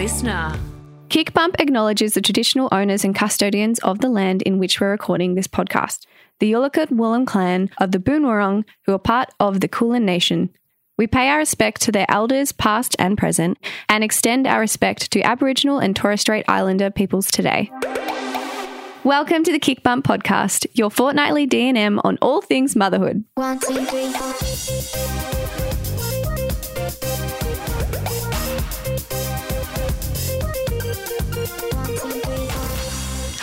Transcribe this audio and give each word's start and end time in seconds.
listener. 0.00 0.58
KICBUMP 1.10 1.56
acknowledges 1.58 2.14
the 2.14 2.22
traditional 2.22 2.70
owners 2.72 3.04
and 3.04 3.14
custodians 3.14 3.78
of 3.80 3.98
the 3.98 4.08
land 4.08 4.40
in 4.40 4.58
which 4.58 4.80
we're 4.80 4.92
recording 4.92 5.34
this 5.34 5.46
podcast, 5.46 6.06
the 6.38 6.50
Yalukit 6.50 6.86
Willam 6.86 7.26
clan 7.26 7.68
of 7.76 7.92
the 7.92 7.98
Boonwurrung, 7.98 8.64
who 8.86 8.94
are 8.94 8.98
part 8.98 9.28
of 9.38 9.60
the 9.60 9.68
Kulin 9.68 10.06
Nation. 10.06 10.48
We 10.96 11.06
pay 11.06 11.28
our 11.28 11.36
respect 11.36 11.82
to 11.82 11.92
their 11.92 12.06
elders, 12.08 12.50
past 12.50 12.96
and 12.98 13.18
present, 13.18 13.58
and 13.90 14.02
extend 14.02 14.46
our 14.46 14.60
respect 14.60 15.10
to 15.10 15.20
Aboriginal 15.20 15.80
and 15.80 15.94
Torres 15.94 16.22
Strait 16.22 16.46
Islander 16.48 16.90
peoples 16.90 17.30
today. 17.30 17.70
Welcome 19.04 19.44
to 19.44 19.52
the 19.52 19.60
KICBUMP 19.60 20.02
podcast, 20.02 20.66
your 20.72 20.90
fortnightly 20.90 21.44
D&M 21.44 22.00
on 22.04 22.16
all 22.22 22.40
things 22.40 22.74
motherhood. 22.74 23.24
One, 23.34 23.58
two, 23.58 23.84
three, 23.84 24.10
four. 24.12 25.39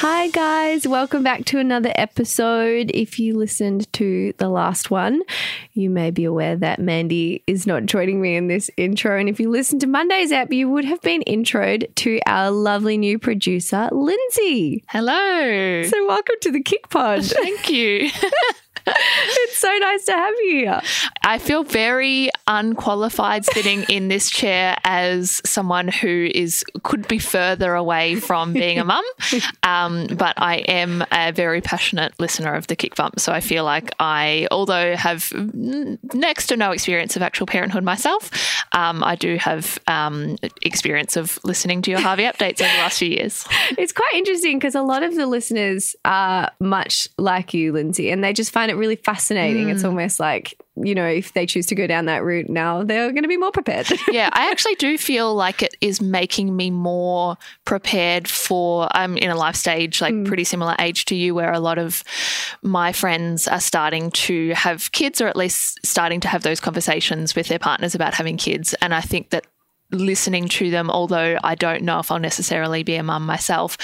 Hi, 0.10 0.30
guys. 0.30 0.88
Welcome 0.88 1.22
back 1.22 1.44
to 1.48 1.60
another 1.60 1.92
episode. 1.96 2.92
If 2.94 3.20
you 3.20 3.38
listened 3.38 3.92
to 3.92 4.32
the 4.38 4.48
last 4.48 4.90
one, 4.90 5.22
you 5.74 5.90
may 5.90 6.12
be 6.12 6.24
aware 6.24 6.56
that 6.56 6.80
Mandy 6.80 7.44
is 7.46 7.68
not 7.68 7.88
joining 7.88 8.22
me 8.22 8.38
in 8.38 8.48
this 8.48 8.72
intro. 8.78 9.20
And 9.20 9.28
if 9.28 9.38
you 9.38 9.50
listened 9.50 9.82
to 9.82 9.88
Monday's 9.88 10.32
app, 10.32 10.54
you 10.54 10.70
would 10.70 10.86
have 10.86 11.02
been 11.02 11.24
introed 11.28 11.94
to 11.96 12.22
our 12.26 12.52
lovely 12.52 12.98
new 12.98 13.20
producer, 13.20 13.90
Lindsay. 13.92 14.86
Hello. 14.88 15.84
So, 15.84 16.08
welcome 16.08 16.36
to 16.40 16.52
the 16.54 16.64
KICPOD. 16.64 17.30
Thank 17.30 17.70
you. 17.70 18.10
it's 19.28 19.58
so 19.58 19.76
nice 19.80 20.06
to 20.06 20.12
have 20.14 20.34
you 20.44 20.58
here. 20.58 20.82
I 21.24 21.40
feel 21.40 21.64
very 21.64 22.30
unqualified 22.48 23.46
sitting 23.46 23.84
in 23.84 24.08
this 24.08 24.30
chair 24.30 24.78
as 24.84 25.42
someone 25.46 25.90
who 25.90 26.30
is 26.34 26.64
could 26.84 27.08
be 27.08 27.20
further 27.20 27.74
away 27.74 28.16
from 28.16 28.54
being 28.54 28.80
a 28.80 28.86
mum, 28.86 29.04
um, 29.64 30.08
but 30.08 30.36
I 30.38 30.58
am 30.58 31.04
a 31.12 31.32
very 31.32 31.62
passionate 31.62 32.18
listener 32.20 32.54
of 32.54 32.68
the 32.68 32.76
KICBUMP. 32.76 33.20
So 33.20 33.34
I 33.34 33.42
feel 33.42 33.66
like 33.66 33.94
I, 34.00 34.48
although 34.52 34.96
have 34.96 35.34
next 35.36 36.48
to 36.48 36.58
no 36.58 36.72
experience 36.72 37.16
of 37.16 37.22
actual 37.22 37.46
parenthood 37.46 37.84
myself, 37.84 38.57
um, 38.72 39.04
I 39.04 39.16
do 39.16 39.38
have 39.38 39.80
um, 39.88 40.38
experience 40.62 41.16
of 41.16 41.40
listening 41.44 41.82
to 41.84 41.92
your 41.92 42.00
Harvey 42.00 42.24
updates 42.24 42.62
over 42.62 42.72
the 42.72 42.80
last 42.80 43.00
few 43.00 43.10
years. 43.10 43.46
It's 43.78 43.92
quite 43.92 44.14
interesting 44.14 44.58
because 44.58 44.76
a 44.76 44.82
lot 44.82 45.04
of 45.04 45.16
the 45.16 45.26
listeners 45.26 45.96
are 46.06 46.52
much 46.60 47.08
like 47.18 47.54
you, 47.54 47.72
Lindsay, 47.74 48.10
and 48.10 48.24
they 48.24 48.34
just 48.34 48.52
find 48.52 48.72
it 48.72 48.76
really 48.76 48.96
fascinating. 48.96 49.70
It's 49.70 49.84
almost 49.84 50.20
like, 50.20 50.60
you 50.84 50.94
know, 50.96 51.06
if 51.06 51.34
they 51.34 51.46
choose 51.46 51.66
to 51.68 51.76
go 51.76 51.88
down 51.88 52.06
that 52.06 52.24
route 52.24 52.50
now, 52.50 52.84
they're 52.84 53.12
going 53.12 53.24
to 53.24 53.30
be 53.30 53.38
more 53.38 53.52
prepared. 53.52 53.88
yeah, 54.12 54.30
I 54.34 54.52
actually 54.52 54.76
do 54.76 54.98
feel 54.98 55.34
like 55.34 55.64
it 55.64 55.76
is 55.82 56.02
making 56.02 56.56
me 56.56 56.72
more 56.72 57.38
prepared 57.66 58.28
for. 58.28 58.88
I'm 58.92 59.18
in 59.18 59.30
a 59.30 59.36
life 59.36 59.56
stage 59.56 60.02
like 60.02 60.14
mm. 60.14 60.26
pretty 60.26 60.44
similar 60.44 60.76
age 60.80 61.06
to 61.06 61.16
you, 61.16 61.34
where 61.34 61.52
a 61.52 61.60
lot 61.60 61.78
of 61.78 62.04
my 62.62 62.92
friends 62.92 63.48
are 63.48 63.62
starting 63.62 64.12
to 64.12 64.50
have 64.52 64.92
kids, 64.92 65.22
or 65.22 65.28
at 65.28 65.36
least 65.36 65.80
starting 65.86 66.20
to 66.22 66.28
have 66.28 66.44
those 66.44 66.60
conversations 66.60 67.36
with 67.36 67.48
their 67.48 67.60
partners 67.60 67.96
about 67.96 68.14
having 68.14 68.38
kids. 68.38 68.74
And 68.82 68.94
I 68.94 69.02
think 69.02 69.30
that 69.32 69.48
listening 69.92 70.48
to 70.50 70.70
them, 70.70 70.90
although 70.90 71.38
I 71.44 71.56
don't 71.56 71.84
know 71.84 72.00
if 72.00 72.12
I'll 72.12 72.20
necessarily 72.20 72.84
be 72.84 72.96
a 72.96 73.04
mum 73.04 73.26
myself. 73.26 73.78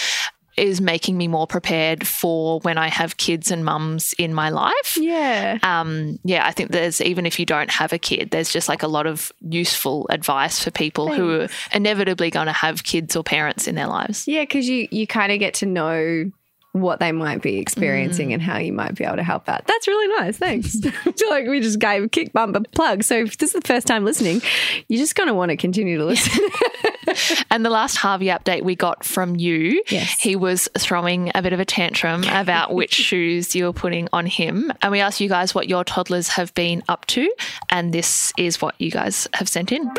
Is 0.57 0.81
making 0.81 1.17
me 1.17 1.27
more 1.27 1.47
prepared 1.47 2.05
for 2.05 2.59
when 2.61 2.77
I 2.77 2.89
have 2.89 3.17
kids 3.17 3.51
and 3.51 3.65
mums 3.65 4.13
in 4.17 4.33
my 4.33 4.49
life 4.49 4.97
yeah. 4.97 5.59
um, 5.63 6.19
yeah, 6.23 6.45
I 6.45 6.51
think 6.51 6.71
there's 6.71 7.01
even 7.01 7.25
if 7.25 7.39
you 7.39 7.45
don't 7.45 7.69
have 7.69 7.93
a 7.93 7.97
kid, 7.97 8.31
there's 8.31 8.51
just 8.51 8.69
like 8.69 8.83
a 8.83 8.87
lot 8.87 9.05
of 9.05 9.31
useful 9.41 10.07
advice 10.09 10.63
for 10.63 10.71
people 10.71 11.13
who 11.13 11.41
are 11.41 11.47
inevitably 11.73 12.29
going 12.29 12.47
to 12.47 12.53
have 12.53 12.83
kids 12.83 13.15
or 13.15 13.23
parents 13.23 13.67
in 13.67 13.75
their 13.75 13.87
lives. 13.87 14.27
Yeah, 14.27 14.43
because 14.43 14.67
you 14.67 14.87
you 14.91 15.07
kind 15.07 15.31
of 15.31 15.39
get 15.39 15.55
to 15.55 15.65
know 15.65 16.31
what 16.73 16.99
they 16.99 17.11
might 17.11 17.41
be 17.41 17.57
experiencing 17.57 18.29
mm. 18.29 18.33
and 18.33 18.41
how 18.41 18.57
you 18.57 18.73
might 18.73 18.95
be 18.95 19.03
able 19.03 19.15
to 19.15 19.23
help 19.23 19.47
out. 19.47 19.65
That's 19.65 19.87
really 19.87 20.07
nice. 20.19 20.37
Thanks. 20.37 20.79
Feel 20.79 21.29
like 21.29 21.47
we 21.47 21.59
just 21.61 21.79
gave 21.79 22.03
KICBUMP 22.09 22.55
a 22.55 22.61
plug. 22.69 23.03
So 23.03 23.15
if 23.23 23.37
this 23.37 23.53
is 23.53 23.61
the 23.61 23.67
first 23.67 23.87
time 23.87 24.03
listening, 24.03 24.41
you're 24.87 24.99
just 24.99 25.15
going 25.15 25.27
to 25.27 25.33
want 25.33 25.49
to 25.49 25.57
continue 25.57 25.97
to 25.97 26.05
listen. 26.05 26.43
And 27.51 27.63
the 27.63 27.69
last 27.69 27.97
Harvey 27.97 28.27
update 28.27 28.63
we 28.63 28.75
got 28.75 29.03
from 29.03 29.35
you, 29.35 29.83
Yes. 29.89 30.19
he 30.19 30.35
was 30.35 30.67
throwing 30.77 31.31
a 31.35 31.41
bit 31.41 31.53
of 31.53 31.59
a 31.59 31.65
tantrum 31.65 32.23
about 32.23 32.73
which 32.73 32.93
shoes 32.93 33.55
you 33.55 33.65
were 33.65 33.73
putting 33.73 34.07
on 34.11 34.25
him. 34.25 34.73
And 34.81 34.91
we 34.91 34.99
asked 34.99 35.21
you 35.21 35.29
guys 35.29 35.53
what 35.53 35.69
your 35.69 35.83
toddlers 35.83 36.29
have 36.29 36.53
been 36.55 36.83
up 36.87 37.05
to. 37.07 37.31
And 37.69 37.93
this 37.93 38.33
is 38.37 38.61
what 38.61 38.73
you 38.79 38.89
guys 38.89 39.27
have 39.33 39.47
sent 39.47 39.71
in. 39.71 39.91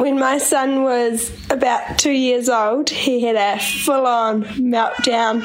When 0.00 0.18
my 0.18 0.38
son 0.38 0.82
was 0.82 1.30
about 1.50 1.98
two 1.98 2.10
years 2.10 2.48
old, 2.48 2.88
he 2.88 3.20
had 3.20 3.36
a 3.36 3.60
full 3.60 4.06
on 4.06 4.44
meltdown 4.44 5.42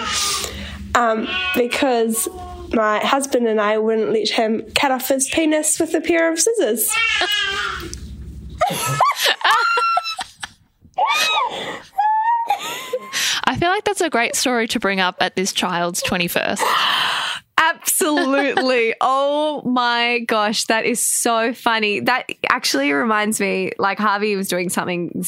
um, 0.96 1.28
because 1.56 2.30
my 2.72 3.00
husband 3.00 3.48
and 3.48 3.60
I 3.60 3.80
wouldn't 3.80 4.14
let 4.14 4.30
him 4.30 4.64
cut 4.74 4.92
off 4.92 5.10
his 5.10 5.28
penis 5.28 5.78
with 5.78 5.94
a 5.94 6.00
pair 6.00 6.32
of 6.32 6.40
scissors. 6.40 6.90
I 13.44 13.58
feel 13.60 13.70
like 13.70 13.84
that's 13.84 14.00
a 14.00 14.10
great 14.10 14.38
story 14.38 14.70
to 14.70 14.80
bring 14.80 15.02
up 15.02 15.18
at 15.20 15.36
this 15.36 15.52
child's 15.52 16.02
21st. 16.04 16.62
Absolutely. 17.70 18.96
oh 19.02 19.62
my 19.64 20.20
gosh, 20.20 20.66
that 20.66 20.86
is 20.86 21.00
so 21.00 21.54
funny. 21.54 22.00
That 22.02 22.30
actually 22.50 22.92
reminds 22.92 23.40
me 23.40 23.72
like 23.78 23.98
Harvey 23.98 24.36
was 24.36 24.48
doing 24.48 24.70
something 24.70 25.24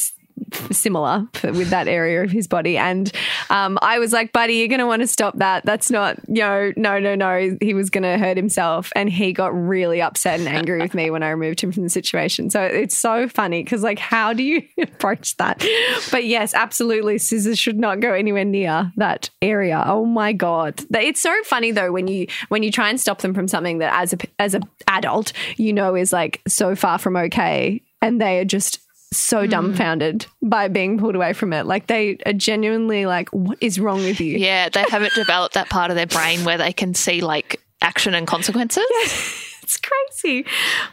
similar 0.71 1.27
with 1.43 1.69
that 1.69 1.87
area 1.87 2.23
of 2.23 2.31
his 2.31 2.47
body 2.47 2.77
and 2.77 3.11
um, 3.49 3.77
I 3.81 3.99
was 3.99 4.13
like, 4.13 4.31
buddy, 4.31 4.55
you're 4.55 4.67
going 4.67 4.79
to 4.79 4.85
want 4.85 5.01
to 5.01 5.07
stop 5.07 5.37
that. 5.37 5.65
That's 5.65 5.89
not, 5.91 6.17
you 6.27 6.41
know, 6.41 6.73
no, 6.75 6.99
no, 6.99 7.15
no. 7.15 7.57
He 7.61 7.73
was 7.73 7.89
going 7.89 8.03
to 8.03 8.17
hurt 8.17 8.37
himself 8.37 8.91
and 8.95 9.09
he 9.09 9.33
got 9.33 9.53
really 9.53 10.01
upset 10.01 10.39
and 10.39 10.47
angry 10.47 10.81
with 10.81 10.93
me 10.93 11.09
when 11.09 11.23
I 11.23 11.29
removed 11.29 11.61
him 11.61 11.71
from 11.71 11.83
the 11.83 11.89
situation. 11.89 12.49
So 12.49 12.61
it's 12.61 12.97
so 12.97 13.27
funny 13.27 13.63
because 13.63 13.83
like, 13.83 13.99
how 13.99 14.33
do 14.33 14.43
you 14.43 14.63
approach 14.81 15.37
that? 15.37 15.63
But 16.11 16.25
yes, 16.25 16.53
absolutely. 16.53 17.17
Scissors 17.17 17.59
should 17.59 17.79
not 17.79 17.99
go 17.99 18.13
anywhere 18.13 18.45
near 18.45 18.91
that 18.97 19.29
area. 19.41 19.83
Oh 19.85 20.05
my 20.05 20.33
God. 20.33 20.83
It's 20.91 21.21
so 21.21 21.33
funny 21.43 21.71
though, 21.71 21.91
when 21.91 22.07
you, 22.07 22.27
when 22.49 22.63
you 22.63 22.71
try 22.71 22.89
and 22.89 22.99
stop 22.99 23.21
them 23.21 23.33
from 23.33 23.47
something 23.47 23.79
that 23.79 23.93
as 23.93 24.13
a, 24.13 24.17
as 24.39 24.55
a 24.55 24.61
adult, 24.87 25.33
you 25.57 25.73
know, 25.73 25.95
is 25.95 26.13
like 26.13 26.41
so 26.47 26.75
far 26.75 26.97
from 26.97 27.15
okay. 27.17 27.81
And 28.01 28.21
they 28.21 28.39
are 28.39 28.45
just 28.45 28.79
so 29.17 29.43
hmm. 29.43 29.49
dumbfounded 29.49 30.25
by 30.41 30.67
being 30.67 30.97
pulled 30.97 31.15
away 31.15 31.33
from 31.33 31.53
it. 31.53 31.65
Like 31.65 31.87
they 31.87 32.17
are 32.25 32.33
genuinely 32.33 33.05
like, 33.05 33.29
what 33.29 33.57
is 33.61 33.79
wrong 33.79 34.03
with 34.03 34.19
you? 34.19 34.37
Yeah, 34.37 34.69
they 34.69 34.83
haven't 34.83 35.13
developed 35.13 35.55
that 35.55 35.69
part 35.69 35.91
of 35.91 35.95
their 35.95 36.07
brain 36.07 36.43
where 36.43 36.57
they 36.57 36.73
can 36.73 36.93
see 36.93 37.21
like 37.21 37.61
action 37.81 38.13
and 38.13 38.27
consequences. 38.27 38.85
It's 39.67 39.77
crazy. 39.77 40.45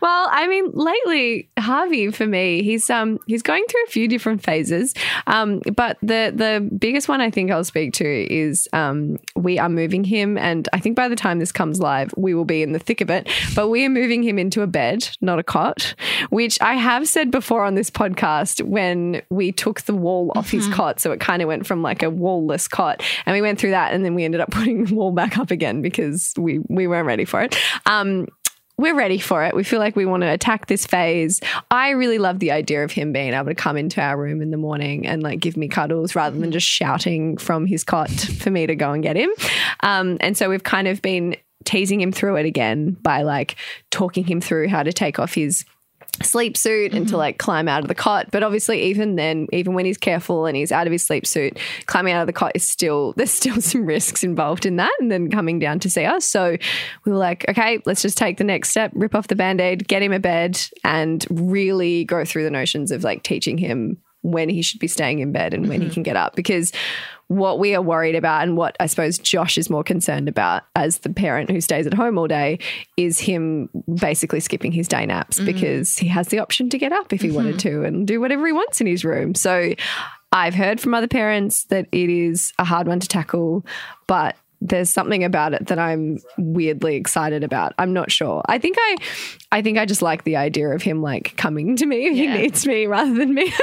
Well, 0.03 0.29
I 0.33 0.49
mean, 0.49 0.73
lately 0.73 1.49
Harvey 1.57 2.11
for 2.11 2.27
me, 2.27 2.65
he's 2.65 2.91
um 2.91 3.21
he's 3.29 3.41
going 3.41 3.65
through 3.71 3.85
a 3.85 3.91
few 3.91 4.09
different 4.09 4.43
phases. 4.43 4.95
Um, 5.29 5.61
but 5.77 5.97
the 6.03 6.33
the 6.35 6.69
biggest 6.77 7.09
one 7.09 7.21
I 7.21 7.31
think 7.31 7.53
I'll 7.53 7.63
speak 7.63 7.93
to 7.95 8.05
is 8.05 8.69
um 8.73 9.21
we 9.37 9.61
are 9.61 9.69
moving 9.69 10.03
him, 10.03 10.37
and 10.37 10.69
I 10.73 10.81
think 10.81 10.97
by 10.97 11.07
the 11.07 11.15
time 11.15 11.39
this 11.39 11.53
comes 11.53 11.79
live, 11.79 12.13
we 12.17 12.35
will 12.35 12.45
be 12.45 12.65
in 12.65 12.73
the 12.73 12.81
thick 12.81 13.01
of 13.01 13.11
it. 13.11 13.29
But 13.55 13.69
we 13.69 13.87
are 13.87 13.89
moving 13.89 14.25
him 14.25 14.41
into 14.41 14.63
a 14.63 14.67
bed, 14.67 15.09
not 15.21 15.39
a 15.39 15.45
cot, 15.45 15.95
which 16.31 16.61
I 16.61 16.75
have 16.75 17.07
said 17.07 17.31
before 17.31 17.65
on 17.65 17.77
this 17.77 17.91
podcast 17.93 18.61
when 18.61 19.23
we 19.31 19.53
took 19.53 19.83
the 19.83 19.95
wall 19.95 20.33
off 20.35 20.51
his 20.51 20.67
cot, 20.75 20.99
so 20.99 21.13
it 21.13 21.21
kind 21.21 21.43
of 21.43 21.47
went 21.47 21.65
from 21.65 21.81
like 21.81 22.03
a 22.03 22.11
wall-less 22.11 22.67
cot, 22.67 23.05
and 23.25 23.35
we 23.35 23.41
went 23.41 23.61
through 23.61 23.71
that, 23.71 23.95
and 23.95 24.05
then 24.05 24.17
we 24.17 24.25
ended 24.25 24.41
up 24.41 24.51
putting 24.59 24.85
the 24.85 24.95
wall 24.97 25.13
back 25.13 25.39
up 25.39 25.53
again 25.53 25.81
because 25.81 26.35
we 26.37 26.59
we 26.69 26.89
weren't 26.89 27.07
ready 27.07 27.25
for 27.25 27.41
it. 27.41 27.57
Um, 27.87 28.27
we're 28.77 28.95
ready 28.95 29.19
for 29.19 29.45
it. 29.45 29.55
We 29.55 29.63
feel 29.63 29.79
like 29.79 29.95
we 29.95 30.05
want 30.05 30.23
to 30.23 30.31
attack 30.31 30.67
this 30.67 30.85
phase. 30.85 31.41
I 31.71 31.91
really 31.91 32.19
love 32.19 32.41
the 32.41 32.51
idea 32.51 32.83
of 32.83 32.91
him 32.91 33.13
being 33.13 33.33
able 33.33 33.47
to 33.47 33.55
come 33.55 33.77
into 33.77 34.01
our 34.01 34.17
room 34.17 34.43
in 34.43 34.51
the 34.51 34.57
morning 34.57 35.07
and 35.07 35.23
like 35.23 35.41
give 35.41 35.57
me 35.57 35.69
cuddles 35.69 36.15
rather 36.17 36.39
than 36.39 36.51
just 36.51 36.67
shouting 36.67 37.37
from 37.37 37.67
his 37.67 37.85
cot 37.85 38.11
for 38.11 38.51
me 38.51 38.67
to 38.67 38.75
go 38.75 38.93
and 38.93 39.03
get 39.03 39.17
him. 39.17 39.31
Um, 39.81 40.17
and 40.21 40.37
so 40.37 40.51
we've 40.51 40.65
kind 40.65 40.89
of 40.89 41.03
been 41.03 41.37
teasing 41.65 42.01
him 42.01 42.13
through 42.13 42.37
it 42.37 42.47
again 42.47 42.91
by 43.01 43.23
like 43.23 43.57
talking 43.91 44.25
him 44.25 44.41
through 44.41 44.69
how 44.69 44.83
to 44.83 44.93
take 44.93 45.19
off 45.19 45.35
his 45.35 45.65
sleep 46.23 46.57
suit 46.57 46.93
and 46.93 47.07
to 47.07 47.13
mm-hmm. 47.13 47.19
like 47.19 47.39
climb 47.39 47.69
out 47.69 47.83
of 47.83 47.89
the 47.89 47.95
cot. 47.95 48.31
But 48.31 48.43
obviously, 48.43 48.83
even 48.83 49.17
then, 49.17 49.47
even 49.53 49.75
when 49.75 49.87
he's 49.87 49.99
careful 49.99 50.47
and 50.47 50.57
he's 50.57 50.73
out 50.73 50.87
of 50.87 50.93
his 50.93 51.05
sleep 51.05 51.27
suit, 51.27 51.59
climbing 51.87 52.13
out 52.13 52.23
of 52.23 52.27
the 52.27 52.33
cot 52.33 52.53
is 52.55 52.65
still, 52.65 53.13
there's 53.17 53.31
still 53.31 53.61
some 53.61 53.87
risks 53.87 54.23
involved 54.23 54.67
in 54.67 54.77
that. 54.77 54.93
And 55.01 55.11
then 55.11 55.31
coming 55.31 55.59
down 55.59 55.81
to 55.81 55.91
see 55.91 56.05
us. 56.05 56.25
So 56.25 56.57
we 57.05 57.13
were 57.13 57.19
like, 57.19 57.49
okay, 57.49 57.81
let's 57.87 58.03
just 58.03 58.19
take 58.19 58.39
the 58.39 58.45
next 58.45 58.71
step, 58.71 58.93
rip 58.95 59.15
off 59.15 59.29
the 59.29 59.37
band 59.37 59.61
aid, 59.61 59.89
get 59.89 60.03
him 60.03 60.13
a 60.13 60.21
bed, 60.21 60.61
and 60.83 61.25
really 61.31 62.05
go 62.05 62.25
through 62.25 62.45
the 62.45 62.51
notions 62.51 62.91
of 62.91 63.05
like 63.05 63.23
teaching 63.23 63.59
him 63.59 63.99
when 64.25 64.49
he 64.49 64.63
should 64.63 64.81
be 64.81 64.89
staying 64.89 65.19
in 65.21 65.31
bed 65.33 65.53
and 65.53 65.69
when 65.69 65.81
he 65.81 65.87
mm-hmm. 65.87 65.95
can 65.95 66.03
get 66.03 66.17
up. 66.17 66.35
Because 66.35 66.73
what 67.29 67.59
we 67.59 67.75
are 67.75 67.83
worried 67.83 68.15
about 68.15 68.43
and 68.43 68.57
what 68.57 68.75
I 68.81 68.87
suppose 68.87 69.19
Josh 69.19 69.57
is 69.57 69.71
more 69.71 69.85
concerned 69.85 70.29
about 70.29 70.63
as 70.75 70.99
the 70.99 71.11
parent 71.11 71.51
who 71.51 71.61
stays 71.61 71.87
at 71.87 71.95
home 71.95 72.19
all 72.19 72.27
day 72.27 72.59
is 72.97 73.21
him 73.21 73.69
basically 74.01 74.41
skipping 74.41 74.73
his 74.73 74.89
day 74.89 75.07
naps 75.07 75.39
mm. 75.39 75.47
because 75.47 75.99
he 75.99 76.09
has 76.09 76.29
the 76.29 76.39
option 76.39 76.69
to 76.71 76.79
get 76.79 76.93
up 76.93 77.13
if 77.13 77.21
he 77.21 77.29
mm-hmm. 77.29 77.37
wanted 77.37 77.59
to 77.61 77.85
and 77.85 78.07
do 78.07 78.21
whatever 78.21 78.47
he 78.47 78.53
wants 78.53 78.81
in 78.81 78.87
his 78.87 79.05
room. 79.05 79.35
So 79.35 79.75
I've 80.33 80.55
heard 80.55 80.81
from 80.81 80.95
other 80.95 81.09
parents 81.09 81.65
that 81.67 81.87
it 81.93 82.11
is 82.11 82.53
a 82.59 82.65
hard 82.65 82.89
one 82.89 83.01
to 83.01 83.09
tackle, 83.09 83.65
but 84.07 84.37
there's 84.65 84.89
something 84.89 85.23
about 85.23 85.53
it 85.53 85.67
that 85.67 85.79
I'm 85.79 86.19
weirdly 86.39 86.97
excited 86.97 87.45
about. 87.45 87.75
I'm 87.79 87.93
not 87.93 88.11
sure. 88.11 88.43
I 88.47 88.59
think 88.59 88.77
I 88.81 88.97
I 89.53 89.63
think 89.63 89.79
I 89.79 89.85
just 89.85 90.03
like 90.03 90.25
the 90.25 90.37
idea 90.37 90.69
of 90.71 90.83
him 90.83 91.03
like 91.03 91.37
coming 91.37 91.77
to 91.77 91.87
me 91.87 92.07
if 92.07 92.15
he 92.17 92.27
needs 92.27 92.67
me 92.67 92.87
rather 92.87 93.15
than 93.15 93.35
me. 93.35 93.53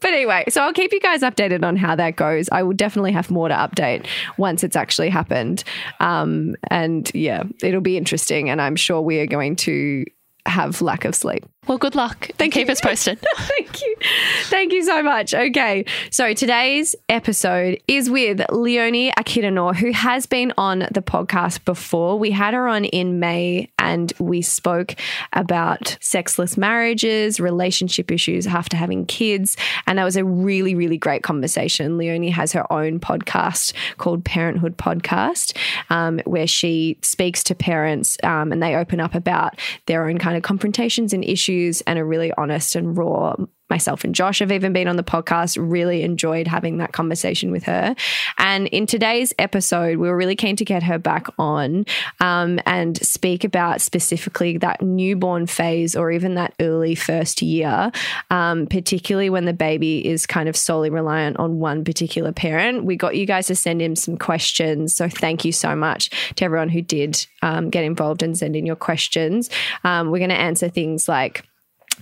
But 0.00 0.12
anyway, 0.12 0.44
so 0.48 0.62
I'll 0.62 0.72
keep 0.72 0.92
you 0.92 1.00
guys 1.00 1.20
updated 1.20 1.64
on 1.64 1.76
how 1.76 1.94
that 1.96 2.16
goes. 2.16 2.48
I 2.50 2.62
will 2.62 2.72
definitely 2.72 3.12
have 3.12 3.30
more 3.30 3.48
to 3.48 3.54
update 3.54 4.06
once 4.38 4.64
it's 4.64 4.76
actually 4.76 5.10
happened. 5.10 5.64
Um, 5.98 6.56
and 6.70 7.10
yeah, 7.14 7.42
it'll 7.62 7.82
be 7.82 7.98
interesting. 7.98 8.48
And 8.48 8.62
I'm 8.62 8.76
sure 8.76 9.02
we 9.02 9.18
are 9.18 9.26
going 9.26 9.56
to 9.56 10.04
have 10.46 10.80
lack 10.80 11.04
of 11.04 11.14
sleep. 11.14 11.44
Well, 11.68 11.76
good 11.76 11.94
luck. 11.94 12.30
Thank 12.38 12.54
Keep 12.54 12.68
you. 12.68 12.72
us 12.72 12.80
posted. 12.80 13.18
Thank 13.36 13.82
you. 13.82 13.96
Thank 14.44 14.72
you 14.72 14.82
so 14.82 15.02
much. 15.02 15.34
Okay. 15.34 15.84
So 16.10 16.32
today's 16.32 16.96
episode 17.10 17.78
is 17.86 18.08
with 18.08 18.40
Leonie 18.50 19.12
Akhidenor, 19.12 19.74
who 19.74 19.92
has 19.92 20.24
been 20.24 20.54
on 20.56 20.80
the 20.90 21.02
podcast 21.02 21.66
before. 21.66 22.18
We 22.18 22.30
had 22.30 22.54
her 22.54 22.66
on 22.66 22.86
in 22.86 23.20
May 23.20 23.70
and 23.78 24.10
we 24.18 24.40
spoke 24.40 24.94
about 25.34 25.98
sexless 26.00 26.56
marriages, 26.56 27.38
relationship 27.38 28.10
issues 28.10 28.46
after 28.46 28.78
having 28.78 29.04
kids. 29.04 29.56
And 29.86 29.98
that 29.98 30.04
was 30.04 30.16
a 30.16 30.24
really, 30.24 30.74
really 30.74 30.98
great 30.98 31.22
conversation. 31.22 31.98
Leonie 31.98 32.30
has 32.30 32.52
her 32.54 32.70
own 32.72 33.00
podcast 33.00 33.74
called 33.98 34.24
Parenthood 34.24 34.78
Podcast, 34.78 35.54
um, 35.90 36.20
where 36.24 36.46
she 36.46 36.96
speaks 37.02 37.44
to 37.44 37.54
parents 37.54 38.16
um, 38.24 38.50
and 38.50 38.62
they 38.62 38.74
open 38.74 38.98
up 38.98 39.14
about 39.14 39.58
their 39.86 40.08
own 40.08 40.16
kind 40.18 40.38
of 40.38 40.42
confrontations 40.42 41.12
and 41.12 41.22
issues 41.22 41.49
and 41.86 41.98
are 41.98 42.04
really 42.04 42.32
honest 42.36 42.76
and 42.76 42.96
raw. 42.96 43.34
Myself 43.70 44.04
and 44.04 44.14
Josh 44.14 44.40
have 44.40 44.52
even 44.52 44.72
been 44.72 44.88
on 44.88 44.96
the 44.96 45.02
podcast, 45.02 45.56
really 45.60 46.02
enjoyed 46.02 46.46
having 46.46 46.78
that 46.78 46.92
conversation 46.92 47.50
with 47.50 47.62
her. 47.64 47.94
And 48.38 48.66
in 48.68 48.86
today's 48.86 49.32
episode, 49.38 49.98
we 49.98 50.08
were 50.08 50.16
really 50.16 50.36
keen 50.36 50.56
to 50.56 50.64
get 50.64 50.82
her 50.82 50.98
back 50.98 51.26
on 51.38 51.86
um, 52.18 52.60
and 52.66 52.98
speak 53.04 53.44
about 53.44 53.80
specifically 53.80 54.58
that 54.58 54.82
newborn 54.82 55.46
phase 55.46 55.94
or 55.96 56.10
even 56.10 56.34
that 56.34 56.54
early 56.60 56.94
first 56.94 57.42
year, 57.42 57.92
um, 58.30 58.66
particularly 58.66 59.30
when 59.30 59.44
the 59.44 59.52
baby 59.52 60.06
is 60.06 60.26
kind 60.26 60.48
of 60.48 60.56
solely 60.56 60.90
reliant 60.90 61.36
on 61.38 61.58
one 61.58 61.84
particular 61.84 62.32
parent. 62.32 62.84
We 62.84 62.96
got 62.96 63.16
you 63.16 63.26
guys 63.26 63.46
to 63.46 63.54
send 63.54 63.80
in 63.80 63.96
some 63.96 64.16
questions. 64.16 64.94
So 64.94 65.08
thank 65.08 65.44
you 65.44 65.52
so 65.52 65.76
much 65.76 66.34
to 66.36 66.44
everyone 66.44 66.68
who 66.68 66.82
did 66.82 67.26
um, 67.42 67.70
get 67.70 67.84
involved 67.84 68.22
and 68.22 68.36
send 68.36 68.56
in 68.56 68.66
your 68.66 68.76
questions. 68.76 69.50
Um, 69.84 70.10
we're 70.10 70.18
going 70.18 70.30
to 70.30 70.36
answer 70.36 70.68
things 70.68 71.08
like, 71.08 71.46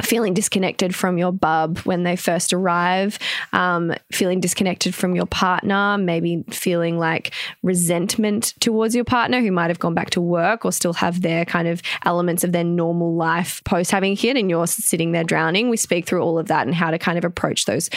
feeling 0.03 0.35
disconnected 0.35 0.95
from 0.95 1.19
your 1.19 1.33
bub 1.33 1.79
when 1.79 2.03
they 2.03 2.17
first 2.17 2.53
arrive, 2.53 3.19
um, 3.53 3.93
feeling 4.13 4.41
disconnected 4.41 4.95
from 4.95 5.15
your 5.15 5.27
partner, 5.27 5.99
maybe 5.99 6.45
feeling 6.51 6.99
like 6.99 7.33
resentment 7.63 8.55
towards 8.61 8.95
your 8.95 9.05
partner 9.05 9.41
who 9.41 9.53
might 9.53 9.71
have 9.71 9.79
gone 9.79 9.95
back 9.95 10.11
to 10.11 10.21
work 10.21 10.65
or 10.65 10.73
still 10.73 10.93
have 10.93 11.23
their 11.23 11.45
kind 11.45 11.69
of 11.69 11.83
elements 12.05 12.45
of 12.45 12.53
their 12.53 12.65
normal 12.65 13.15
life 13.15 13.63
post 13.65 13.91
having 13.91 14.13
a 14.13 14.17
kid 14.17 14.37
and 14.37 14.51
you're 14.51 14.67
sitting 14.67 15.13
there 15.13 15.25
drowning. 15.25 15.69
We 15.69 15.77
speak 15.77 16.07
through 16.07 16.23
all 16.23 16.39
of 16.39 16.49
that 16.49 16.67
and 16.67 16.75
how 16.75 16.91
to 16.91 16.99
kind 16.99 17.19
of 17.19 17.25
approach 17.25 17.65
those 17.65 17.91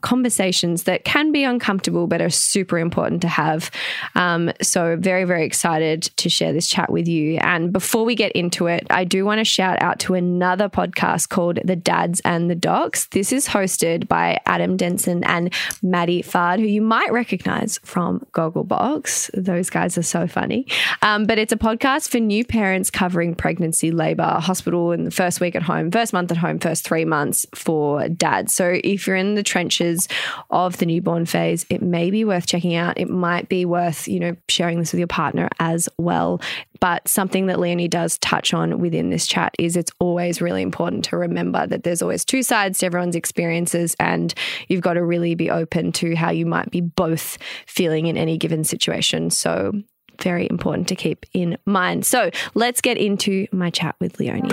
conversations 0.00 0.84
that 0.84 1.04
can 1.04 1.30
be 1.30 1.44
uncomfortable 1.44 2.06
but 2.06 2.22
are 2.22 2.30
super 2.30 2.78
important 2.78 3.20
to 3.22 3.28
have. 3.28 3.70
Um, 4.14 4.50
so, 4.62 4.96
very, 4.96 5.24
very 5.24 5.44
excited 5.44 6.02
to 6.02 6.28
share 6.28 6.52
this 6.52 6.68
chat 6.68 6.90
with 6.90 7.06
you. 7.06 7.38
And 7.38 7.72
before 7.72 8.04
we 8.04 8.14
get 8.14 8.32
into 8.32 8.66
it, 8.66 8.86
I 8.90 9.04
do 9.04 9.24
want 9.24 9.40
to 9.40 9.44
shout 9.44 9.80
out 9.82 9.98
to 10.00 10.14
another 10.14 10.68
podcast 10.68 11.28
called 11.28 11.39
The 11.40 11.76
Dads 11.76 12.20
and 12.24 12.50
the 12.50 12.54
Docs. 12.54 13.06
This 13.06 13.32
is 13.32 13.48
hosted 13.48 14.06
by 14.08 14.38
Adam 14.46 14.76
Densten 14.76 15.22
and 15.26 15.52
Maddie 15.82 16.22
Fard, 16.22 16.58
who 16.58 16.66
you 16.66 16.82
might 16.82 17.12
recognize 17.12 17.78
from 17.82 18.26
Gogglebox. 18.32 19.30
Those 19.32 19.70
guys 19.70 19.96
are 19.96 20.02
so 20.02 20.26
funny. 20.26 20.66
Um, 21.02 21.24
but 21.24 21.38
it's 21.38 21.52
a 21.52 21.56
podcast 21.56 22.10
for 22.10 22.18
new 22.18 22.44
parents 22.44 22.90
covering 22.90 23.34
pregnancy, 23.34 23.90
labor, 23.90 24.38
hospital 24.40 24.92
and 24.92 25.06
the 25.06 25.10
first 25.10 25.40
week 25.40 25.54
at 25.56 25.62
home, 25.62 25.90
first 25.90 26.12
month 26.12 26.30
at 26.30 26.36
home, 26.36 26.58
first 26.58 26.84
three 26.86 27.04
months 27.04 27.46
for 27.54 28.08
dads. 28.08 28.54
So 28.54 28.78
if 28.84 29.06
you're 29.06 29.16
in 29.16 29.34
the 29.34 29.42
trenches 29.42 30.08
of 30.50 30.76
the 30.76 30.86
newborn 30.86 31.26
phase, 31.26 31.64
it 31.70 31.82
may 31.82 32.10
be 32.10 32.24
worth 32.24 32.46
checking 32.46 32.74
out. 32.74 32.98
It 32.98 33.08
might 33.08 33.48
be 33.48 33.64
worth, 33.64 34.06
you 34.06 34.20
know, 34.20 34.36
sharing 34.48 34.78
this 34.78 34.92
with 34.92 34.98
your 34.98 35.08
partner 35.08 35.48
as 35.58 35.88
well. 35.98 36.40
But 36.80 37.06
something 37.08 37.46
that 37.46 37.60
Leonie 37.60 37.88
does 37.88 38.18
touch 38.18 38.54
on 38.54 38.78
within 38.80 39.10
this 39.10 39.26
chat 39.26 39.54
is 39.58 39.76
it's 39.76 39.92
always 39.98 40.40
really 40.40 40.62
important 40.62 41.04
to 41.06 41.16
remember 41.18 41.66
that 41.66 41.82
there's 41.84 42.00
always 42.00 42.24
two 42.24 42.42
sides 42.42 42.78
to 42.78 42.86
everyone's 42.86 43.16
experiences, 43.16 43.94
and 44.00 44.32
you've 44.68 44.80
got 44.80 44.94
to 44.94 45.04
really 45.04 45.34
be 45.34 45.50
open 45.50 45.92
to 45.92 46.14
how 46.16 46.30
you 46.30 46.46
might 46.46 46.70
be 46.70 46.80
both 46.80 47.36
feeling 47.66 48.06
in 48.06 48.16
any 48.16 48.38
given 48.38 48.64
situation. 48.64 49.30
So, 49.30 49.72
very 50.20 50.46
important 50.50 50.88
to 50.88 50.96
keep 50.96 51.26
in 51.34 51.58
mind. 51.66 52.06
So, 52.06 52.30
let's 52.54 52.80
get 52.80 52.96
into 52.96 53.46
my 53.52 53.68
chat 53.70 53.94
with 54.00 54.18
Leonie. 54.18 54.48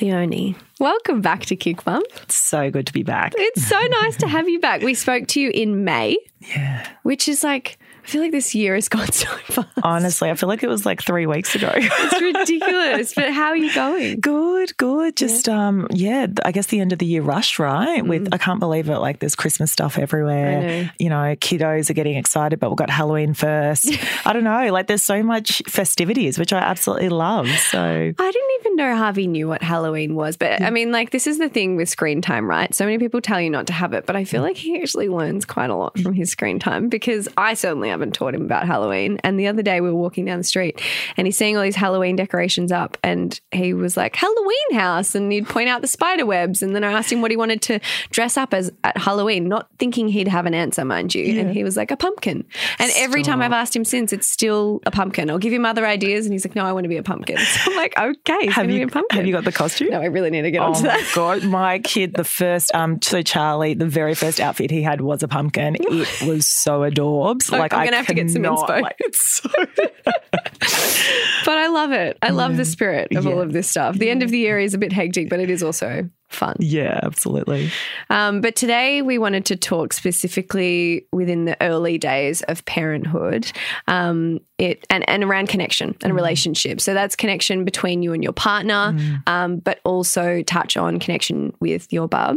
Leonie, 0.00 0.54
welcome 0.78 1.20
back 1.20 1.44
to 1.46 1.56
KICBUMP. 1.56 2.02
so 2.30 2.70
good 2.70 2.86
to 2.86 2.92
be 2.92 3.02
back. 3.02 3.32
It's 3.36 3.66
so 3.66 3.80
nice 4.02 4.16
to 4.18 4.28
have 4.28 4.48
you 4.48 4.60
back. 4.60 4.80
We 4.82 4.94
spoke 4.94 5.26
to 5.28 5.40
you 5.40 5.50
in 5.50 5.82
May, 5.84 6.16
Yeah. 6.40 6.86
which 7.02 7.26
is 7.28 7.42
like, 7.42 7.78
I 8.04 8.08
feel 8.08 8.22
like 8.22 8.32
this 8.32 8.54
year 8.54 8.74
has 8.74 8.88
gone 8.88 9.10
so 9.12 9.26
fast. 9.26 9.68
Honestly, 9.82 10.30
I 10.30 10.34
feel 10.34 10.48
like 10.48 10.62
it 10.62 10.68
was 10.68 10.86
like 10.86 11.02
three 11.02 11.26
weeks 11.26 11.54
ago. 11.54 11.70
It's 11.74 12.20
ridiculous. 12.20 13.14
but 13.14 13.32
how 13.32 13.48
are 13.48 13.56
you 13.56 13.72
going? 13.74 14.20
good, 14.20 14.76
good. 14.76 15.16
Just 15.16 15.48
um, 15.48 15.86
yeah. 15.90 16.26
I 16.44 16.52
guess 16.52 16.66
the 16.66 16.80
end 16.80 16.92
of 16.92 16.98
the 16.98 17.06
year 17.06 17.22
rush, 17.22 17.58
right? 17.58 18.04
With 18.04 18.28
I 18.32 18.38
can't 18.38 18.60
believe 18.60 18.88
it. 18.88 18.98
Like 18.98 19.18
there's 19.20 19.34
Christmas 19.34 19.72
stuff 19.72 19.98
everywhere. 19.98 20.62
Mm. 20.62 20.84
Know. 20.84 20.90
You 20.98 21.08
know, 21.10 21.36
kiddos 21.36 21.90
are 21.90 21.94
getting 21.94 22.16
excited, 22.16 22.60
but 22.60 22.70
we've 22.70 22.76
got 22.76 22.90
Halloween 22.90 23.34
first. 23.34 23.90
I 24.26 24.32
don't 24.32 24.44
know. 24.44 24.72
Like 24.72 24.86
there's 24.86 25.02
so 25.02 25.22
much 25.22 25.62
festivities, 25.66 26.38
which 26.38 26.52
I 26.52 26.58
absolutely 26.58 27.08
love. 27.08 27.48
So 27.48 27.80
I 27.80 28.30
didn't 28.30 28.50
even 28.60 28.76
know 28.76 28.96
Harvey 28.96 29.26
knew 29.26 29.48
what 29.48 29.62
Halloween 29.62 30.14
was. 30.14 30.36
But 30.36 30.62
I 30.62 30.70
mean, 30.70 30.92
like, 30.92 31.10
this 31.10 31.26
is 31.26 31.38
the 31.38 31.48
thing 31.48 31.76
with 31.76 31.88
screen 31.88 32.22
time, 32.22 32.48
right? 32.48 32.74
So 32.74 32.84
many 32.84 32.98
people 32.98 33.20
tell 33.20 33.40
you 33.40 33.50
not 33.50 33.66
to 33.68 33.72
have 33.72 33.92
it, 33.92 34.06
but 34.06 34.16
I 34.16 34.24
feel 34.24 34.42
like 34.42 34.56
he 34.56 34.80
actually 34.80 35.08
learns 35.08 35.44
quite 35.44 35.70
a 35.70 35.76
lot 35.76 35.98
from 35.98 36.14
his 36.14 36.30
screen 36.30 36.58
time 36.58 36.88
because 36.88 37.28
I 37.36 37.54
certainly 37.54 37.90
haven't 37.98 38.14
taught 38.14 38.34
him 38.34 38.42
about 38.42 38.66
Halloween. 38.66 39.18
And 39.24 39.38
the 39.38 39.46
other 39.48 39.62
day 39.62 39.80
we 39.80 39.90
were 39.90 39.96
walking 39.96 40.24
down 40.24 40.38
the 40.38 40.44
street 40.44 40.80
and 41.16 41.26
he's 41.26 41.36
seeing 41.36 41.56
all 41.56 41.62
these 41.62 41.76
Halloween 41.76 42.16
decorations 42.16 42.70
up 42.72 42.96
and 43.02 43.38
he 43.52 43.74
was 43.74 43.96
like, 43.96 44.14
Halloween 44.16 44.72
house. 44.74 45.14
And 45.14 45.30
he'd 45.32 45.48
point 45.48 45.68
out 45.68 45.80
the 45.80 45.86
spider 45.88 46.24
webs. 46.26 46.62
And 46.62 46.74
then 46.74 46.84
I 46.84 46.92
asked 46.92 47.12
him 47.12 47.20
what 47.22 47.30
he 47.30 47.36
wanted 47.36 47.60
to 47.62 47.80
dress 48.10 48.36
up 48.36 48.54
as 48.54 48.70
at 48.84 48.96
Halloween, 48.96 49.48
not 49.48 49.68
thinking 49.78 50.08
he'd 50.08 50.28
have 50.28 50.46
an 50.46 50.54
answer, 50.54 50.84
mind 50.84 51.14
you. 51.14 51.40
And 51.40 51.50
he 51.52 51.64
was 51.64 51.76
like, 51.76 51.90
a 51.90 51.96
pumpkin. 51.96 52.44
And 52.78 52.90
every 52.96 53.22
time 53.22 53.40
I've 53.42 53.52
asked 53.52 53.74
him 53.74 53.84
since, 53.84 54.12
it's 54.12 54.28
still 54.28 54.80
a 54.86 54.90
pumpkin. 54.90 55.30
I'll 55.30 55.38
give 55.38 55.52
him 55.52 55.64
other 55.64 55.86
ideas. 55.86 56.26
And 56.26 56.32
he's 56.32 56.44
like, 56.46 56.54
no, 56.54 56.64
I 56.64 56.72
want 56.72 56.84
to 56.84 56.88
be 56.88 56.96
a 56.98 57.02
pumpkin. 57.02 57.38
So 57.48 57.70
I'm 57.72 57.76
like, 57.76 57.98
okay, 57.98 58.46
have 58.50 58.70
you 58.70 58.84
a 58.84 58.88
pumpkin. 58.88 59.16
have 59.16 59.26
you 59.26 59.32
got 59.32 59.44
the 59.44 59.52
costume? 59.52 59.88
No, 59.90 60.00
I 60.00 60.04
really 60.06 60.30
need 60.30 60.42
to 60.42 60.50
get 60.50 60.60
Oh 60.60 60.66
onto 60.66 60.82
that. 60.82 61.10
god! 61.14 61.42
My 61.44 61.78
kid, 61.80 62.14
the 62.14 62.24
first 62.24 62.72
um, 62.74 63.00
so 63.02 63.22
Charlie, 63.22 63.74
the 63.74 63.86
very 63.86 64.14
first 64.14 64.38
outfit 64.38 64.70
he 64.70 64.82
had 64.82 65.00
was 65.00 65.22
a 65.22 65.28
pumpkin. 65.28 65.76
It 65.88 66.28
was 66.28 66.46
so 66.46 66.80
adorbs. 66.80 67.50
Like 67.50 67.72
I'm 67.78 67.86
gonna 67.86 67.96
have 67.96 68.06
to 68.06 68.14
get 68.14 68.30
some 68.30 68.42
inspo. 68.42 68.82
Like, 68.82 68.96
it's 69.00 69.42
so 69.42 69.48
But 71.44 71.58
I 71.58 71.68
love 71.68 71.92
it. 71.92 72.18
I 72.22 72.30
love 72.30 72.56
the 72.56 72.64
mm. 72.64 72.66
spirit 72.66 73.14
of 73.16 73.26
all 73.26 73.40
of 73.40 73.52
this 73.52 73.68
stuff. 73.68 73.96
The 73.96 74.10
end 74.10 74.22
of 74.22 74.30
the 74.30 74.38
year 74.38 74.58
is 74.58 74.74
a 74.74 74.78
bit 74.78 74.92
hectic, 74.92 75.28
but 75.28 75.40
it 75.40 75.50
is 75.50 75.62
also 75.62 76.08
fun. 76.28 76.56
yeah, 76.58 77.00
absolutely. 77.02 77.70
Um, 78.10 78.40
but 78.40 78.54
today 78.56 79.02
we 79.02 79.18
wanted 79.18 79.46
to 79.46 79.56
talk 79.56 79.92
specifically 79.92 81.06
within 81.12 81.44
the 81.46 81.60
early 81.62 81.98
days 81.98 82.42
of 82.42 82.64
parenthood, 82.64 83.50
um, 83.86 84.40
it 84.58 84.86
and, 84.90 85.08
and 85.08 85.24
around 85.24 85.48
connection 85.48 85.96
and 86.02 86.14
relationship. 86.14 86.80
So 86.80 86.92
that's 86.92 87.16
connection 87.16 87.64
between 87.64 88.02
you 88.02 88.12
and 88.12 88.22
your 88.22 88.32
partner, 88.32 88.96
um, 89.26 89.58
but 89.58 89.80
also 89.84 90.42
touch 90.42 90.76
on 90.76 90.98
connection 90.98 91.54
with 91.60 91.92
your 91.92 92.08
bub. 92.08 92.36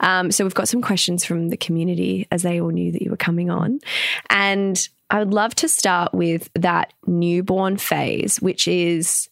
Um, 0.00 0.30
so 0.30 0.44
we've 0.44 0.54
got 0.54 0.68
some 0.68 0.82
questions 0.82 1.24
from 1.24 1.48
the 1.48 1.56
community 1.56 2.26
as 2.30 2.42
they 2.42 2.60
all 2.60 2.70
knew 2.70 2.92
that 2.92 3.02
you 3.02 3.10
were 3.10 3.16
coming 3.16 3.50
on, 3.50 3.80
and 4.28 4.88
I 5.10 5.18
would 5.18 5.34
love 5.34 5.54
to 5.56 5.68
start 5.68 6.14
with 6.14 6.50
that 6.54 6.92
newborn 7.06 7.76
phase, 7.78 8.40
which 8.40 8.68
is 8.68 9.28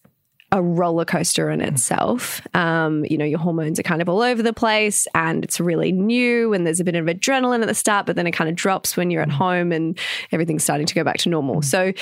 a 0.50 0.62
roller 0.62 1.04
coaster 1.04 1.50
in 1.50 1.60
itself. 1.60 2.40
Um, 2.54 3.04
you 3.04 3.18
know, 3.18 3.24
your 3.24 3.38
hormones 3.38 3.78
are 3.78 3.82
kind 3.82 4.00
of 4.00 4.08
all 4.08 4.22
over 4.22 4.42
the 4.42 4.52
place 4.52 5.06
and 5.14 5.44
it's 5.44 5.60
really 5.60 5.92
new 5.92 6.54
and 6.54 6.66
there's 6.66 6.80
a 6.80 6.84
bit 6.84 6.94
of 6.94 7.04
adrenaline 7.04 7.60
at 7.60 7.68
the 7.68 7.74
start, 7.74 8.06
but 8.06 8.16
then 8.16 8.26
it 8.26 8.32
kind 8.32 8.48
of 8.48 8.56
drops 8.56 8.96
when 8.96 9.10
you're 9.10 9.22
at 9.22 9.30
home 9.30 9.72
and 9.72 9.98
everything's 10.32 10.64
starting 10.64 10.86
to 10.86 10.94
go 10.94 11.04
back 11.04 11.18
to 11.18 11.28
normal. 11.28 11.60
So 11.60 11.92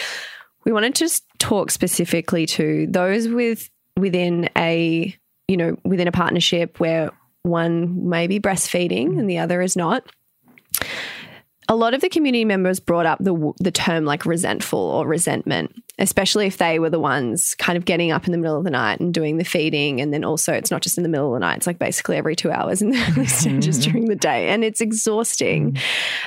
we 0.65 0.73
wanted 0.73 0.95
to 0.95 1.05
just 1.05 1.25
talk 1.39 1.71
specifically 1.71 2.47
to 2.47 2.87
those 2.89 3.29
with 3.29 3.69
within 3.97 4.49
a, 4.57 5.17
you 5.49 5.57
know, 5.57 5.77
within 5.85 6.07
a 6.07 6.13
partnership 6.13 6.79
where 6.79 7.11
one 7.43 8.09
may 8.09 8.27
be 8.27 8.39
breastfeeding 8.39 9.19
and 9.19 9.29
the 9.29 9.39
other 9.39 9.61
is 9.63 9.77
not. 9.77 10.09
A 11.69 11.77
lot 11.77 11.95
of 11.95 12.01
the 12.01 12.09
community 12.09 12.45
members 12.45 12.81
brought 12.81 13.07
up 13.07 13.19
the 13.21 13.53
the 13.59 13.71
term 13.71 14.05
like 14.05 14.25
resentful 14.25 14.79
or 14.79 15.07
resentment, 15.07 15.83
especially 15.99 16.47
if 16.47 16.59
they 16.59 16.79
were 16.79 16.91
the 16.91 17.01
ones 17.01 17.55
kind 17.57 17.77
of 17.77 17.85
getting 17.85 18.13
up 18.13 18.27
in 18.27 18.33
the 18.33 18.39
middle 18.39 18.57
of 18.57 18.65
the 18.65 18.71
night 18.71 19.01
and 19.01 19.13
doing 19.13 19.37
the 19.39 19.45
feeding, 19.45 20.01
and 20.01 20.13
then 20.13 20.25
also 20.25 20.53
it's 20.53 20.71
not 20.71 20.83
just 20.83 20.97
in 20.97 21.03
the 21.03 21.09
middle 21.09 21.29
of 21.29 21.35
the 21.35 21.47
night; 21.47 21.59
it's 21.59 21.67
like 21.67 21.79
basically 21.79 22.17
every 22.17 22.37
two 22.37 22.51
hours 22.51 22.83
in 22.83 22.91
the 22.91 22.99
early 23.17 23.27
stages 23.27 23.85
during 23.85 24.07
the 24.07 24.17
day, 24.17 24.49
and 24.49 24.65
it's 24.65 24.81
exhausting. 24.81 25.77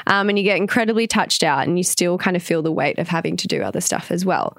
Um, 0.07 0.29
and 0.29 0.37
you 0.37 0.43
get 0.43 0.57
incredibly 0.57 1.07
touched 1.07 1.43
out, 1.43 1.67
and 1.67 1.77
you 1.77 1.83
still 1.83 2.17
kind 2.17 2.35
of 2.35 2.43
feel 2.43 2.61
the 2.61 2.71
weight 2.71 2.99
of 2.99 3.07
having 3.07 3.37
to 3.37 3.47
do 3.47 3.61
other 3.61 3.81
stuff 3.81 4.11
as 4.11 4.25
well. 4.25 4.57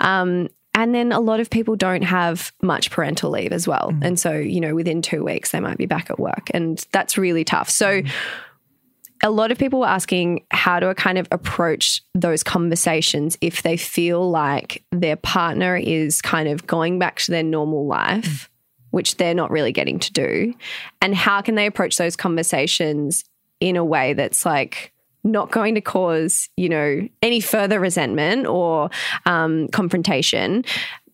Um, 0.00 0.48
and 0.74 0.94
then 0.94 1.12
a 1.12 1.20
lot 1.20 1.40
of 1.40 1.50
people 1.50 1.76
don't 1.76 2.02
have 2.02 2.52
much 2.62 2.90
parental 2.90 3.30
leave 3.30 3.52
as 3.52 3.68
well. 3.68 3.92
And 4.00 4.18
so, 4.18 4.32
you 4.32 4.60
know, 4.60 4.74
within 4.74 5.02
two 5.02 5.22
weeks, 5.22 5.50
they 5.50 5.60
might 5.60 5.76
be 5.76 5.84
back 5.84 6.08
at 6.08 6.18
work. 6.18 6.50
And 6.54 6.84
that's 6.92 7.18
really 7.18 7.44
tough. 7.44 7.68
So, 7.68 8.02
a 9.22 9.30
lot 9.30 9.52
of 9.52 9.58
people 9.58 9.80
were 9.80 9.86
asking 9.86 10.44
how 10.50 10.80
to 10.80 10.94
kind 10.94 11.18
of 11.18 11.28
approach 11.30 12.02
those 12.14 12.42
conversations 12.42 13.38
if 13.40 13.62
they 13.62 13.76
feel 13.76 14.30
like 14.30 14.84
their 14.90 15.16
partner 15.16 15.76
is 15.76 16.20
kind 16.20 16.48
of 16.48 16.66
going 16.66 16.98
back 16.98 17.16
to 17.20 17.30
their 17.30 17.42
normal 17.42 17.86
life, 17.86 18.50
which 18.90 19.16
they're 19.16 19.34
not 19.34 19.50
really 19.50 19.72
getting 19.72 19.98
to 20.00 20.12
do. 20.12 20.54
And 21.00 21.14
how 21.14 21.40
can 21.40 21.54
they 21.54 21.66
approach 21.66 21.96
those 21.98 22.16
conversations 22.16 23.24
in 23.60 23.76
a 23.76 23.84
way 23.84 24.12
that's 24.12 24.44
like, 24.44 24.92
not 25.24 25.52
going 25.52 25.76
to 25.76 25.80
cause, 25.80 26.48
you 26.56 26.68
know, 26.68 27.08
any 27.22 27.40
further 27.40 27.78
resentment 27.78 28.46
or 28.46 28.90
um, 29.24 29.68
confrontation, 29.68 30.64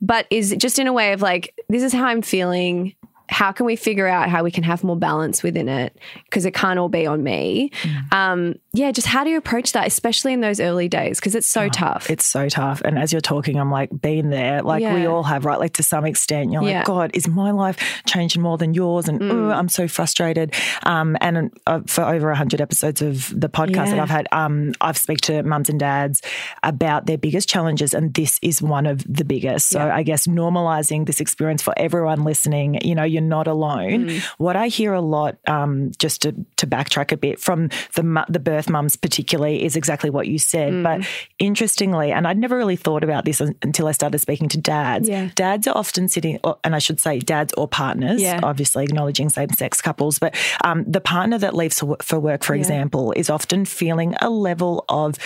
but 0.01 0.27
is 0.31 0.55
just 0.57 0.79
in 0.79 0.87
a 0.87 0.93
way 0.93 1.13
of 1.13 1.21
like, 1.21 1.55
this 1.69 1.83
is 1.83 1.93
how 1.93 2.07
I'm 2.07 2.23
feeling. 2.23 2.95
How 3.29 3.53
can 3.53 3.67
we 3.67 3.77
figure 3.77 4.07
out 4.07 4.29
how 4.29 4.43
we 4.43 4.51
can 4.51 4.65
have 4.65 4.83
more 4.83 4.97
balance 4.97 5.43
within 5.43 5.69
it? 5.69 5.97
Because 6.25 6.45
it 6.45 6.55
can't 6.55 6.79
all 6.79 6.89
be 6.89 7.07
on 7.07 7.23
me. 7.23 7.71
Um, 8.13 8.55
yeah, 8.73 8.91
just 8.91 9.07
how 9.07 9.25
do 9.25 9.31
you 9.31 9.37
approach 9.39 9.73
that, 9.73 9.87
especially 9.87 10.33
in 10.33 10.41
those 10.41 10.61
early 10.61 10.89
days? 10.89 11.19
Because 11.21 11.35
it's 11.35 11.47
so 11.47 11.69
tough. 11.69 12.09
It's 12.11 12.25
so 12.25 12.49
tough. 12.49 12.81
And 12.85 12.99
as 12.99 13.13
you're 13.13 13.21
talking, 13.21 13.59
I'm 13.59 13.71
like, 13.71 13.91
been 14.01 14.31
there. 14.31 14.63
Like 14.63 14.83
we 14.83 15.07
all 15.07 15.23
have, 15.25 15.45
right? 15.45 15.59
Like 15.59 15.75
to 15.75 15.83
some 15.83 16.05
extent, 16.07 16.53
you're 16.53 16.63
Yeah. 16.63 16.79
like, 16.79 16.87
God, 16.87 17.11
is 17.15 17.29
my 17.29 17.51
life 17.51 17.77
changing 18.07 18.41
more 18.43 18.57
than 18.57 18.75
yours? 18.75 19.09
And 19.09 19.21
Mm. 19.21 19.31
"Ugh, 19.51 19.59
I'm 19.59 19.69
so 19.69 19.89
frustrated. 19.89 20.55
Um, 20.85 21.17
and 21.21 21.51
uh, 21.67 21.81
for 21.87 22.03
over 22.05 22.29
100 22.31 22.61
episodes 22.61 23.03
of 23.03 23.33
the 23.39 23.49
podcast 23.49 23.91
that 23.91 23.99
I've 23.99 24.11
had, 24.11 24.29
um, 24.33 24.73
I've 24.81 24.97
speak 24.97 25.21
to 25.23 25.43
mums 25.43 25.69
and 25.69 25.79
dads 25.81 26.23
about 26.63 27.07
their 27.07 27.19
biggest 27.19 27.49
challenges. 27.49 27.95
And 27.95 28.15
this 28.15 28.39
is 28.43 28.63
one 28.63 28.87
of 28.87 29.05
the 29.09 29.25
biggest. 29.25 29.69
So 29.69 29.85
Yeah. 29.85 29.95
I 29.97 30.03
guess 30.03 30.27
normalizing 30.27 31.07
this 31.07 31.21
experience 31.21 31.63
for 31.63 31.75
everyone 31.77 32.25
listening, 32.25 32.79
you 32.85 32.95
know, 32.95 33.05
you're 33.19 33.29
not 33.29 33.49
alone. 33.49 34.07
Mm. 34.09 34.23
What 34.39 34.55
I 34.57 34.69
hear 34.69 34.93
a 34.93 35.01
lot, 35.01 35.39
um, 35.49 35.91
just 35.99 36.23
to, 36.23 36.33
to 36.57 36.67
backtrack 36.67 37.11
a 37.11 37.17
bit 37.17 37.41
from 37.41 37.69
the, 37.95 38.25
the 38.29 38.39
birth 38.39 38.71
mums 38.71 38.95
particularly, 38.97 39.65
is 39.65 39.75
exactly 39.75 40.09
what 40.11 40.29
you 40.29 40.39
said. 40.39 40.73
Mm. 40.73 40.83
But 40.85 41.09
interestingly, 41.39 42.13
and 42.13 42.27
I'd 42.27 42.39
never 42.39 42.57
really 42.57 42.77
thought 42.77 43.03
about 43.03 43.25
this 43.25 43.41
until 43.41 43.89
I 43.89 43.93
started 43.93 44.19
speaking 44.21 44.49
to 44.51 44.59
dads. 44.59 45.09
Yeah. 45.09 45.31
Dads 45.35 45.67
are 45.67 45.77
often 45.77 46.07
sitting, 46.09 46.39
and 46.63 46.75
I 46.75 46.79
should 46.79 47.01
say 47.01 47.19
dads 47.19 47.53
or 47.55 47.67
partners, 47.67 48.23
Yeah. 48.23 48.41
obviously 48.43 48.85
acknowledging 48.85 49.29
same 49.29 49.51
sex 49.51 49.81
couples, 49.83 50.19
but 50.19 50.37
um, 50.65 50.85
the 50.87 51.01
partner 51.01 51.39
that 51.39 51.55
leaves 51.55 51.81
for 51.81 51.87
wo- 51.87 51.97
for 52.03 52.21
work, 52.21 52.45
for 52.45 52.55
example, 52.55 53.13
is 53.13 53.29
often 53.31 53.65
feeling 53.65 54.15
a 54.21 54.31
level 54.31 54.85
of 54.89 55.17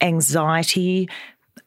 anxiety. 0.00 1.08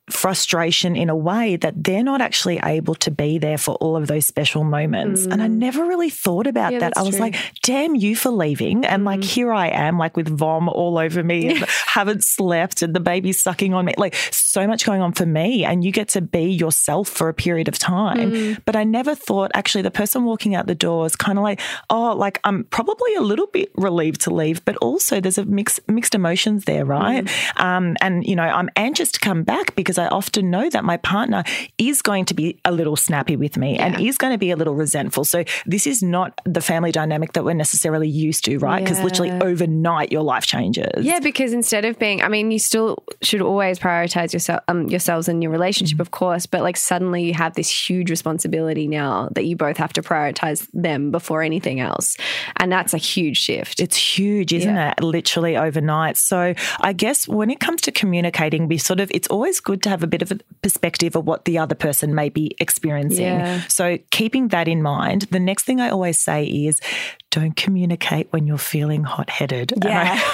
Frustration 0.10 0.96
in 0.96 1.10
a 1.10 1.16
way 1.16 1.56
that 1.58 1.84
they're 1.84 2.04
not 2.04 2.22
actually 2.22 2.60
able 2.64 2.96
to 2.96 3.12
be 3.12 3.38
there 3.38 3.58
for 3.58 3.76
all 3.76 3.96
of 3.96 4.08
those 4.08 4.26
special 4.26 4.64
moments. 4.64 5.26
And 5.26 5.42
I 5.42 5.48
never 5.48 5.86
really 5.86 6.10
thought 6.10 6.48
about 6.48 6.70
Mm. 6.70 6.74
Yeah, 6.74 6.80
that. 6.80 6.98
I 6.98 7.02
was 7.04 7.16
true. 7.16 7.22
like, 7.22 7.36
damn 7.64 7.96
you 7.96 8.16
for 8.16 8.30
leaving. 8.30 8.86
And 8.86 9.06
like, 9.06 9.24
here 9.24 9.52
I 9.54 9.68
am, 9.70 9.98
like 9.98 10.16
with 10.18 10.28
vom 10.28 10.68
all 10.70 10.98
over 10.98 11.24
me, 11.24 11.48
and 11.50 11.58
haven't 11.88 12.24
slept, 12.24 12.82
and 12.82 12.94
the 12.94 13.00
baby's 13.00 13.42
sucking 13.42 13.74
on 13.74 13.86
me. 13.86 13.94
Like, 13.98 14.16
so 14.32 14.68
much 14.68 14.86
going 14.86 15.02
on 15.02 15.14
for 15.14 15.26
me. 15.26 15.64
And 15.64 15.84
you 15.84 15.92
get 15.92 16.10
to 16.10 16.22
be 16.22 16.44
yourself 16.44 17.08
for 17.08 17.30
a 17.30 17.34
period 17.34 17.68
of 17.68 17.78
time. 17.80 18.32
Mm. 18.32 18.62
But 18.66 18.76
I 18.76 18.84
never 18.84 19.16
thought 19.16 19.52
actually 19.54 19.84
the 19.84 19.92
person 19.92 20.26
walking 20.26 20.56
out 20.56 20.68
the 20.68 20.76
door 20.76 21.06
is 21.06 21.16
kind 21.16 21.38
of 21.38 21.44
like, 21.44 21.62
oh, 21.90 22.14
like 22.16 22.40
I'm 22.44 22.64
probably 22.66 23.14
a 23.16 23.22
little 23.22 23.48
bit 23.48 23.72
relieved 23.76 24.22
to 24.22 24.34
leave, 24.34 24.64
but 24.66 24.76
also 24.78 25.20
there's 25.22 25.38
a 25.38 25.46
mix, 25.46 25.80
mixed 25.88 26.16
emotions 26.16 26.66
there, 26.66 26.84
right? 26.86 27.26
Mm. 27.26 27.62
Um, 27.64 27.98
and, 28.02 28.26
you 28.26 28.36
know, 28.36 28.44
I'm 28.44 28.70
anxious 28.76 29.12
to 29.14 29.20
come 29.20 29.44
back 29.44 29.76
because 29.76 29.98
I 30.00 30.08
often 30.08 30.50
know 30.50 30.70
that 30.70 30.84
my 30.84 30.98
partner 30.98 31.44
is 31.78 32.02
going 32.02 32.26
to 32.26 32.34
be 32.34 32.60
a 32.66 32.72
little 32.72 32.96
snappy 32.96 33.36
with 33.36 33.58
me 33.58 33.78
and 33.78 34.00
is 34.00 34.18
going 34.18 34.34
to 34.34 34.38
be 34.38 34.52
a 34.52 34.56
little 34.56 34.76
resentful. 34.76 35.26
So 35.26 35.44
this 35.66 35.86
is 35.88 36.02
not 36.02 36.40
the 36.46 36.62
family 36.62 36.92
dynamic 36.92 37.34
that 37.34 37.44
we're 37.44 37.54
necessarily 37.54 38.08
used 38.10 38.46
to, 38.46 38.58
right? 38.60 38.84
Because 38.84 39.02
literally 39.02 39.32
overnight 39.32 40.12
your 40.12 40.24
life 40.24 40.46
changes. 40.46 41.06
Yeah, 41.06 41.20
because 41.20 41.54
instead 41.54 41.86
of 41.86 42.00
being, 42.00 42.22
I 42.22 42.28
mean, 42.28 42.52
you 42.52 42.60
still 42.60 43.04
should 43.22 43.42
always 43.42 43.80
prioritize 43.80 44.34
yourself, 44.34 44.62
um, 44.68 44.88
yourselves 44.88 45.28
and 45.28 45.44
your 45.44 45.52
relationship, 45.52 45.90
Mm-hmm. 45.96 46.02
of 46.02 46.12
course. 46.12 46.46
But 46.46 46.62
like 46.62 46.78
suddenly 46.78 47.24
you 47.24 47.34
have 47.34 47.56
this 47.56 47.70
huge 47.90 48.10
responsibility 48.10 48.88
now 48.88 49.30
that 49.34 49.46
you 49.46 49.56
both 49.56 49.78
have 49.78 49.94
to 49.94 50.02
prioritize 50.02 50.68
them 50.74 51.12
before 51.12 51.42
anything 51.42 51.80
else, 51.80 52.16
and 52.58 52.72
that's 52.72 52.94
a 52.94 52.98
huge 52.98 53.38
shift. 53.38 53.80
It's 53.80 53.96
huge, 53.98 54.54
isn't 54.54 54.76
Yeah. 54.76 54.94
it? 54.98 55.04
Literally 55.04 55.58
overnight. 55.58 56.18
So 56.18 56.54
I 56.80 56.94
guess 56.94 57.28
when 57.28 57.50
it 57.50 57.60
comes 57.60 57.82
to 57.82 57.92
communicating, 57.92 58.68
we 58.68 58.78
sort 58.78 59.00
of 59.00 59.10
it's 59.14 59.28
always 59.28 59.60
good 59.60 59.82
to 59.84 59.89
have 59.90 60.04
a 60.04 60.08
bit 60.08 60.22
of 60.22 60.32
a 60.32 60.40
perspective 60.62 61.16
of 61.16 61.26
what 61.26 61.46
the 61.46 61.58
other 61.58 61.76
person 61.76 62.16
may 62.16 62.30
be 62.30 62.56
experiencing. 62.60 63.26
Yeah. 63.26 63.62
So 63.68 63.98
keeping 64.12 64.50
that 64.50 64.68
in 64.68 64.82
mind, 64.82 65.24
the 65.32 65.40
next 65.40 65.64
thing 65.64 65.82
I 65.82 65.90
always 65.90 66.20
say 66.20 66.46
is 66.46 66.80
don't 67.32 67.56
communicate 67.56 68.28
when 68.32 68.48
you're 68.48 68.58
feeling 68.58 69.04
hot 69.04 69.30
headed. 69.30 69.74
Yeah. 69.84 70.20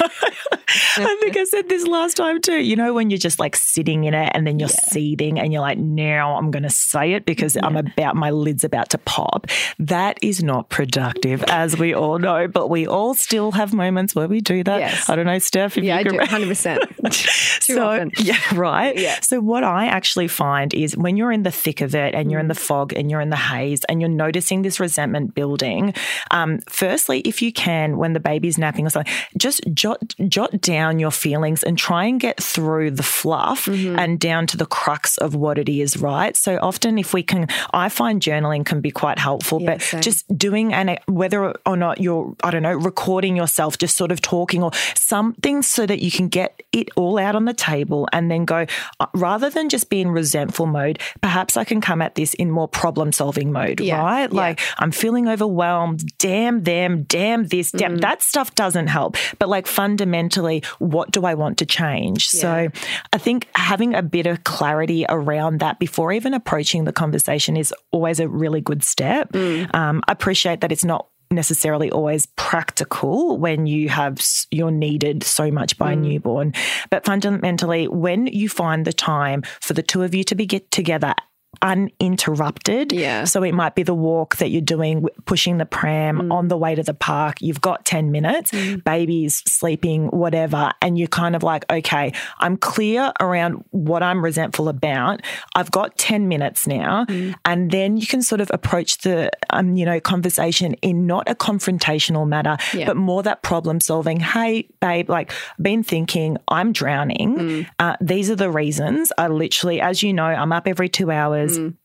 I 0.98 1.18
think 1.20 1.36
I 1.38 1.44
said 1.44 1.68
this 1.68 1.86
last 1.86 2.16
time 2.16 2.42
too. 2.42 2.58
You 2.58 2.76
know, 2.76 2.94
when 2.94 3.10
you're 3.10 3.18
just 3.18 3.40
like 3.40 3.56
sitting 3.56 4.06
in 4.06 4.14
it 4.14 4.32
and 4.34 4.48
then 4.48 4.60
you're 4.60 4.70
seething 4.70 5.40
and 5.40 5.52
you're 5.52 5.62
like, 5.62 5.78
now 5.78 6.38
I'm 6.38 6.52
going 6.52 6.64
to 6.64 6.70
say 6.70 7.14
it 7.14 7.26
because 7.26 7.58
I'm 7.62 7.76
about, 7.76 8.16
my 8.16 8.30
lid's 8.30 8.64
about 8.64 8.90
to 8.92 8.98
pop. 9.00 9.48
That 9.78 10.18
is 10.22 10.42
not 10.42 10.70
productive, 10.70 11.44
as 11.44 11.78
we 11.78 11.94
all 11.94 12.18
know, 12.18 12.48
but 12.48 12.70
we 12.70 12.88
all 12.88 13.14
still 13.14 13.52
have 13.52 13.74
moments 13.74 14.16
where 14.16 14.28
we 14.28 14.40
do 14.40 14.64
that. 14.64 14.80
Yes. 14.80 15.10
I 15.10 15.16
don't 15.16 15.26
know, 15.26 15.40
Steph, 15.40 15.78
if 15.78 15.84
yeah, 15.84 15.98
I 15.98 16.00
you 16.00 16.06
do, 16.06 16.18
can. 16.18 16.28
hundred 16.28 16.48
percent. 16.48 16.84
so, 17.14 17.86
often. 17.86 18.12
Yeah, 18.18 18.40
right. 18.54 18.98
Yeah. 18.98 19.20
So, 19.22 19.42
what 19.46 19.64
I 19.64 19.86
actually 19.88 20.28
find 20.28 20.74
is 20.74 20.98
when 20.98 21.18
you're 21.18 21.32
in 21.32 21.44
the 21.44 21.52
thick 21.52 21.82
of 21.82 21.94
it 21.96 22.16
and 22.16 22.32
you're 22.32 22.40
in 22.40 22.48
the 22.48 22.56
fog 22.56 22.94
and 22.94 23.10
you're 23.10 23.22
in 23.22 23.30
the 23.30 23.36
haze 23.36 23.84
and 23.86 24.02
you're 24.02 24.10
noticing 24.10 24.62
this 24.62 24.80
resentment 24.80 25.34
building, 25.36 25.94
um, 26.32 26.60
firstly, 26.70 27.20
if 27.22 27.42
you 27.42 27.52
can, 27.54 27.98
when 27.98 28.14
the 28.14 28.20
baby's 28.20 28.58
napping 28.58 28.86
or 28.86 28.90
something, 28.90 29.14
just 29.38 29.62
jot 29.74 30.16
jot 30.28 30.60
down 30.62 31.00
your 31.00 31.12
feelings 31.12 31.64
and 31.64 31.78
try 31.78 32.06
and 32.06 32.20
get 32.20 32.42
through 32.42 32.92
the 32.92 33.04
fluff 33.04 33.66
Mm-hmm. 33.66 33.98
and 34.00 34.20
down 34.20 34.48
to 34.48 34.58
the 34.58 34.66
crux 34.66 35.18
of 35.18 35.36
what 35.36 35.58
it 35.58 35.70
is. 35.70 35.98
Right. 35.98 36.36
So 36.36 36.58
often, 36.62 36.98
if 36.98 37.14
we 37.14 37.24
can, 37.24 37.48
I 37.74 37.90
find 37.90 38.22
journaling 38.22 38.66
can 38.66 38.80
be 38.82 38.92
quite 38.92 39.20
helpful, 39.20 39.62
Yeah, 39.62 39.72
but 39.74 39.82
same. 39.82 40.02
just 40.02 40.38
doing 40.38 40.74
and 40.74 40.98
whether 41.08 41.54
or 41.66 41.78
not 41.78 42.00
you're, 42.02 42.36
I 42.44 42.52
don't 42.52 42.64
know, 42.64 42.74
recording 42.74 43.36
yourself, 43.36 43.78
just 43.78 43.98
sort 43.98 44.12
of 44.12 44.22
talking 44.22 44.64
or 44.64 44.72
something 44.96 45.62
so 45.62 45.86
that 45.86 46.00
you 46.02 46.12
can 46.12 46.28
get 46.28 46.62
it 46.72 46.90
all 46.96 47.18
out 47.18 47.36
on 47.36 47.46
the 47.46 47.54
table 47.54 48.08
and 48.14 48.30
then 48.32 48.46
go, 48.46 48.66
uh, 49.00 49.06
rather 49.26 49.50
than 49.50 49.70
just 49.70 49.90
be 49.90 50.02
in 50.02 50.10
resentful 50.12 50.68
mode, 50.68 51.00
perhaps 51.22 51.58
I 51.58 51.64
can 51.64 51.82
come 51.82 52.00
at 52.02 52.14
this 52.14 52.34
in 52.36 52.52
more 52.52 52.68
problem 52.68 53.12
solving 53.12 53.52
mode, 53.52 53.80
Yeah, 53.80 53.98
right? 54.02 54.30
yeah. 54.32 54.38
Like 54.46 54.60
I'm 54.78 54.92
feeling 54.92 55.28
overwhelmed. 55.28 56.04
Damn 56.20 56.62
them, 56.64 57.04
damn 57.08 57.48
this, 57.48 57.72
Mm. 57.72 57.78
damn 57.80 57.98
that 57.98 58.22
stuff 58.22 58.54
doesn't 58.54 58.88
help. 58.88 59.18
But 59.40 59.50
like 59.50 59.66
fundamentally, 59.68 60.62
what 60.78 61.10
do 61.12 61.26
I 61.26 61.34
want 61.34 61.58
to 61.58 61.66
change? 61.66 62.28
So 62.30 62.68
I 63.14 63.18
think 63.18 63.48
having 63.56 63.96
a 63.96 64.04
bit 64.04 64.28
of 64.28 64.44
clarity 64.44 65.06
around 65.10 65.60
that 65.62 65.80
before 65.80 66.12
even 66.14 66.34
approaching 66.34 66.84
the 66.86 66.94
conversation 66.94 67.58
is 67.58 67.74
always 67.92 68.20
a 68.20 68.28
really 68.28 68.62
good 68.62 68.84
step. 68.84 69.32
Mm. 69.32 69.74
Um, 69.74 70.02
I 70.08 70.12
appreciate 70.12 70.62
that 70.62 70.72
it's 70.72 70.86
not 70.86 71.08
necessarily 71.32 71.92
always 71.92 72.26
practical 72.36 73.38
when 73.38 73.66
you 73.66 73.90
have 73.90 74.20
you're 74.52 74.72
needed 74.72 75.24
so 75.24 75.52
much 75.52 75.78
by 75.78 75.94
a 75.94 75.96
mm. 75.96 76.02
newborn. 76.02 76.54
But 76.90 77.06
fundamentally 77.06 77.88
when 77.88 78.28
you 78.28 78.50
find 78.50 78.86
the 78.86 78.94
time 78.94 79.44
for 79.62 79.74
the 79.74 79.84
two 79.84 80.04
of 80.04 80.14
you 80.16 80.24
to 80.26 80.36
be 80.36 80.46
get 80.46 80.72
together 80.72 81.14
uninterrupted. 81.62 82.92
Yeah. 82.92 83.24
so 83.26 83.44
it 83.44 83.54
might 83.54 83.76
be 83.76 83.84
the 83.84 83.94
walk 83.94 84.38
that 84.38 84.50
you're 84.50 84.62
doing 84.62 85.06
pushing 85.26 85.58
the 85.58 85.66
pram 85.66 86.32
on 86.32 86.48
the 86.48 86.58
way 86.58 86.76
to 86.76 86.84
the 86.84 86.94
park. 86.94 87.42
You've 87.42 87.62
got 87.62 87.86
10 87.86 88.12
minutes. 88.12 88.52
Baby's 88.84 89.44
sleeping 89.48 90.08
whatever. 90.08 90.72
And 90.82 90.98
you're 90.98 91.08
kind 91.08 91.36
of 91.36 91.44
like 91.44 91.66
okay 91.70 92.14
i'm 92.40 92.58
clear 92.58 93.12
around 93.20 93.64
what 93.72 94.04
i'm 94.04 94.24
resentful 94.24 94.68
about. 94.70 95.22
I've 95.56 95.72
got 95.72 95.98
10 95.98 96.28
minutes 96.28 96.68
now. 96.68 97.06
And 97.46 97.72
then 97.72 97.98
you 97.98 98.06
can 98.08 98.22
sort 98.22 98.42
of 98.42 98.50
approach 98.54 99.00
the 99.00 99.32
um, 99.50 99.76
you 99.76 99.86
know 99.86 100.00
conversation 100.00 100.74
in 100.76 101.06
not 101.08 101.30
a 101.30 101.36
confrontational 101.36 102.28
manner 102.28 102.58
Yeah. 102.74 102.86
but 102.88 102.98
more 102.98 103.24
that 103.24 103.42
problem 103.44 103.80
solving. 103.80 104.20
Hey 104.20 104.68
babe 104.82 105.10
like 105.10 105.32
been 105.62 105.84
thinking 105.84 106.38
i'm 106.48 106.72
drowning. 106.72 107.68
Uh, 107.80 107.96
these 108.02 108.30
are 108.30 108.36
the 108.36 108.50
reasons. 108.50 109.12
I 109.18 109.28
literally 109.28 109.82
as 109.82 110.04
you 110.04 110.14
know 110.14 110.26
i'm 110.26 110.52
up 110.52 110.68
every 110.68 110.90
two 110.90 111.12
hours 111.12 111.45
Mm. 111.52 111.76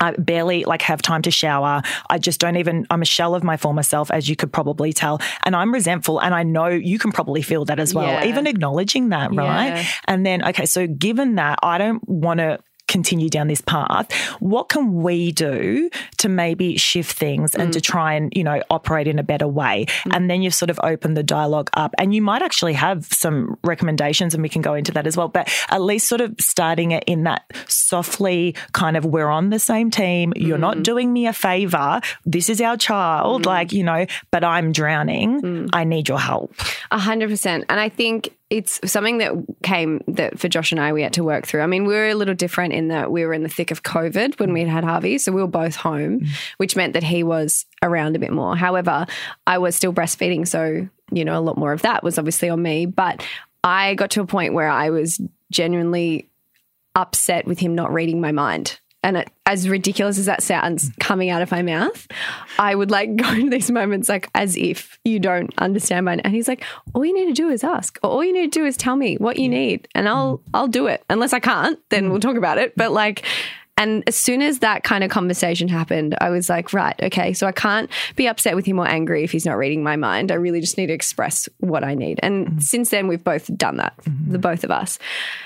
I 0.00 0.12
barely 0.12 0.64
like 0.64 0.82
have 0.82 1.02
time 1.02 1.22
to 1.22 1.30
shower. 1.30 1.82
I 2.08 2.18
just 2.18 2.38
don't 2.38 2.56
even, 2.56 2.86
I'm 2.88 3.02
a 3.02 3.06
shell 3.06 3.34
of 3.34 3.42
my 3.42 3.56
former 3.56 3.82
self, 3.82 4.12
as 4.12 4.28
you 4.28 4.36
could 4.36 4.52
probably 4.52 4.92
tell. 4.92 5.20
And 5.44 5.56
I'm 5.56 5.72
resentful. 5.72 6.20
And 6.20 6.34
I 6.34 6.44
know 6.44 6.68
you 6.68 7.00
can 7.00 7.10
probably 7.10 7.42
feel 7.42 7.64
that 7.64 7.80
as 7.80 7.94
well, 7.94 8.06
Yeah. 8.06 8.26
even 8.26 8.46
acknowledging 8.46 9.08
that, 9.08 9.34
right? 9.34 9.68
Yeah. 9.68 9.84
And 10.06 10.24
then, 10.24 10.44
okay, 10.50 10.66
so 10.66 10.86
given 10.86 11.34
that, 11.36 11.58
I 11.64 11.78
don't 11.78 12.06
want 12.08 12.38
to 12.38 12.60
continue 12.88 13.28
down 13.28 13.46
this 13.48 13.60
path 13.60 14.10
what 14.40 14.68
can 14.68 15.02
we 15.02 15.30
do 15.32 15.88
to 16.16 16.28
maybe 16.28 16.76
shift 16.76 17.16
things 17.18 17.54
and 17.54 17.68
Mm. 17.70 17.72
to 17.72 17.80
try 17.80 18.14
and 18.14 18.32
you 18.34 18.42
know 18.42 18.62
operate 18.70 19.06
in 19.06 19.18
a 19.18 19.22
better 19.22 19.46
way? 19.46 19.86
And 20.10 20.30
then 20.30 20.42
you've 20.42 20.54
sort 20.54 20.70
of 20.70 20.80
opened 20.82 21.16
the 21.16 21.22
dialogue 21.22 21.70
up. 21.74 21.94
And 21.98 22.14
you 22.14 22.22
might 22.22 22.40
actually 22.42 22.72
have 22.74 23.04
some 23.06 23.56
recommendations 23.62 24.32
and 24.34 24.42
we 24.42 24.48
can 24.48 24.62
go 24.62 24.74
into 24.74 24.92
that 24.92 25.06
as 25.06 25.16
well 25.16 25.28
but 25.28 25.48
at 25.70 25.80
least 25.82 26.08
sort 26.08 26.20
of 26.20 26.34
starting 26.40 26.92
it 26.92 27.04
in 27.06 27.24
that 27.24 27.42
softly 27.68 28.54
kind 28.72 28.96
of 28.96 29.04
we're 29.04 29.28
on 29.28 29.50
the 29.50 29.58
same 29.58 29.90
team. 29.90 30.32
You're 30.36 30.56
Mm. 30.58 30.60
not 30.68 30.82
doing 30.82 31.12
me 31.12 31.26
a 31.26 31.32
favor. 31.32 32.00
This 32.24 32.48
is 32.48 32.60
our 32.60 32.76
child 32.76 33.46
like 33.46 33.72
you 33.72 33.84
know 33.84 34.06
but 34.30 34.42
i'm 34.44 34.72
drowning. 34.72 35.40
Mm. 35.42 35.68
i 35.72 35.84
need 35.84 36.08
your 36.08 36.18
help 36.20 36.52
A 36.90 36.98
hundred 36.98 37.30
percent. 37.30 37.64
And 37.68 37.78
I 37.78 37.88
think 37.88 38.36
it's 38.50 38.80
something 38.90 39.18
that 39.18 39.32
came 39.62 40.02
that 40.08 40.38
for 40.38 40.48
Josh 40.48 40.72
and 40.72 40.80
I 40.80 40.92
we 40.92 41.02
had 41.02 41.12
to 41.14 41.24
work 41.24 41.46
through. 41.46 41.60
I 41.60 41.66
mean, 41.66 41.84
we 41.84 41.94
were 41.94 42.08
a 42.08 42.14
little 42.14 42.34
different 42.34 42.72
in 42.72 42.88
that 42.88 43.10
we 43.10 43.24
were 43.26 43.34
in 43.34 43.42
the 43.42 43.48
thick 43.48 43.70
of 43.70 43.82
COVID 43.82 44.40
when 44.40 44.52
we 44.52 44.60
had 44.60 44.68
had 44.68 44.84
Harvey. 44.84 45.18
So 45.18 45.32
we 45.32 45.42
were 45.42 45.48
both 45.48 45.76
home, 45.76 46.20
mm. 46.20 46.28
which 46.56 46.76
meant 46.76 46.94
that 46.94 47.02
he 47.02 47.22
was 47.22 47.66
around 47.82 48.16
a 48.16 48.18
bit 48.18 48.32
more. 48.32 48.56
However, 48.56 49.06
I 49.46 49.58
was 49.58 49.76
still 49.76 49.92
breastfeeding, 49.92 50.48
so 50.48 50.88
you 51.10 51.24
know, 51.24 51.38
a 51.38 51.40
lot 51.40 51.58
more 51.58 51.72
of 51.72 51.82
that 51.82 52.02
was 52.02 52.18
obviously 52.18 52.48
on 52.48 52.62
me. 52.62 52.86
But 52.86 53.24
I 53.62 53.94
got 53.94 54.10
to 54.12 54.20
a 54.20 54.26
point 54.26 54.54
where 54.54 54.68
I 54.68 54.90
was 54.90 55.20
genuinely 55.50 56.28
upset 56.94 57.46
with 57.46 57.58
him 57.58 57.74
not 57.74 57.92
reading 57.92 58.20
my 58.20 58.32
mind. 58.32 58.78
And 59.02 59.16
it, 59.16 59.30
as 59.46 59.68
ridiculous 59.68 60.18
as 60.18 60.26
that 60.26 60.42
sounds 60.42 60.90
coming 60.98 61.30
out 61.30 61.40
of 61.40 61.50
my 61.50 61.62
mouth, 61.62 62.06
I 62.58 62.74
would 62.74 62.90
like 62.90 63.14
go 63.16 63.30
into 63.32 63.50
these 63.50 63.70
moments 63.70 64.08
like 64.08 64.28
as 64.34 64.56
if 64.56 64.98
you 65.04 65.18
don't 65.20 65.52
understand 65.58 66.04
my 66.06 66.14
and 66.24 66.34
he's 66.34 66.48
like, 66.48 66.64
all 66.94 67.04
you 67.04 67.14
need 67.14 67.26
to 67.26 67.32
do 67.32 67.48
is 67.48 67.62
ask. 67.62 67.98
Or 68.02 68.10
all 68.10 68.24
you 68.24 68.32
need 68.32 68.52
to 68.52 68.58
do 68.58 68.66
is 68.66 68.76
tell 68.76 68.96
me 68.96 69.16
what 69.16 69.38
you 69.38 69.48
need 69.48 69.88
and 69.94 70.08
I'll 70.08 70.42
I'll 70.52 70.68
do 70.68 70.86
it. 70.86 71.04
Unless 71.08 71.32
I 71.32 71.40
can't, 71.40 71.78
then 71.90 72.10
we'll 72.10 72.20
talk 72.20 72.36
about 72.36 72.58
it. 72.58 72.74
But 72.76 72.92
like 72.92 73.24
and 73.78 74.02
as 74.08 74.16
soon 74.16 74.42
as 74.42 74.58
that 74.58 74.82
kind 74.82 75.04
of 75.04 75.10
conversation 75.10 75.68
happened, 75.68 76.16
I 76.20 76.30
was 76.30 76.48
like, 76.50 76.72
right, 76.72 77.00
okay, 77.00 77.32
so 77.32 77.46
I 77.46 77.52
can't 77.52 77.88
be 78.16 78.26
upset 78.26 78.56
with 78.56 78.66
him 78.66 78.80
or 78.80 78.86
angry 78.86 79.22
if 79.22 79.30
he's 79.30 79.46
not 79.46 79.56
reading 79.56 79.84
my 79.84 79.94
mind. 79.94 80.32
I 80.32 80.34
really 80.34 80.60
just 80.60 80.76
need 80.76 80.88
to 80.88 80.92
express 80.92 81.48
what 81.60 81.84
I 81.84 81.94
need. 81.94 82.18
And 82.20 82.46
mm-hmm. 82.48 82.58
since 82.58 82.90
then, 82.90 83.06
we've 83.06 83.22
both 83.22 83.56
done 83.56 83.76
that, 83.76 83.96
mm-hmm. 83.98 84.32
the 84.32 84.38
both 84.38 84.64
of 84.64 84.72
us. 84.72 84.98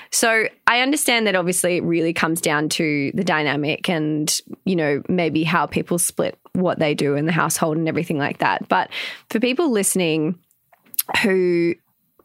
So 0.09 0.47
I 0.65 0.81
understand 0.81 1.27
that 1.27 1.35
obviously 1.35 1.77
it 1.77 1.83
really 1.83 2.11
comes 2.11 2.41
down 2.41 2.69
to 2.69 3.11
the 3.13 3.23
dynamic 3.23 3.87
and, 3.87 4.35
you 4.65 4.75
know, 4.75 5.03
maybe 5.07 5.43
how 5.43 5.67
people 5.67 5.99
split 5.99 6.37
what 6.53 6.79
they 6.79 6.95
do 6.95 7.15
in 7.15 7.27
the 7.27 7.31
household 7.31 7.77
and 7.77 7.87
everything 7.87 8.17
like 8.17 8.39
that. 8.39 8.67
But 8.67 8.89
for 9.29 9.39
people 9.39 9.69
listening 9.71 10.39
who 11.21 11.75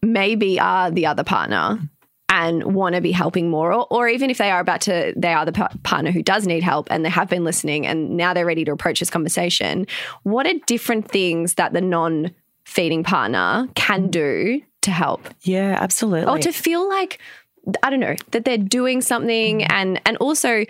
maybe 0.01 0.59
are 0.59 0.91
the 0.91 1.05
other 1.05 1.25
partner 1.25 1.77
mm-hmm. 1.77 1.85
And 2.29 2.75
want 2.75 2.95
to 2.95 3.01
be 3.01 3.13
helping 3.13 3.49
more 3.51 3.73
or, 3.73 3.87
or 3.91 4.09
even 4.09 4.29
if 4.31 4.39
they 4.39 4.51
are 4.51 4.61
about 4.61 4.81
to 4.83 5.13
they 5.17 5.33
are 5.33 5.45
the 5.47 5.53
pa- 5.53 5.71
partner 5.83 6.11
who 6.11 6.23
does 6.23 6.47
need 6.47 6.63
help 6.63 6.87
and 6.91 7.05
they 7.05 7.09
have 7.09 7.29
been 7.29 7.45
listening 7.45 7.87
and 7.87 8.17
now 8.17 8.35
they're 8.35 8.47
ready 8.47 8.65
to 8.65 8.73
approach 8.73 9.01
this 9.01 9.11
conversation 9.11 9.87
what 10.25 10.47
are 10.47 10.55
different 10.67 11.11
things 11.11 11.55
that 11.55 11.73
the 11.73 11.81
non 11.81 12.31
feeding 12.65 13.03
partner 13.03 13.67
can 13.75 14.09
do 14.11 14.61
to 14.83 14.91
help 14.91 15.29
yeah 15.43 15.79
absolutely 15.81 16.27
or 16.31 16.39
to 16.39 16.53
feel 16.53 16.87
like 16.89 17.19
I 17.83 17.91
don't 17.91 18.01
know 18.01 18.17
that 18.31 18.45
they're 18.47 18.57
doing 18.57 19.01
something 19.03 19.61
Mm. 19.61 19.67
and 19.71 20.01
and 20.07 20.17
also 20.19 20.65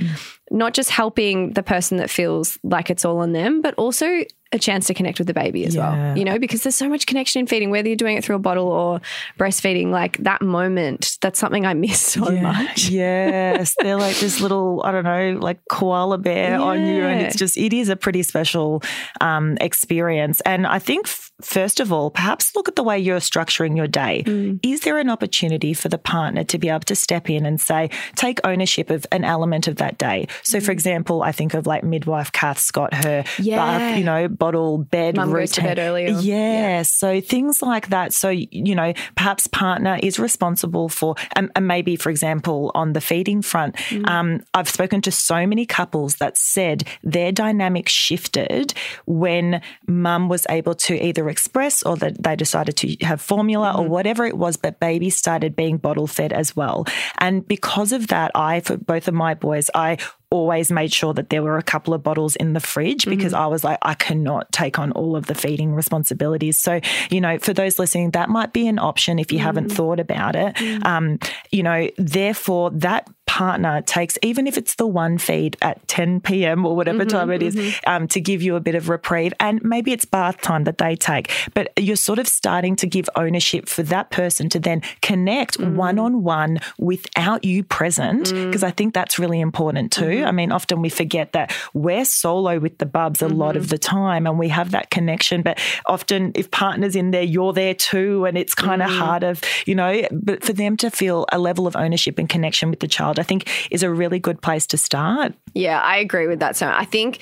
not 0.51 0.75
just 0.75 0.91
helping 0.91 1.53
the 1.53 1.63
person 1.63 1.99
that 1.99 2.11
feels 2.11 2.59
like 2.63 2.91
it's 2.91 3.05
all 3.05 3.19
on 3.19 3.33
them, 3.33 3.61
but 3.61 3.75
also 3.75 4.25
a 4.51 4.59
chance 4.59 4.87
to 4.87 4.95
connect 4.95 5.19
with 5.19 5.27
the 5.27 5.35
baby 5.35 5.67
as 5.67 5.75
Yeah. 5.75 5.91
well. 6.09 6.17
You 6.17 6.25
know, 6.25 6.39
because 6.39 6.63
there's 6.63 6.75
so 6.75 6.89
much 6.89 7.05
connection 7.07 7.41
in 7.41 7.47
feeding, 7.47 7.69
whether 7.69 7.87
you're 7.87 7.97
doing 7.97 8.17
it 8.17 8.25
through 8.25 8.37
a 8.37 8.39
bottle 8.39 8.69
or 8.69 8.99
breastfeeding, 9.39 9.91
like 9.91 10.17
that 10.19 10.41
moment, 10.41 11.19
that's 11.21 11.39
something 11.39 11.67
I 11.67 11.75
miss 11.75 12.01
so 12.01 12.31
Yeah. 12.31 12.41
much. 12.43 12.89
yes, 12.89 13.75
they're 13.83 13.99
like 13.99 14.17
this 14.17 14.41
little, 14.41 14.81
I 14.87 14.93
don't 14.93 15.05
know, 15.05 15.39
like 15.39 15.59
koala 15.69 16.17
bear 16.17 16.59
on 16.59 16.87
you, 16.87 17.05
and 17.05 17.21
it's 17.21 17.37
just, 17.37 17.59
it 17.59 17.75
is 17.75 17.91
a 17.91 17.97
pretty 17.97 18.23
special 18.23 18.83
um, 19.21 19.59
experience. 19.61 20.41
And 20.47 20.67
I 20.67 20.79
think, 20.79 21.07
f- 21.07 21.31
first 21.43 21.79
of 21.79 21.93
all, 21.93 22.11
perhaps 22.11 22.57
look 22.57 22.69
at 22.69 22.77
the 22.77 22.83
way 22.83 22.99
you're 22.99 23.21
structuring 23.21 23.77
your 23.77 23.87
day. 23.87 24.23
Mm. 24.27 24.61
Is 24.63 24.81
there 24.81 24.97
an 24.99 25.11
opportunity 25.11 25.75
for 25.75 25.91
the 25.91 25.99
partner 25.99 26.43
to 26.45 26.59
be 26.59 26.71
able 26.71 26.81
to 26.81 26.97
step 26.97 27.29
in 27.29 27.45
and 27.45 27.61
say, 27.61 27.91
take 28.17 28.41
ownership 28.45 28.89
of 28.89 29.07
an 29.13 29.25
element 29.25 29.69
of 29.69 29.77
that 29.77 29.99
day? 29.99 30.27
So, 30.43 30.61
for 30.61 30.73
example, 30.73 31.23
I 31.23 31.33
think 31.33 31.55
of 31.55 31.67
like 31.67 31.85
midwife 31.85 32.33
Kath 32.33 32.59
Scott, 32.59 32.95
her 32.95 33.23
Mm. 33.23 33.45
Yeah. 33.45 33.57
bath, 33.57 33.99
you 33.99 34.05
know, 34.05 34.29
bottle 34.29 34.79
bed 34.79 35.17
Mum 35.17 35.31
routine. 35.31 35.41
goes 35.43 35.53
to 35.53 35.63
bed 35.63 35.79
earlier. 35.79 36.09
Yeah. 36.21 36.83
So 36.83 37.21
things 37.21 37.63
like 37.63 37.89
that. 37.91 38.13
So, 38.13 38.29
you 38.31 38.75
know, 38.75 38.93
perhaps 39.17 39.47
partner 39.47 39.99
is 40.03 40.19
responsible 40.19 40.89
for, 40.89 41.15
and, 41.35 41.51
and 41.57 41.67
maybe, 41.67 41.97
for 41.97 42.11
example, 42.11 42.71
on 42.75 42.93
the 42.93 43.01
feeding 43.01 43.43
front, 43.43 43.77
Mm. 43.89 44.09
um, 44.09 44.41
I've 44.55 44.69
spoken 44.69 45.01
to 45.03 45.11
so 45.13 45.47
many 45.47 45.67
couples 45.67 46.17
that 46.17 46.37
said 46.37 46.85
their 47.03 47.33
dynamic 47.33 47.89
shifted 47.89 48.75
when 49.07 49.61
mum 49.87 50.29
was 50.29 50.47
able 50.51 50.75
to 50.75 50.95
either 50.95 51.29
express 51.29 51.83
or 51.83 51.97
that 51.97 52.23
they 52.23 52.37
decided 52.37 52.77
to 52.79 52.97
have 53.05 53.21
formula 53.21 53.69
Mm-hmm. 53.73 53.81
or 53.81 53.89
whatever 53.89 54.25
it 54.27 54.37
was, 54.39 54.57
but 54.57 54.79
baby 54.81 55.11
started 55.11 55.57
being 55.57 55.77
bottle 55.79 56.07
fed 56.07 56.33
as 56.33 56.55
well. 56.55 56.87
And 57.19 57.47
because 57.47 57.93
of 57.93 58.09
that, 58.09 58.31
I, 58.35 58.61
for 58.61 58.77
both 58.77 59.09
of 59.09 59.15
my 59.15 59.35
boys, 59.35 59.71
I 59.75 59.99
always 60.31 60.71
made 60.71 60.93
sure 60.93 61.15
that 61.15 61.31
there 61.31 61.43
were 61.43 61.57
a 61.57 61.63
couple 61.63 61.95
of 61.95 62.03
bottles 62.03 62.37
in 62.37 62.53
the 62.53 62.61
fridge 62.61 63.07
because 63.07 63.33
mm-hmm. 63.33 63.43
I 63.43 63.47
was 63.47 63.65
like, 63.65 63.79
I 63.83 63.95
cannot 63.95 64.51
take 64.53 64.79
on 64.79 64.93
all 64.93 65.17
of 65.17 65.27
the 65.27 65.35
feeding 65.35 65.75
responsibilities. 65.75 66.59
So, 66.59 66.81
you 67.11 67.21
know, 67.21 67.39
for 67.39 67.55
those 67.55 67.79
listening, 67.79 68.11
that 68.11 68.29
might 68.29 68.53
be 68.53 68.69
an 68.69 68.79
option 68.79 69.19
if 69.19 69.33
you 69.33 69.39
haven't 69.39 69.69
mm. 69.69 69.73
thought 69.73 70.01
about 70.01 70.37
it. 70.37 70.55
Mm. 70.57 70.85
Um, 70.85 71.19
you 71.51 71.63
know, 71.63 71.89
therefore, 71.97 72.71
that 72.71 73.09
partner 73.29 73.83
takes, 73.83 74.19
even 74.23 74.47
if 74.47 74.57
it's 74.57 74.75
the 74.77 74.87
one 74.87 75.19
feed 75.19 75.57
at 75.61 75.87
10 75.87 76.23
p.m. 76.23 76.65
or 76.65 76.75
whatever 76.75 77.01
mm-hmm, 77.01 77.17
time 77.17 77.31
it 77.31 77.43
is, 77.43 77.55
mm-hmm. 77.55 77.89
um, 77.89 78.09
to 78.09 78.21
give 78.21 78.43
you 78.43 78.57
a 78.57 78.61
bit 78.61 78.75
of 78.75 78.89
reprieve. 78.89 79.35
And 79.39 79.63
maybe 79.63 79.93
it's 79.93 80.07
bath 80.07 80.41
time 80.41 80.65
that 80.65 80.79
they 80.79 80.97
take, 80.97 81.31
but 81.55 81.71
you're 81.79 81.95
sort 81.95 82.19
of 82.19 82.27
starting 82.27 82.75
to 82.77 82.87
give 82.87 83.09
ownership 83.15 83.69
for 83.69 83.83
that 83.85 84.11
person 84.11 84.49
to 84.49 84.59
then 84.59 84.83
connect 85.03 85.61
one 85.61 85.99
on 85.99 86.23
one 86.23 86.59
without 86.79 87.45
you 87.45 87.63
present, 87.63 88.27
mm. 88.29 88.47
because 88.47 88.65
I 88.65 88.71
think 88.71 88.95
that's 88.95 89.19
really 89.19 89.41
important 89.41 89.93
too. 89.93 90.05
Mm-hmm. 90.05 90.27
I 90.27 90.33
mean, 90.33 90.51
often 90.51 90.81
we 90.81 90.89
forget 90.89 91.33
that 91.33 91.55
we're 91.75 92.07
solo 92.07 92.59
with 92.59 92.79
the 92.79 92.87
bubs 92.87 93.21
a 93.21 93.29
lot 93.29 93.57
of 93.57 93.69
the 93.69 93.79
time 93.79 94.27
and 94.27 94.39
we 94.39 94.49
have 94.49 94.71
that 94.71 94.91
connection, 94.91 95.43
but 95.43 95.61
often 95.85 96.33
if 96.35 96.51
partners 96.51 96.97
in 96.97 97.11
there, 97.11 97.23
you're 97.23 97.53
there 97.53 97.75
too. 97.75 98.25
And 98.25 98.39
it's 98.39 98.55
kind 98.55 98.83
of 98.83 98.89
mm. 98.89 98.99
hard 98.99 99.23
of, 99.23 99.43
you 99.67 99.75
know, 99.75 100.03
but 100.11 100.43
for 100.43 100.55
them 100.55 100.79
to 100.79 100.91
feel 100.91 101.27
a 101.31 101.39
level 101.39 101.67
of 101.67 101.77
ownership 101.77 102.19
and 102.19 102.29
connection 102.29 102.71
with 102.71 102.81
the 102.81 102.89
child, 102.89 103.18
I 103.19 103.23
think 103.23 103.49
is 103.71 103.83
a 103.83 103.91
really 103.91 104.19
good 104.19 104.41
place 104.41 104.67
to 104.69 104.79
start. 104.79 105.35
Yeah, 105.55 105.81
I 105.81 105.99
agree 105.99 106.27
with 106.27 106.41
that. 106.41 106.57
So 106.57 106.69
I 106.69 106.85
think 106.85 107.21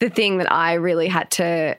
the 0.00 0.10
thing 0.10 0.38
that 0.38 0.50
I 0.50 0.74
really 0.74 1.08
had 1.08 1.30
to, 1.32 1.76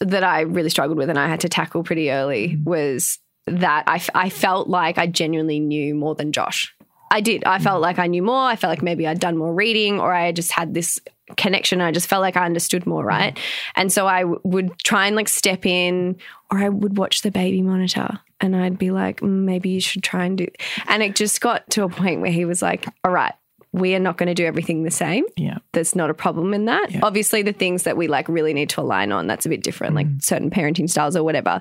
that 0.00 0.24
I 0.24 0.40
really 0.42 0.70
struggled 0.70 0.98
with 0.98 1.10
and 1.10 1.18
I 1.18 1.28
had 1.28 1.40
to 1.40 1.48
tackle 1.48 1.82
pretty 1.82 2.10
early 2.10 2.50
mm-hmm. 2.50 2.64
was 2.64 3.18
that 3.46 3.84
I 3.86 4.28
felt 4.28 4.68
like 4.68 4.98
I 4.98 5.06
genuinely 5.06 5.60
knew 5.60 5.94
more 5.94 6.16
than 6.16 6.32
Josh. 6.32 6.74
I 7.10 7.20
did. 7.20 7.44
I 7.44 7.58
felt 7.58 7.76
mm-hmm. 7.76 7.82
like 7.82 7.98
I 7.98 8.08
knew 8.08 8.22
more. 8.22 8.42
I 8.42 8.56
felt 8.56 8.70
like 8.70 8.82
maybe 8.82 9.06
I'd 9.06 9.20
done 9.20 9.36
more 9.36 9.54
reading 9.54 10.00
or 10.00 10.12
I 10.12 10.32
just 10.32 10.50
had 10.50 10.74
this 10.74 10.98
connection. 11.36 11.80
I 11.80 11.92
just 11.92 12.08
felt 12.08 12.22
like 12.22 12.36
I 12.36 12.44
understood 12.44 12.86
more, 12.86 13.02
mm-hmm. 13.02 13.08
right? 13.08 13.38
And 13.76 13.92
so 13.92 14.06
I 14.06 14.22
w- 14.22 14.40
would 14.44 14.76
try 14.80 15.06
and 15.06 15.14
like 15.14 15.28
step 15.28 15.64
in 15.64 16.16
or 16.50 16.58
I 16.58 16.68
would 16.68 16.98
watch 16.98 17.22
the 17.22 17.30
baby 17.30 17.62
monitor 17.62 18.18
and 18.40 18.54
I'd 18.54 18.78
be 18.78 18.90
like, 18.90 19.20
"Mm, 19.20 19.44
maybe 19.44 19.70
you 19.70 19.80
should 19.80 20.02
try 20.02 20.24
and 20.24 20.36
do. 20.38 20.46
And 20.88 21.02
it 21.02 21.16
just 21.16 21.40
got 21.40 21.68
to 21.70 21.84
a 21.84 21.88
point 21.88 22.20
where 22.20 22.30
he 22.30 22.44
was 22.44 22.60
like, 22.62 22.86
all 23.04 23.10
right, 23.10 23.32
we 23.72 23.94
are 23.94 23.98
not 23.98 24.16
going 24.16 24.28
to 24.28 24.34
do 24.34 24.46
everything 24.46 24.84
the 24.84 24.90
same 24.90 25.24
Yeah. 25.36 25.58
there's 25.72 25.94
not 25.94 26.08
a 26.08 26.14
problem 26.14 26.54
in 26.54 26.64
that. 26.66 26.88
Obviously, 27.02 27.42
the 27.42 27.52
things 27.52 27.82
that 27.82 27.96
we 27.96 28.08
like 28.08 28.28
really 28.28 28.54
need 28.54 28.70
to 28.70 28.80
align 28.80 29.12
on 29.12 29.26
that's 29.26 29.44
a 29.44 29.48
bit 29.50 29.62
different, 29.62 29.94
like 29.94 30.06
certain 30.20 30.50
parenting 30.50 30.88
styles 30.88 31.14
or 31.16 31.22
whatever. 31.24 31.60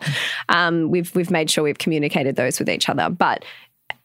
Um, 0.50 0.90
we've 0.90 1.14
we've 1.16 1.32
made 1.32 1.50
sure 1.50 1.64
we've 1.64 1.78
communicated 1.78 2.36
those 2.36 2.58
with 2.60 2.70
each 2.70 2.88
other, 2.90 3.10
but 3.10 3.44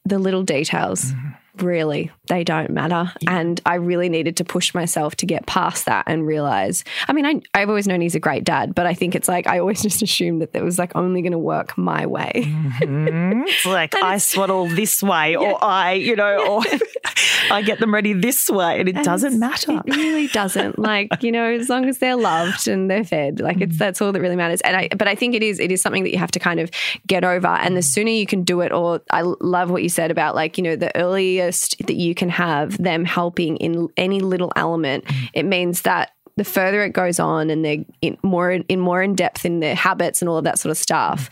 the 0.04 0.18
little 0.18 0.42
details 0.42 1.12
really 1.62 2.10
they 2.26 2.44
don't 2.44 2.70
matter 2.70 3.12
and 3.26 3.60
i 3.66 3.74
really 3.74 4.08
needed 4.08 4.36
to 4.36 4.44
push 4.44 4.74
myself 4.74 5.16
to 5.16 5.26
get 5.26 5.46
past 5.46 5.86
that 5.86 6.04
and 6.06 6.26
realize 6.26 6.84
i 7.08 7.12
mean 7.12 7.26
I, 7.26 7.40
i've 7.54 7.68
always 7.68 7.86
known 7.86 8.00
he's 8.00 8.14
a 8.14 8.20
great 8.20 8.44
dad 8.44 8.74
but 8.74 8.86
i 8.86 8.94
think 8.94 9.14
it's 9.14 9.28
like 9.28 9.46
i 9.46 9.58
always 9.58 9.82
just 9.90 10.02
assumed 10.02 10.42
that 10.42 10.50
it 10.54 10.62
was 10.62 10.78
like 10.78 10.94
only 10.94 11.22
going 11.22 11.32
to 11.32 11.38
work 11.38 11.76
my 11.76 12.06
way 12.06 12.32
mm-hmm. 12.36 13.30
It's 13.50 13.66
like 13.66 13.94
I 13.96 14.18
swaddle 14.30 14.68
this 14.68 15.02
way, 15.02 15.36
or 15.36 15.62
I, 15.62 15.94
you 15.94 16.16
know, 16.16 16.46
or 16.46 16.62
I 17.50 17.62
get 17.62 17.78
them 17.78 17.92
ready 17.92 18.12
this 18.12 18.48
way, 18.48 18.80
and 18.80 18.88
it 18.88 18.96
doesn't 19.04 19.38
matter. 19.38 19.82
It 19.86 19.96
really 19.96 20.28
doesn't. 20.28 20.78
Like, 20.78 21.22
you 21.22 21.32
know, 21.32 21.44
as 21.44 21.68
long 21.68 21.86
as 21.86 21.98
they're 21.98 22.16
loved 22.16 22.68
and 22.68 22.90
they're 22.90 23.04
fed, 23.04 23.40
like 23.40 23.60
it's 23.60 23.72
mm-hmm. 23.72 23.78
that's 23.78 24.00
all 24.00 24.12
that 24.12 24.20
really 24.20 24.36
matters. 24.36 24.60
And 24.62 24.76
I 24.76 24.88
but 24.88 25.08
I 25.08 25.14
think 25.14 25.34
it 25.34 25.42
is 25.42 25.58
it 25.58 25.72
is 25.72 25.80
something 25.82 26.04
that 26.04 26.10
you 26.10 26.18
have 26.18 26.30
to 26.32 26.38
kind 26.38 26.60
of 26.60 26.70
get 27.06 27.24
over. 27.24 27.48
And 27.48 27.76
the 27.76 27.80
mm. 27.80 27.84
sooner 27.84 28.10
you 28.10 28.26
can 28.26 28.42
do 28.44 28.60
it, 28.60 28.72
or 28.72 29.02
I 29.10 29.22
love 29.22 29.70
what 29.70 29.82
you 29.82 29.88
said 29.88 30.10
about 30.10 30.34
like, 30.34 30.58
you 30.58 30.64
know, 30.64 30.76
the 30.76 30.94
earlier 30.96 31.49
earliest 31.50 31.76
that 31.86 31.96
you 31.96 32.14
can 32.14 32.28
have 32.28 32.78
them 32.78 33.04
helping 33.04 33.56
in 33.56 33.88
any 33.96 34.20
little 34.20 34.52
element, 34.56 35.04
mm. 35.04 35.28
it 35.34 35.44
means 35.44 35.82
that 35.82 36.12
the 36.36 36.44
further 36.44 36.82
it 36.82 36.92
goes 36.92 37.18
on 37.18 37.50
and 37.50 37.64
they're 37.64 37.84
in 38.00 38.16
more 38.22 38.50
in 38.52 38.80
more 38.80 39.02
in 39.02 39.14
depth 39.14 39.44
in 39.44 39.60
their 39.60 39.74
habits 39.74 40.22
and 40.22 40.28
all 40.28 40.38
of 40.38 40.44
that 40.44 40.58
sort 40.58 40.70
of 40.70 40.78
stuff, 40.78 41.28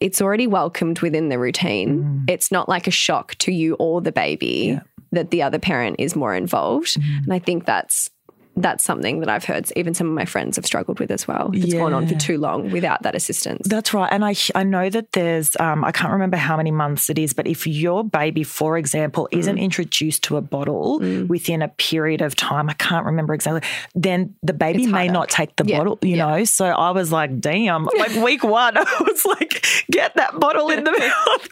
it's 0.00 0.20
already 0.20 0.46
welcomed 0.46 1.00
within 1.00 1.28
the 1.28 1.38
routine. 1.38 2.02
Mm. 2.02 2.30
It's 2.30 2.50
not 2.50 2.68
like 2.68 2.86
a 2.86 2.90
shock 2.90 3.34
to 3.36 3.52
you 3.52 3.74
or 3.78 4.00
the 4.00 4.12
baby 4.12 4.78
that 5.12 5.30
the 5.30 5.42
other 5.42 5.58
parent 5.58 5.96
is 5.98 6.14
more 6.14 6.34
involved. 6.34 6.96
Mm. 7.00 7.24
And 7.24 7.32
I 7.32 7.38
think 7.38 7.64
that's 7.64 8.10
that's 8.56 8.84
something 8.84 9.20
that 9.20 9.28
I've 9.28 9.44
heard 9.44 9.70
even 9.76 9.94
some 9.94 10.08
of 10.08 10.12
my 10.12 10.24
friends 10.24 10.56
have 10.56 10.66
struggled 10.66 10.98
with 11.00 11.10
as 11.10 11.26
well. 11.26 11.50
If 11.54 11.64
it's 11.64 11.74
gone 11.74 11.94
on 11.94 12.06
for 12.06 12.14
too 12.16 12.36
long 12.36 12.70
without 12.70 13.02
that 13.04 13.14
assistance. 13.14 13.66
That's 13.68 13.94
right. 13.94 14.08
And 14.12 14.24
I, 14.24 14.34
I 14.54 14.64
know 14.64 14.90
that 14.90 15.12
there's, 15.12 15.56
um, 15.60 15.84
I 15.84 15.92
can't 15.92 16.12
remember 16.12 16.36
how 16.36 16.56
many 16.56 16.70
months 16.70 17.08
it 17.08 17.18
is, 17.18 17.32
but 17.32 17.46
if 17.46 17.66
your 17.66 18.04
baby, 18.04 18.42
for 18.42 18.76
example, 18.76 19.28
isn't 19.30 19.56
Mm. 19.56 19.60
introduced 19.60 20.24
to 20.24 20.36
a 20.36 20.40
bottle 20.40 20.98
within 21.28 21.62
a 21.62 21.68
period 21.68 22.20
of 22.22 22.34
time, 22.36 22.68
I 22.68 22.74
can't 22.74 23.06
remember 23.06 23.34
exactly, 23.34 23.62
then 23.94 24.34
the 24.42 24.52
baby 24.52 24.86
may 24.86 25.08
not 25.08 25.28
take 25.28 25.56
the 25.56 25.64
Yeah. 25.66 25.78
bottle, 25.78 25.98
you 26.02 26.16
Yeah. 26.16 26.26
know? 26.38 26.44
So 26.44 26.66
I 26.66 26.90
was 26.90 27.10
like, 27.12 27.40
damn, 27.40 27.84
like 27.98 28.14
week 28.16 28.42
one, 28.44 28.76
I 28.78 28.84
was 29.00 29.24
like, 29.26 29.64
get 29.90 30.14
that 30.16 30.38
bottle 30.38 30.70
in 30.70 30.84
the 30.84 30.90
mouth. 30.98 31.48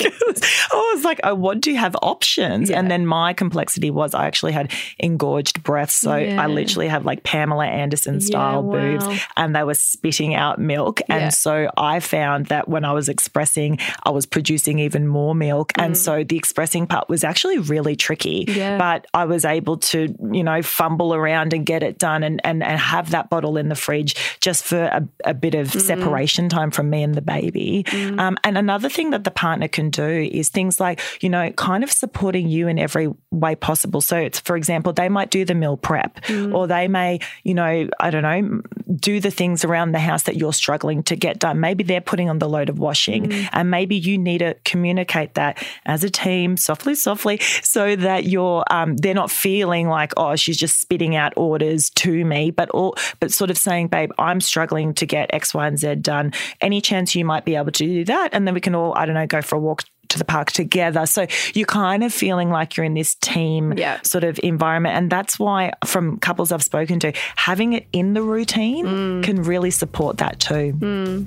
I 0.73 0.93
was 0.95 1.05
like, 1.05 1.21
I 1.25 1.33
want 1.33 1.65
to 1.65 1.75
have 1.75 1.97
options. 2.03 2.71
And 2.71 2.91
then 2.91 3.07
my 3.07 3.33
complexity 3.33 3.91
was 3.91 4.15
I 4.15 4.27
actually 4.27 4.53
had 4.53 4.73
engorged 4.99 5.63
breaths. 5.63 5.95
So 5.95 6.17
Yeah. 6.17 6.43
I 6.43 6.47
literally 6.47 6.88
have 6.88 7.05
like 7.05 7.22
Pamela 7.22 7.66
Anderson 7.66 8.20
style 8.20 8.62
wow. 8.62 8.72
boobs 8.72 9.22
and 9.37 9.55
they 9.55 9.62
were 9.62 9.74
spitting 9.74 10.35
out 10.35 10.59
milk. 10.59 11.01
Yeah. 11.09 11.16
And 11.16 11.35
so 11.35 11.70
I 11.77 12.01
found 12.01 12.46
that 12.46 12.68
when 12.68 12.85
I 12.85 12.92
was 12.92 13.09
expressing, 13.09 13.79
I 14.05 14.11
was 14.11 14.27
producing 14.27 14.79
even 14.79 15.07
more 15.07 15.35
milk. 15.35 15.72
And 15.77 15.94
mm. 15.94 15.96
so 15.96 16.24
the 16.24 16.37
expressing 16.37 16.87
part 16.87 17.09
was 17.09 17.24
actually 17.24 17.59
really 17.59 17.96
tricky. 17.96 18.44
Yeah. 18.48 18.79
But 18.79 19.07
I 19.14 19.24
was 19.24 19.44
able 19.44 19.79
to, 19.79 20.14
you 20.33 20.44
know, 20.44 20.62
fumble 20.62 21.14
around 21.14 21.53
and 21.53 21.64
get 21.66 21.83
it 21.83 21.98
done 21.98 22.22
and, 22.22 22.40
and, 22.44 22.62
and 22.62 22.79
have 22.79 23.11
that 23.11 23.31
bottle 23.31 23.57
in 23.57 23.68
the 23.68 23.74
fridge 23.74 24.14
just 24.40 24.64
for 24.64 24.83
a, 24.83 25.09
a 25.24 25.35
bit 25.35 25.55
of 25.55 25.68
mm. 25.68 25.81
separation 25.81 26.48
time 26.48 26.70
from 26.70 26.90
me 26.90 27.03
and 27.03 27.14
the 27.14 27.22
baby. 27.22 27.85
Mm. 27.88 28.20
Um, 28.20 28.38
and 28.44 28.57
another 28.57 28.88
thing 28.88 29.11
that 29.11 29.24
the 29.24 29.31
partner 29.31 29.68
can 29.68 29.90
do 29.90 30.07
is 30.33 30.48
things 30.48 30.79
like, 30.79 31.01
you 31.20 31.29
know, 31.29 31.51
kind 31.53 31.83
of 31.83 31.90
supporting 31.90 32.48
you 32.48 32.68
in 32.68 32.79
every 32.79 33.12
way 33.31 33.57
possible. 33.57 34.01
So 34.01 34.16
it's, 34.16 34.38
for 34.40 34.57
example, 34.57 34.92
they 34.92 35.09
might 35.09 35.31
do 35.31 35.44
the 35.44 35.55
meal 35.55 35.77
prep 35.77 36.20
or 36.53 36.66
they 36.66 36.78
may, 36.87 37.19
you 37.43 37.55
know, 37.55 37.88
I 37.99 38.11
don't 38.11 38.23
know, 38.23 38.62
do 38.95 39.19
the 39.21 39.31
things 39.31 39.64
around 39.64 39.93
the 39.93 39.99
house 39.99 40.25
that 40.25 40.37
you're 40.37 40.53
struggling 40.53 41.03
to 41.05 41.17
get 41.17 41.38
done. 41.38 41.59
Maybe 41.61 41.83
they're 41.83 42.01
putting 42.01 42.31
on 42.31 42.38
the 42.38 42.49
load 42.49 42.69
of 42.69 42.79
washing 42.79 43.33
and 43.53 43.71
maybe 43.71 43.97
you 43.97 44.19
need 44.19 44.38
to 44.38 44.55
communicate 44.64 45.35
that 45.35 45.62
as 45.87 46.05
a 46.05 46.11
team 46.11 46.57
softly, 46.57 46.95
softly, 46.95 47.38
so 47.62 47.97
that 47.97 48.25
you're, 48.25 48.64
um, 48.71 48.97
they're 48.97 49.14
not 49.14 49.31
feeling 49.31 49.88
like, 49.88 50.12
oh, 50.17 50.37
she's 50.37 50.57
just 50.57 50.81
spitting 50.81 51.17
out 51.17 51.33
orders 51.37 51.91
to 51.91 52.25
me, 52.25 52.51
but 52.51 52.71
all, 52.71 52.95
but 53.19 53.33
sort 53.33 53.51
of 53.51 53.59
saying, 53.59 53.88
babe, 53.88 54.11
I'm 54.19 54.41
struggling 54.41 54.95
to 54.95 55.07
get 55.07 55.33
X, 55.33 55.55
Y, 55.55 55.67
and 55.67 55.79
Z 55.79 55.97
done. 55.97 56.33
Any 56.61 56.81
chance 56.81 57.14
you 57.14 57.25
might 57.25 57.45
be 57.45 57.57
able 57.57 57.73
to 57.73 57.85
do 57.85 58.05
that? 58.05 58.31
And 58.33 58.47
then 58.47 58.55
we 58.55 58.61
can 58.61 58.75
all, 58.75 58.95
I 58.95 59.07
don't 59.07 59.14
know, 59.14 59.27
go 59.27 59.43
for 59.43 59.57
a 59.57 59.61
walk 59.61 59.85
to 60.09 60.18
the 60.18 60.25
park 60.25 60.53
together. 60.53 61.07
So 61.07 61.27
you're 61.55 61.66
kind 61.66 62.05
of 62.05 62.12
feeling 62.12 62.51
like 62.51 62.77
you're 62.77 62.85
in 62.85 62.94
this 62.94 63.14
team 63.16 63.75
Yeah. 63.77 64.01
sort 64.03 64.25
of 64.25 64.38
environment. 64.42 64.97
And 64.97 65.11
that's 65.11 65.38
why, 65.38 65.73
from 65.85 66.18
couples 66.18 66.53
I've 66.53 66.62
spoken 66.62 67.01
to, 67.01 67.12
having 67.37 67.73
it 67.75 67.87
in 67.92 68.14
the 68.14 68.23
routine 68.23 68.87
mm. 68.87 69.23
can 69.23 69.42
really 69.42 69.71
support 69.71 70.18
that 70.18 70.40
too. 70.40 70.73
Mm. 70.79 71.27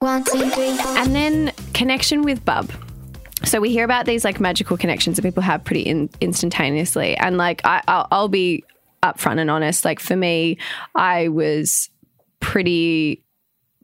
One, 0.00 0.22
two, 0.24 0.50
three, 0.50 0.76
four. 0.76 0.98
And 0.98 1.14
then 1.14 1.52
connection 1.72 2.22
with 2.22 2.44
Bub. 2.44 2.70
So 3.44 3.60
we 3.60 3.70
hear 3.70 3.84
about 3.84 4.06
these 4.06 4.24
like 4.24 4.38
magical 4.38 4.76
connections 4.76 5.16
that 5.16 5.22
people 5.22 5.42
have 5.42 5.64
pretty 5.64 5.82
in, 5.82 6.10
instantaneously, 6.20 7.16
and 7.16 7.36
like 7.36 7.60
I, 7.64 7.82
I'll, 7.88 8.08
I'll 8.10 8.28
be 8.28 8.64
upfront 9.02 9.38
and 9.38 9.50
honest. 9.50 9.84
Like 9.84 10.00
for 10.00 10.16
me, 10.16 10.58
I 10.94 11.28
was 11.28 11.90
pretty 12.40 13.23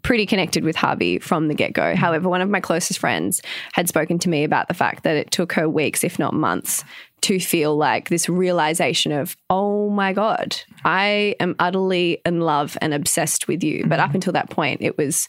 pretty 0.02 0.26
connected 0.26 0.64
with 0.64 0.76
Harvey 0.76 1.18
from 1.18 1.48
the 1.48 1.54
get 1.54 1.72
go. 1.72 1.82
Mm. 1.82 1.96
However, 1.96 2.28
one 2.28 2.40
of 2.40 2.48
my 2.48 2.60
closest 2.60 2.98
friends 2.98 3.42
had 3.72 3.88
spoken 3.88 4.18
to 4.20 4.28
me 4.28 4.44
about 4.44 4.68
the 4.68 4.74
fact 4.74 5.04
that 5.04 5.16
it 5.16 5.30
took 5.30 5.52
her 5.52 5.68
weeks, 5.68 6.04
if 6.04 6.18
not 6.18 6.34
months, 6.34 6.84
to 7.22 7.38
feel 7.38 7.76
like 7.76 8.08
this 8.08 8.28
realization 8.28 9.12
of, 9.12 9.36
oh 9.50 9.90
my 9.90 10.12
God, 10.12 10.56
I 10.84 11.36
am 11.40 11.54
utterly 11.58 12.20
in 12.24 12.40
love 12.40 12.78
and 12.80 12.94
obsessed 12.94 13.48
with 13.48 13.62
you. 13.62 13.84
But 13.86 14.00
up 14.00 14.08
mm-hmm. 14.08 14.16
until 14.16 14.32
that 14.34 14.50
point, 14.50 14.80
it 14.82 14.96
was 14.96 15.28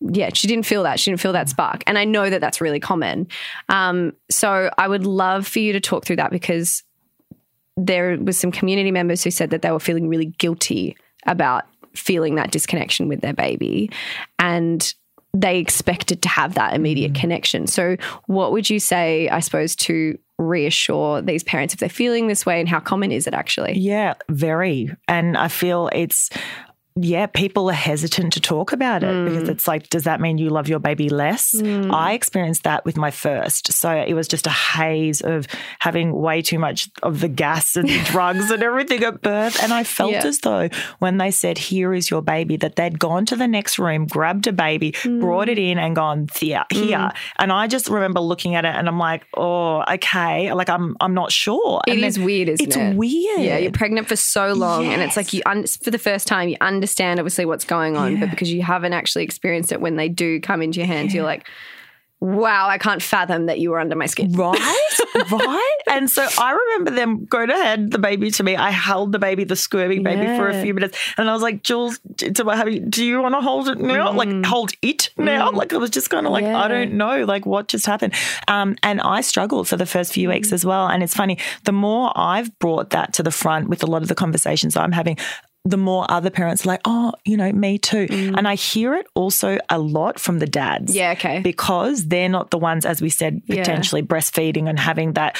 yeah, 0.00 0.30
she 0.32 0.48
didn't 0.48 0.64
feel 0.64 0.82
that. 0.84 0.98
She 0.98 1.10
didn't 1.10 1.20
feel 1.20 1.34
that 1.34 1.46
mm. 1.46 1.50
spark. 1.50 1.82
And 1.86 1.98
I 1.98 2.04
know 2.04 2.30
that 2.30 2.40
that's 2.40 2.60
really 2.62 2.80
common. 2.80 3.28
Um, 3.68 4.14
so 4.30 4.70
I 4.78 4.88
would 4.88 5.04
love 5.04 5.46
for 5.46 5.58
you 5.58 5.74
to 5.74 5.80
talk 5.80 6.06
through 6.06 6.16
that 6.16 6.30
because 6.30 6.82
there 7.76 8.16
was 8.16 8.38
some 8.38 8.50
community 8.50 8.90
members 8.90 9.22
who 9.22 9.30
said 9.30 9.50
that 9.50 9.62
they 9.62 9.70
were 9.70 9.80
feeling 9.80 10.08
really 10.08 10.26
guilty 10.26 10.96
about 11.26 11.64
feeling 11.94 12.36
that 12.36 12.50
disconnection 12.50 13.08
with 13.08 13.20
their 13.20 13.34
baby 13.34 13.90
and 14.38 14.94
they 15.32 15.58
expected 15.58 16.22
to 16.22 16.28
have 16.28 16.54
that 16.54 16.74
immediate 16.74 17.12
mm-hmm. 17.12 17.20
connection. 17.20 17.66
So 17.66 17.96
what 18.26 18.52
would 18.52 18.68
you 18.68 18.80
say, 18.80 19.28
I 19.28 19.40
suppose, 19.40 19.76
to 19.76 20.18
reassure 20.38 21.22
these 21.22 21.44
parents 21.44 21.74
if 21.74 21.80
they're 21.80 21.88
feeling 21.88 22.26
this 22.26 22.44
way 22.44 22.58
and 22.58 22.68
how 22.68 22.80
common 22.80 23.12
is 23.12 23.26
it 23.26 23.34
actually? 23.34 23.78
Yeah, 23.78 24.14
very. 24.28 24.90
And 25.06 25.36
I 25.36 25.48
feel 25.48 25.88
it's, 25.92 26.30
yeah, 27.04 27.26
people 27.26 27.70
are 27.70 27.74
hesitant 27.74 28.32
to 28.34 28.40
talk 28.40 28.72
about 28.72 29.02
it 29.02 29.24
because 29.24 29.48
mm. 29.48 29.52
it's 29.52 29.66
like, 29.66 29.88
does 29.88 30.04
that 30.04 30.20
mean 30.20 30.38
you 30.38 30.50
love 30.50 30.68
your 30.68 30.78
baby 30.78 31.08
less? 31.08 31.52
Mm. 31.54 31.92
I 31.92 32.12
experienced 32.12 32.64
that 32.64 32.84
with 32.84 32.96
my 32.96 33.10
first. 33.10 33.72
So 33.72 33.90
it 33.90 34.14
was 34.14 34.28
just 34.28 34.46
a 34.46 34.50
haze 34.50 35.20
of 35.20 35.46
having 35.78 36.12
way 36.12 36.42
too 36.42 36.58
much 36.58 36.90
of 37.02 37.20
the 37.20 37.28
gas 37.28 37.76
and 37.76 37.88
drugs 38.04 38.50
and 38.50 38.62
everything 38.62 39.02
at 39.04 39.22
birth. 39.22 39.62
And 39.62 39.72
I 39.72 39.84
felt 39.84 40.12
Yeah. 40.12 40.26
as 40.26 40.40
though 40.40 40.68
when 40.98 41.18
they 41.18 41.30
said, 41.30 41.58
here 41.58 41.94
is 41.94 42.10
your 42.10 42.22
baby, 42.22 42.56
that 42.58 42.76
they'd 42.76 42.98
gone 42.98 43.24
to 43.26 43.36
the 43.36 43.48
next 43.48 43.78
room, 43.78 44.06
grabbed 44.06 44.46
a 44.46 44.52
baby, 44.52 44.94
brought 45.04 45.48
it 45.48 45.58
mm. 45.58 45.70
in 45.70 45.78
and 45.78 45.96
gone, 45.96 46.28
here, 46.38 46.64
here. 46.70 47.10
And 47.38 47.52
I 47.52 47.66
just 47.66 47.88
remember 47.88 48.20
looking 48.20 48.54
at 48.54 48.64
it 48.64 48.74
and 48.74 48.88
I'm 48.88 48.98
like, 48.98 49.26
oh, 49.36 49.82
okay. 49.90 50.52
Like 50.52 50.68
I'm, 50.68 50.96
I'm 51.00 51.14
not 51.14 51.32
sure. 51.32 51.80
It 51.86 51.92
and 51.92 52.04
is 52.04 52.18
weird, 52.18 52.48
isn't 52.48 52.66
it's 52.66 52.76
it? 52.76 52.96
weird. 52.96 53.40
Yeah, 53.40 53.58
you're 53.58 53.72
pregnant 53.72 54.08
for 54.08 54.16
so 54.16 54.52
long, 54.52 54.86
and 54.86 55.00
it's 55.00 55.16
like 55.16 55.32
you 55.32 55.42
un- 55.46 55.66
for 55.66 55.90
the 55.90 55.98
first 55.98 56.26
time 56.26 56.48
you 56.48 56.56
understand 56.60 56.89
obviously 56.98 57.44
what's 57.44 57.64
going 57.64 57.96
on, 57.96 58.20
but 58.20 58.30
because 58.30 58.52
you 58.52 58.62
haven't 58.62 58.92
actually 58.92 59.24
experienced 59.24 59.72
it, 59.72 59.80
when 59.80 59.96
they 59.96 60.08
do 60.08 60.40
come 60.40 60.62
into 60.62 60.78
your 60.80 60.86
hands, 60.86 61.14
you're 61.14 61.24
like, 61.24 61.46
"Wow, 62.20 62.68
I 62.68 62.78
can't 62.78 63.02
fathom 63.02 63.46
that 63.46 63.58
you 63.58 63.70
were 63.70 63.78
under 63.78 63.96
my 63.96 64.06
skin." 64.06 64.32
Right, 64.32 64.58
right. 65.30 65.76
And 65.88 66.10
so 66.10 66.26
I 66.38 66.52
remember 66.52 66.90
them 66.92 67.24
going 67.26 67.48
to 67.48 67.54
hand 67.54 67.92
the 67.92 67.98
baby 67.98 68.30
to 68.32 68.42
me. 68.42 68.56
I 68.56 68.70
held 68.70 69.12
the 69.12 69.18
baby, 69.18 69.44
the 69.44 69.56
squirming 69.56 70.02
baby, 70.02 70.26
for 70.36 70.48
a 70.48 70.62
few 70.62 70.74
minutes, 70.74 70.98
and 71.16 71.28
I 71.28 71.32
was 71.32 71.42
like, 71.42 71.62
"Jules, 71.62 71.98
to 72.16 72.44
my 72.44 72.56
hubby, 72.56 72.78
do 72.78 73.04
you 73.04 73.20
want 73.20 73.34
to 73.34 73.40
hold 73.40 73.68
it 73.68 73.78
now? 73.78 74.12
Like 74.12 74.28
mm. 74.28 74.44
hold 74.44 74.72
it 74.82 75.10
now?" 75.16 75.50
Mm. 75.50 75.56
Like 75.56 75.72
I 75.72 75.76
was 75.76 75.90
just 75.90 76.10
kind 76.10 76.26
of 76.26 76.32
like, 76.32 76.44
Yeah. 76.44 76.60
I 76.60 76.68
don't 76.68 76.94
know, 76.94 77.24
like 77.24 77.46
what 77.46 77.68
just 77.68 77.86
happened. 77.86 78.14
Um, 78.48 78.76
and 78.82 79.00
I 79.00 79.20
struggled 79.20 79.68
for 79.68 79.76
the 79.76 79.86
first 79.86 80.12
few 80.12 80.28
weeks 80.28 80.50
mm. 80.50 80.54
as 80.54 80.64
well. 80.64 80.88
And 80.88 81.02
it's 81.02 81.14
funny, 81.14 81.38
the 81.64 81.72
more 81.72 82.12
I've 82.16 82.56
brought 82.58 82.90
that 82.90 83.12
to 83.14 83.22
the 83.22 83.30
front 83.30 83.68
with 83.68 83.82
a 83.82 83.86
lot 83.86 84.02
of 84.02 84.08
the 84.08 84.14
conversations 84.14 84.76
I'm 84.76 84.92
having. 84.92 85.16
The 85.66 85.76
more 85.76 86.06
other 86.10 86.30
parents 86.30 86.64
are 86.64 86.68
like, 86.70 86.80
oh, 86.86 87.12
you 87.26 87.36
know, 87.36 87.52
me 87.52 87.76
too. 87.76 88.06
And 88.10 88.48
I 88.48 88.54
hear 88.54 88.94
it 88.94 89.06
also 89.14 89.58
a 89.68 89.78
lot 89.78 90.18
from 90.18 90.38
the 90.38 90.46
dads. 90.46 90.94
Yeah, 90.94 91.12
okay. 91.12 91.40
Because 91.40 92.06
they're 92.08 92.30
not 92.30 92.50
the 92.50 92.56
ones, 92.56 92.86
as 92.86 93.02
we 93.02 93.10
said, 93.10 93.42
Yeah. 93.44 93.56
potentially 93.56 94.02
breastfeeding 94.02 94.70
and 94.70 94.78
having 94.78 95.12
that 95.14 95.38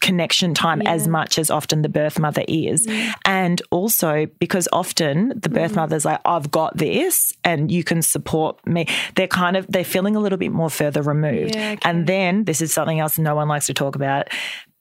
connection 0.00 0.52
time 0.52 0.82
as 0.82 1.08
much 1.08 1.38
as 1.38 1.50
often 1.50 1.80
the 1.80 1.88
birth 1.88 2.18
mother 2.18 2.44
is. 2.46 2.86
Mm. 2.86 3.12
And 3.24 3.62
also 3.70 4.26
because 4.38 4.68
often 4.70 5.32
the 5.34 5.48
birth 5.48 5.76
mother's 5.76 6.04
like, 6.04 6.20
I've 6.26 6.50
got 6.50 6.76
this 6.76 7.32
and 7.42 7.70
you 7.70 7.84
can 7.84 8.02
support 8.02 8.64
me. 8.66 8.86
They're 9.16 9.26
kind 9.28 9.56
of, 9.56 9.66
they're 9.68 9.82
feeling 9.82 10.14
a 10.14 10.20
little 10.20 10.38
bit 10.38 10.52
more 10.52 10.68
further 10.68 11.00
removed. 11.00 11.54
Yeah, 11.54 11.70
okay. 11.72 11.88
And 11.88 12.06
then 12.06 12.44
this 12.44 12.60
is 12.60 12.70
something 12.72 13.00
else 13.00 13.18
no 13.18 13.34
one 13.34 13.48
likes 13.48 13.66
to 13.66 13.74
talk 13.74 13.96
about. 13.96 14.28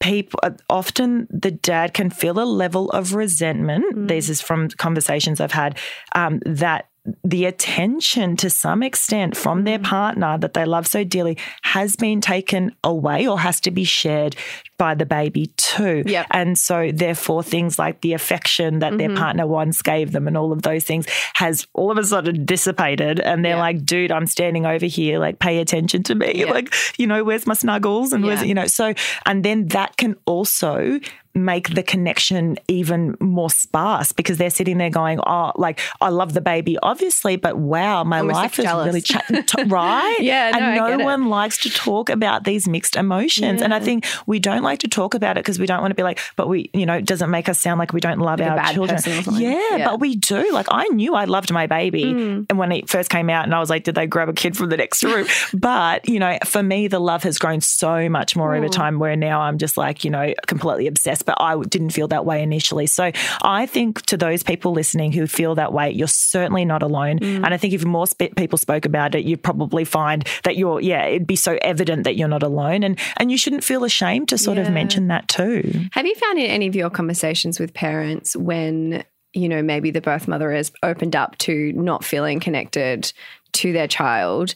People 0.04 0.40
often 0.70 1.28
the 1.30 1.52
dad 1.52 1.94
can 1.94 2.10
feel 2.10 2.40
a 2.40 2.50
level 2.64 2.90
of 2.92 3.14
resentment. 3.14 3.86
Mm. 3.96 4.08
This 4.08 4.30
is 4.30 4.42
from 4.42 4.68
conversations 4.70 5.40
I've 5.40 5.54
had 5.54 5.78
um, 6.14 6.40
that 6.46 6.90
the 7.24 7.46
attention 7.46 8.38
to 8.38 8.50
some 8.50 8.82
extent 8.84 9.36
from 9.36 9.64
their 9.64 9.80
Mm. 9.80 9.84
partner 9.84 10.38
that 10.38 10.54
they 10.54 10.66
love 10.66 10.88
so 10.88 11.04
dearly 11.04 11.38
has 11.76 11.96
been 11.96 12.22
taken 12.22 12.72
away 12.84 13.28
or 13.28 13.40
has 13.40 13.60
to 13.62 13.72
be 13.72 13.84
shared 13.84 14.36
by 14.84 14.94
the 14.94 15.06
baby 15.06 15.46
too. 15.56 16.04
Yep. 16.06 16.28
And 16.32 16.60
so, 16.60 16.92
therefore, 16.94 17.42
things 17.42 17.80
like 17.80 18.02
the 18.02 18.12
affection 18.12 18.80
that 18.80 18.98
their 18.98 19.08
mm-hmm. 19.08 19.18
partner 19.18 19.48
once 19.48 19.82
gave 19.82 20.12
them 20.12 20.28
and 20.28 20.36
all 20.36 20.52
of 20.52 20.64
those 20.64 20.84
things 20.84 21.06
has 21.36 21.66
all 21.72 21.90
of 21.90 21.98
a 21.98 22.04
sudden 22.04 22.44
dissipated. 22.44 23.22
And 23.22 23.46
they're 23.46 23.56
Yeah. 23.56 23.62
like, 23.62 23.86
dude, 23.86 24.12
I'm 24.12 24.28
standing 24.28 24.66
over 24.66 24.86
here, 24.86 25.20
like, 25.20 25.40
pay 25.40 25.60
attention 25.60 26.04
to 26.04 26.16
me. 26.16 26.34
Yeah. 26.36 26.52
Like, 26.54 26.74
you 26.98 27.08
know, 27.08 27.24
where's 27.24 27.48
my 27.48 27.54
snuggles? 27.54 28.12
And 28.12 28.26
where's, 28.26 28.42
Yeah. 28.42 28.48
you 28.48 28.54
know, 28.54 28.68
so, 28.68 28.94
and 29.26 29.46
then 29.46 29.68
that 29.70 29.96
can 29.96 30.18
also 30.26 31.00
make 31.36 31.74
the 31.74 31.82
connection 31.82 32.58
even 32.68 33.16
more 33.20 33.50
sparse 33.50 34.12
because 34.12 34.38
they're 34.38 34.52
sitting 34.52 34.78
there 34.78 34.90
going, 34.90 35.20
oh, 35.26 35.52
like, 35.56 35.80
I 36.00 36.10
love 36.10 36.34
the 36.34 36.42
baby, 36.42 36.78
obviously, 36.84 37.38
but 37.38 37.58
wow, 37.58 38.04
my 38.04 38.20
Almost, 38.20 38.36
life 38.36 38.44
like, 38.44 38.56
has 38.58 38.66
jealous. 38.66 38.86
really 38.86 39.02
changed. 39.02 39.72
right? 39.72 40.18
Yeah, 40.24 40.52
no, 40.52 40.60
and 40.60 40.76
no 40.76 41.00
it. 41.00 41.04
one 41.04 41.30
likes 41.30 41.58
to 41.64 41.70
talk 41.70 42.10
about 42.10 42.44
these 42.44 42.68
mixed 42.68 42.96
emotions. 42.96 43.62
And 43.62 43.74
I 43.74 43.80
think 43.80 44.06
we 44.28 44.40
don't 44.40 44.62
like 44.62 44.73
to 44.80 44.88
talk 44.88 45.14
about 45.14 45.38
it 45.38 45.42
because 45.44 45.60
we 45.60 45.66
don't 45.66 45.82
want 45.82 45.92
to 45.92 45.96
be 45.96 46.04
like, 46.04 46.20
but 46.36 46.48
we, 46.48 46.70
you 46.74 46.86
know, 46.86 46.94
it 46.96 47.06
doesn't 47.06 47.30
make 47.30 47.50
us 47.50 47.60
sound 47.60 47.80
like 47.80 47.94
we 47.94 48.00
don't 48.00 48.20
love 48.20 48.40
Like 48.40 48.50
our 48.52 48.74
children. 48.74 48.98
or 48.98 49.02
something. 49.02 49.36
Yeah, 49.36 49.52
Yeah. 49.52 49.80
Mm. 49.80 49.86
but 49.86 50.00
we 50.00 50.16
do. 50.16 50.52
Like 50.52 50.68
I 50.70 50.86
knew 50.90 51.16
I 51.16 51.26
loved 51.26 51.52
my 51.52 51.68
baby. 51.68 52.04
And 52.04 52.58
when 52.58 52.72
it 52.72 52.90
first 52.90 53.10
came 53.10 53.30
out 53.30 53.46
and 53.46 53.54
I 53.54 53.60
was 53.60 53.70
like, 53.70 53.84
did 53.84 53.96
they 53.96 54.08
grab 54.08 54.30
a 54.30 54.34
kid 54.34 54.56
from 54.58 54.70
the 54.70 54.78
next 54.78 55.04
room? 55.04 55.28
but, 55.54 56.08
you 56.08 56.20
know, 56.20 56.38
for 56.46 56.62
me, 56.64 56.88
the 56.88 57.00
love 57.00 57.24
has 57.24 57.38
grown 57.38 57.62
so 57.62 58.10
much 58.10 58.36
more 58.36 58.52
Mm. 58.54 58.58
over 58.58 58.70
time 58.70 59.00
where 59.00 59.16
now 59.16 59.42
I'm 59.42 59.58
just 59.58 59.78
like, 59.78 60.04
you 60.04 60.10
know, 60.12 60.34
completely 60.48 60.88
obsessed. 60.88 61.26
But 61.26 61.38
I 61.40 61.60
didn't 61.62 61.92
feel 61.92 62.08
that 62.10 62.26
way 62.26 62.42
initially. 62.44 62.88
So 62.88 63.12
I 63.42 63.66
think 63.66 64.02
to 64.08 64.18
those 64.18 64.44
people 64.44 64.74
listening 64.74 65.12
who 65.12 65.28
feel 65.28 65.56
that 65.56 65.72
way, 65.74 65.92
you're 65.92 66.08
certainly 66.08 66.66
not 66.66 66.84
alone. 66.84 67.20
Mm. 67.20 67.36
And 67.46 67.54
I 67.54 67.58
think 67.58 67.74
if 67.74 67.86
more 67.86 68.08
sp- 68.08 68.36
people 68.36 68.58
spoke 68.58 68.86
about 68.86 69.16
it, 69.16 69.24
you'd 69.26 69.42
probably 69.44 69.86
find 69.86 70.28
that 70.44 70.58
you're, 70.58 70.82
yeah, 70.82 71.06
it'd 71.06 71.28
be 71.28 71.36
so 71.36 71.58
evident 71.62 72.04
that 72.04 72.16
you're 72.18 72.28
not 72.28 72.44
alone. 72.44 72.84
And, 72.84 73.00
and 73.18 73.32
you 73.32 73.38
shouldn't 73.38 73.64
feel 73.64 73.84
ashamed 73.84 74.30
to 74.30 74.38
sort 74.38 74.53
of 74.58 74.66
Yeah. 74.66 74.72
mention 74.72 75.08
that 75.08 75.28
too. 75.28 75.88
Have 75.92 76.06
you 76.06 76.16
found 76.16 76.40
in 76.40 76.46
any 76.46 76.68
of 76.68 76.76
your 76.76 76.90
conversations 76.90 77.60
with 77.60 77.74
parents 77.74 78.36
when, 78.36 79.04
you 79.34 79.50
know, 79.50 79.62
maybe 79.62 79.92
the 79.92 80.02
birth 80.02 80.28
mother 80.28 80.52
has 80.52 80.72
opened 80.84 81.16
up 81.16 81.38
to 81.40 81.72
not 81.74 82.04
feeling 82.04 82.40
connected 82.40 83.12
to 83.54 83.72
their 83.74 83.88
child 83.88 84.56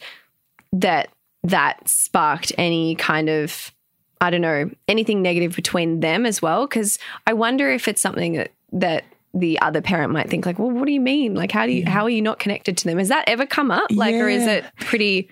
that 0.73 1.09
that 1.43 1.87
sparked 1.87 2.51
any 2.57 2.95
kind 2.95 3.29
of 3.29 3.71
I 4.19 4.31
don't 4.31 4.41
know, 4.41 4.71
anything 4.87 5.21
negative 5.21 5.55
between 5.55 5.99
them 5.99 6.25
as 6.25 6.41
well 6.41 6.65
because 6.65 6.97
I 7.27 7.33
wonder 7.33 7.69
if 7.69 7.87
it's 7.87 8.01
something 8.01 8.33
that 8.33 8.51
that 8.73 9.03
the 9.33 9.59
other 9.61 9.81
parent 9.81 10.11
might 10.11 10.27
think 10.29 10.45
like, 10.47 10.57
"Well, 10.57 10.71
what 10.71 10.85
do 10.87 10.91
you 10.91 10.99
mean? 10.99 11.35
Like 11.35 11.51
how 11.51 11.67
do 11.67 11.71
you 11.71 11.85
how 11.85 12.03
are 12.03 12.09
you 12.09 12.23
not 12.23 12.39
connected 12.39 12.75
to 12.77 12.85
them?" 12.85 12.97
Has 12.97 13.09
that 13.09 13.25
ever 13.27 13.45
come 13.45 13.69
up? 13.69 13.91
Like 13.91 14.15
or 14.15 14.27
is 14.27 14.47
it 14.47 14.65
pretty 14.79 15.29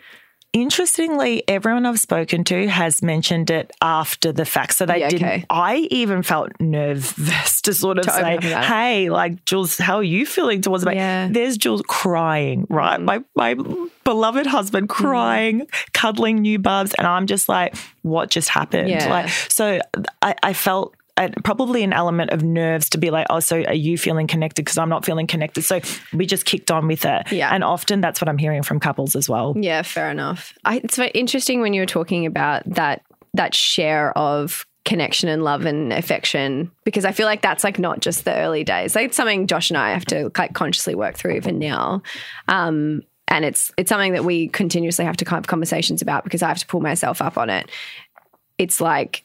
Interestingly, 0.55 1.43
everyone 1.49 1.85
I've 1.85 1.99
spoken 1.99 2.45
to 2.45 2.67
has 2.69 3.03
mentioned 3.03 3.51
it 3.51 3.71
after 3.81 4.31
the 4.31 4.45
fact. 4.45 4.75
So 4.75 4.85
they 4.85 5.01
Yeah, 5.01 5.09
didn't. 5.09 5.27
okay. 5.27 5.45
I 5.49 5.87
even 5.91 6.23
felt 6.23 6.51
nervous 6.61 7.61
to 7.63 7.73
sort 7.73 7.99
of 7.99 8.05
To 8.05 8.11
say, 8.11 8.35
up 8.37 8.43
about 8.43 8.63
it. 8.63 8.65
"Hey, 8.65 9.09
like 9.09 9.43
Jules, 9.43 9.77
how 9.77 9.97
are 9.97 10.03
you 10.03 10.25
feeling 10.25 10.61
towards 10.61 10.85
the? 10.85 10.95
Yeah. 10.95 11.27
Mm. 11.27 11.33
There's 11.33 11.57
Jules 11.57 11.81
crying, 11.87 12.65
right? 12.69 13.01
My 13.01 13.21
my 13.35 13.55
beloved 14.05 14.45
husband 14.47 14.87
crying, 14.87 15.67
cuddling 15.91 16.37
new 16.41 16.57
bubs, 16.57 16.93
and 16.93 17.05
I'm 17.05 17.27
just 17.27 17.49
like, 17.49 17.75
"What 18.03 18.29
just 18.29 18.47
happened?" 18.47 18.87
Yeah. 18.87 19.09
Like, 19.09 19.29
so 19.49 19.81
I, 20.21 20.35
I 20.41 20.53
felt. 20.53 20.95
Uh, 21.17 21.29
Probably 21.43 21.83
an 21.83 21.93
element 21.93 22.31
of 22.31 22.43
nerves 22.43 22.89
to 22.89 22.97
be 22.97 23.09
like, 23.09 23.27
oh, 23.29 23.39
so 23.39 23.63
are 23.63 23.73
you 23.73 23.97
feeling 23.97 24.27
connected? 24.27 24.63
Because 24.63 24.77
I'm 24.77 24.89
not 24.89 25.05
feeling 25.05 25.27
connected. 25.27 25.63
So 25.63 25.79
we 26.13 26.25
just 26.25 26.45
kicked 26.45 26.71
on 26.71 26.87
with 26.87 27.05
it. 27.05 27.31
Yeah. 27.31 27.53
And 27.53 27.63
often 27.63 28.01
that's 28.01 28.21
what 28.21 28.29
I'm 28.29 28.37
hearing 28.37 28.63
from 28.63 28.79
couples 28.79 29.15
as 29.15 29.29
well. 29.29 29.55
Yeah, 29.57 29.81
fair 29.81 30.09
enough. 30.09 30.53
I, 30.65 30.81
it's 30.83 30.97
very 30.97 31.11
interesting 31.11 31.61
when 31.61 31.73
you 31.73 31.81
were 31.81 31.87
talking 31.87 32.25
about 32.25 32.63
that 32.65 33.03
that 33.33 33.53
share 33.53 34.17
of 34.17 34.65
connection 34.85 35.27
and 35.27 35.43
love 35.43 35.65
and 35.65 35.91
affection 35.91 36.71
because 36.85 37.05
I 37.05 37.11
feel 37.11 37.25
like 37.25 37.41
that's 37.41 37.63
like 37.63 37.79
not 37.79 37.99
just 37.99 38.23
the 38.23 38.35
early 38.35 38.63
days. 38.63 38.95
Like 38.95 39.07
it's 39.07 39.17
something 39.17 39.47
Josh 39.47 39.71
and 39.71 39.77
I 39.77 39.91
have 39.91 40.05
to 40.05 40.31
like 40.37 40.53
consciously 40.53 40.95
work 40.95 41.17
through 41.17 41.33
even 41.33 41.59
now. 41.59 42.01
Um, 42.47 43.01
and 43.27 43.43
it's 43.43 43.71
it's 43.77 43.89
something 43.89 44.13
that 44.13 44.23
we 44.23 44.47
continuously 44.49 45.03
have 45.03 45.17
to 45.17 45.29
have 45.29 45.47
conversations 45.47 46.01
about 46.01 46.23
because 46.23 46.43
I 46.43 46.47
have 46.47 46.59
to 46.59 46.67
pull 46.67 46.81
myself 46.81 47.21
up 47.21 47.37
on 47.37 47.49
it. 47.49 47.69
It's 48.57 48.79
like 48.79 49.24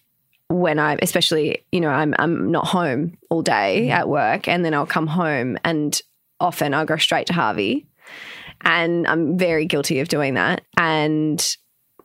when 0.51 0.81
I, 0.81 0.99
especially, 1.01 1.65
you 1.71 1.81
know, 1.81 1.91
I'm 1.91 2.15
I'm 2.19 2.51
not 2.51 2.67
home 2.67 3.17
all 3.31 3.41
day 3.41 3.91
at 3.91 4.09
work, 4.09 4.49
and 4.49 4.65
then 4.65 4.75
I'll 4.75 4.87
come 4.87 5.07
home, 5.07 5.57
and 5.65 5.99
often 6.41 6.75
I'll 6.75 6.85
go 6.85 6.97
straight 6.97 7.29
to 7.29 7.33
Harvey, 7.33 7.87
and 8.63 9.07
I'm 9.07 9.39
very 9.39 9.65
guilty 9.65 10.01
of 10.01 10.09
doing 10.09 10.35
that. 10.35 10.63
And 10.77 11.57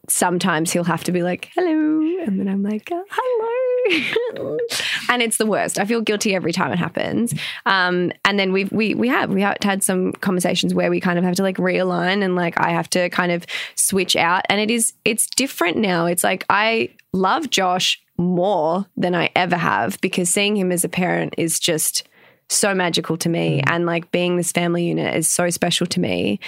sometimes 0.07 0.71
he'll 0.71 0.83
have 0.83 1.03
to 1.05 1.11
be 1.11 1.23
like, 1.23 1.49
"Hello," 1.55 2.01
and 2.23 2.39
then 2.39 2.47
I'm 2.47 2.61
like, 2.61 2.91
"Uh, 2.91 3.01
"Hello," 3.09 4.57
and 5.09 5.23
it's 5.23 5.37
the 5.37 5.47
worst. 5.47 5.79
I 5.79 5.85
feel 5.85 6.01
guilty 6.01 6.35
every 6.35 6.53
time 6.53 6.71
it 6.71 6.77
happens. 6.77 7.33
Um, 7.65 8.11
and 8.25 8.37
then 8.37 8.53
we've 8.53 8.71
we 8.71 8.93
we 8.93 9.07
have 9.07 9.31
we 9.31 9.41
have 9.41 9.57
had 9.63 9.83
some 9.83 10.13
conversations 10.13 10.75
where 10.75 10.91
we 10.91 10.99
kind 10.99 11.17
of 11.17 11.25
have 11.25 11.35
to 11.37 11.43
like 11.43 11.57
realign, 11.57 12.23
and 12.23 12.35
like 12.35 12.59
I 12.59 12.69
have 12.69 12.91
to 12.91 13.09
kind 13.09 13.31
of 13.31 13.47
switch 13.73 14.15
out. 14.15 14.43
And 14.49 14.61
it 14.61 14.69
is 14.69 14.93
it's 15.03 15.25
different 15.35 15.77
now. 15.77 16.05
It's 16.05 16.23
like 16.23 16.45
I 16.47 16.89
love 17.11 17.49
Josh 17.49 17.99
more 18.17 18.85
than 18.97 19.15
I 19.15 19.29
ever 19.35 19.57
have 19.57 19.99
because 20.01 20.29
seeing 20.29 20.55
him 20.55 20.71
as 20.71 20.83
a 20.83 20.89
parent 20.89 21.35
is 21.37 21.59
just 21.59 22.07
so 22.47 22.75
magical 22.75 23.17
to 23.17 23.27
me. 23.27 23.59
And 23.65 23.87
like 23.87 24.11
being 24.11 24.37
this 24.37 24.51
family 24.51 24.85
unit 24.85 25.15
is 25.15 25.27
so 25.27 25.49
special 25.49 25.87
to 25.87 25.99
me. 25.99 26.39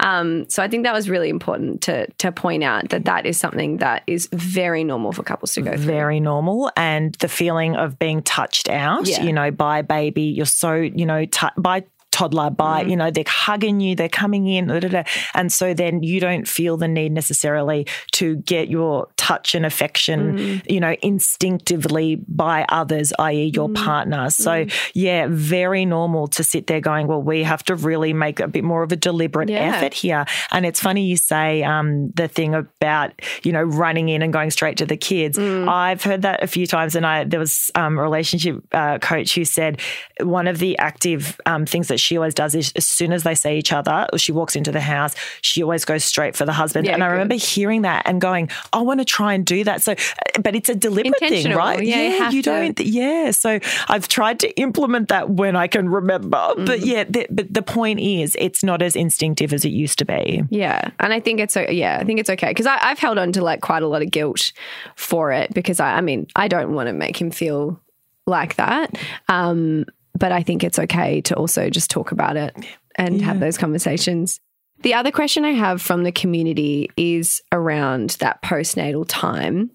Um, 0.00 0.48
so 0.48 0.62
i 0.62 0.68
think 0.68 0.84
that 0.84 0.94
was 0.94 1.10
really 1.10 1.28
important 1.28 1.82
to 1.82 2.06
to 2.12 2.32
point 2.32 2.64
out 2.64 2.88
that 2.88 3.04
that 3.04 3.26
is 3.26 3.36
something 3.36 3.76
that 3.76 4.02
is 4.06 4.28
very 4.32 4.82
normal 4.82 5.12
for 5.12 5.22
couples 5.22 5.52
to 5.54 5.60
go 5.60 5.72
through. 5.72 5.84
Very 5.84 6.20
normal. 6.20 6.70
And 6.74 7.14
the 7.16 7.28
feeling 7.28 7.76
of 7.76 7.98
being 7.98 8.22
touched 8.22 8.70
out 8.70 9.06
Yeah. 9.06 9.22
you 9.24 9.32
know 9.34 9.50
by 9.50 9.82
baby 9.82 10.22
you're 10.22 10.46
so 10.46 10.72
you 10.74 11.04
know 11.04 11.26
t- 11.26 11.46
by 11.58 11.84
toddler 12.12 12.50
by 12.50 12.82
you 12.82 12.94
know 12.94 13.10
they're 13.10 13.24
hugging 13.26 13.80
you 13.80 13.96
they're 13.96 14.08
coming 14.08 14.46
in 14.46 14.66
da, 14.68 14.78
da, 14.78 14.88
da. 14.88 15.02
and 15.34 15.52
so 15.52 15.74
then 15.74 16.02
you 16.02 16.20
don't 16.20 16.46
feel 16.46 16.76
the 16.76 16.86
need 16.86 17.10
necessarily 17.10 17.86
to 18.12 18.36
get 18.36 18.68
your 18.68 19.08
touch 19.16 19.54
and 19.54 19.64
affection 19.66 20.60
you 20.68 20.78
know 20.78 20.94
instinctively 21.02 22.16
by 22.28 22.64
others 22.68 23.12
i.e. 23.18 23.50
your 23.54 23.68
partner. 23.70 24.30
So 24.30 24.66
yeah 24.94 25.26
very 25.30 25.84
normal 25.84 26.28
to 26.28 26.44
sit 26.44 26.66
there 26.66 26.80
going 26.80 27.06
well 27.06 27.22
we 27.22 27.42
have 27.42 27.64
to 27.64 27.74
really 27.74 28.12
make 28.12 28.38
a 28.40 28.48
bit 28.48 28.62
more 28.64 28.82
of 28.82 28.92
a 28.92 28.96
deliberate 28.96 29.48
Yeah. 29.48 29.74
effort 29.76 29.94
here. 29.94 30.24
And 30.50 30.64
it's 30.66 30.80
funny 30.80 31.06
you 31.06 31.16
say 31.16 31.62
um, 31.62 32.10
the 32.12 32.28
thing 32.28 32.54
about 32.54 33.12
you 33.42 33.52
know 33.52 33.62
running 33.62 34.08
in 34.08 34.22
and 34.22 34.32
going 34.32 34.50
straight 34.50 34.76
to 34.78 34.86
the 34.86 34.96
kids. 34.96 35.38
I've 35.38 36.02
heard 36.02 36.22
that 36.22 36.42
a 36.42 36.46
few 36.46 36.66
times 36.66 36.94
and 36.94 37.06
i 37.06 37.24
there 37.24 37.40
was 37.40 37.70
um, 37.74 37.98
a 37.98 38.02
relationship 38.02 38.62
uh, 38.72 38.98
coach 38.98 39.34
who 39.34 39.44
said 39.44 39.80
one 40.20 40.46
of 40.46 40.58
the 40.58 40.76
active 40.78 41.40
um, 41.46 41.64
things 41.66 41.88
that 41.88 41.98
she 42.02 42.16
always 42.18 42.34
does 42.34 42.54
is 42.54 42.72
as 42.76 42.86
soon 42.86 43.12
as 43.12 43.22
they 43.22 43.34
see 43.34 43.52
each 43.56 43.72
other 43.72 44.06
or 44.12 44.18
she 44.18 44.32
walks 44.32 44.56
into 44.56 44.72
the 44.72 44.80
house 44.80 45.14
she 45.40 45.62
always 45.62 45.84
goes 45.84 46.04
straight 46.04 46.36
for 46.36 46.44
the 46.44 46.52
husband. 46.52 46.86
Yeah, 46.86 46.94
and 46.94 47.02
i 47.04 47.06
good. 47.08 47.12
remember 47.12 47.34
hearing 47.36 47.82
that 47.82 48.02
and 48.06 48.20
going 48.20 48.48
i 48.72 48.80
want 48.80 49.00
to 49.00 49.04
try 49.04 49.32
and 49.34 49.46
do 49.46 49.64
that. 49.64 49.82
So 49.82 49.94
but 50.42 50.54
it's 50.56 50.68
a 50.68 50.74
deliberate 50.74 51.18
thing 51.18 51.50
right? 51.54 51.82
Yeah, 51.82 52.02
you 52.02 52.18
have 52.18 52.32
to. 52.32 52.42
don't 52.42 52.80
yeah. 52.80 53.30
So 53.30 53.58
i've 53.88 54.08
tried 54.08 54.40
to 54.40 54.48
implement 54.60 55.08
that 55.08 55.30
when 55.30 55.56
i 55.56 55.66
can 55.66 55.88
remember. 55.88 56.28
But 56.56 56.80
Mm. 56.80 56.86
yeah 56.86 57.04
the, 57.04 57.26
but 57.30 57.52
the 57.52 57.62
point 57.62 58.00
is 58.00 58.36
it's 58.38 58.62
not 58.64 58.82
as 58.82 58.96
instinctive 58.96 59.52
as 59.52 59.64
it 59.64 59.70
used 59.70 59.98
to 60.00 60.04
be. 60.04 60.42
Yeah, 60.50 60.90
and 61.00 61.12
I 61.12 61.20
think 61.20 61.40
it's 61.40 61.56
yeah, 61.56 61.98
I 62.00 62.04
think 62.04 62.18
it's 62.20 62.30
okay 62.30 62.48
because 62.48 62.66
I've 62.66 62.98
held 62.98 63.18
on 63.18 63.32
to 63.32 63.42
like 63.42 63.60
quite 63.60 63.82
a 63.82 63.86
lot 63.88 64.02
of 64.02 64.10
guilt 64.10 64.52
for 64.96 65.32
it 65.32 65.52
because 65.54 65.80
I, 65.80 65.96
I 65.98 66.00
mean 66.00 66.26
I 66.36 66.48
don't 66.48 66.72
want 66.74 66.88
to 66.88 66.92
make 66.92 67.20
him 67.20 67.30
feel 67.30 67.80
like 68.26 68.54
that, 68.56 68.96
um, 69.28 69.84
but 70.18 70.32
I 70.32 70.42
think 70.42 70.62
it's 70.64 70.78
okay 70.78 71.20
to 71.22 71.34
also 71.34 71.70
just 71.70 71.90
talk 71.90 72.12
about 72.12 72.36
it 72.36 72.54
and 72.96 73.22
have 73.22 73.40
those 73.40 73.56
conversations. 73.56 74.38
The 74.82 74.94
other 74.94 75.10
question 75.10 75.44
I 75.44 75.52
have 75.52 75.80
from 75.80 76.02
the 76.02 76.12
community 76.12 76.90
is 76.96 77.40
around 77.52 78.10
that 78.20 78.42
postnatal 78.42 79.04
time. 79.08 79.70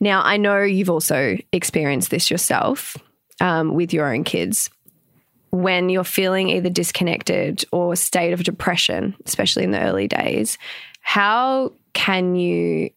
Now 0.00 0.22
I 0.22 0.36
know 0.36 0.62
you've 0.62 0.90
also 0.90 1.36
experienced 1.52 2.10
this 2.10 2.30
yourself 2.30 2.96
um, 3.40 3.74
with 3.74 3.92
your 3.92 4.12
own 4.12 4.24
kids 4.24 4.70
when 5.50 5.88
you're 5.88 6.04
feeling 6.04 6.50
either 6.50 6.68
disconnected 6.68 7.64
or 7.72 7.92
a 7.92 7.96
state 7.96 8.32
of 8.32 8.44
depression, 8.44 9.16
especially 9.24 9.64
in 9.64 9.70
the 9.70 9.80
early 9.80 10.08
days, 10.08 10.58
how 11.00 11.72
can 11.92 12.34
you, 12.34 12.90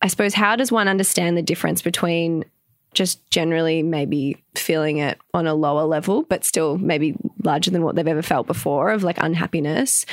I 0.00 0.08
suppose, 0.08 0.34
how 0.34 0.56
does 0.56 0.70
one 0.70 0.88
understand 0.88 1.36
the 1.36 1.42
difference 1.42 1.82
between 1.82 2.44
just 2.94 3.28
generally 3.30 3.82
maybe 3.82 4.42
feeling 4.54 4.98
it 4.98 5.18
on 5.32 5.46
a 5.46 5.54
lower 5.54 5.82
level, 5.84 6.22
but 6.24 6.44
still 6.44 6.78
maybe 6.78 7.14
larger 7.42 7.70
than 7.70 7.82
what 7.82 7.96
they've 7.96 8.06
ever 8.06 8.22
felt 8.22 8.46
before 8.46 8.90
of 8.90 9.02
like 9.02 9.18
unhappiness? 9.20 10.06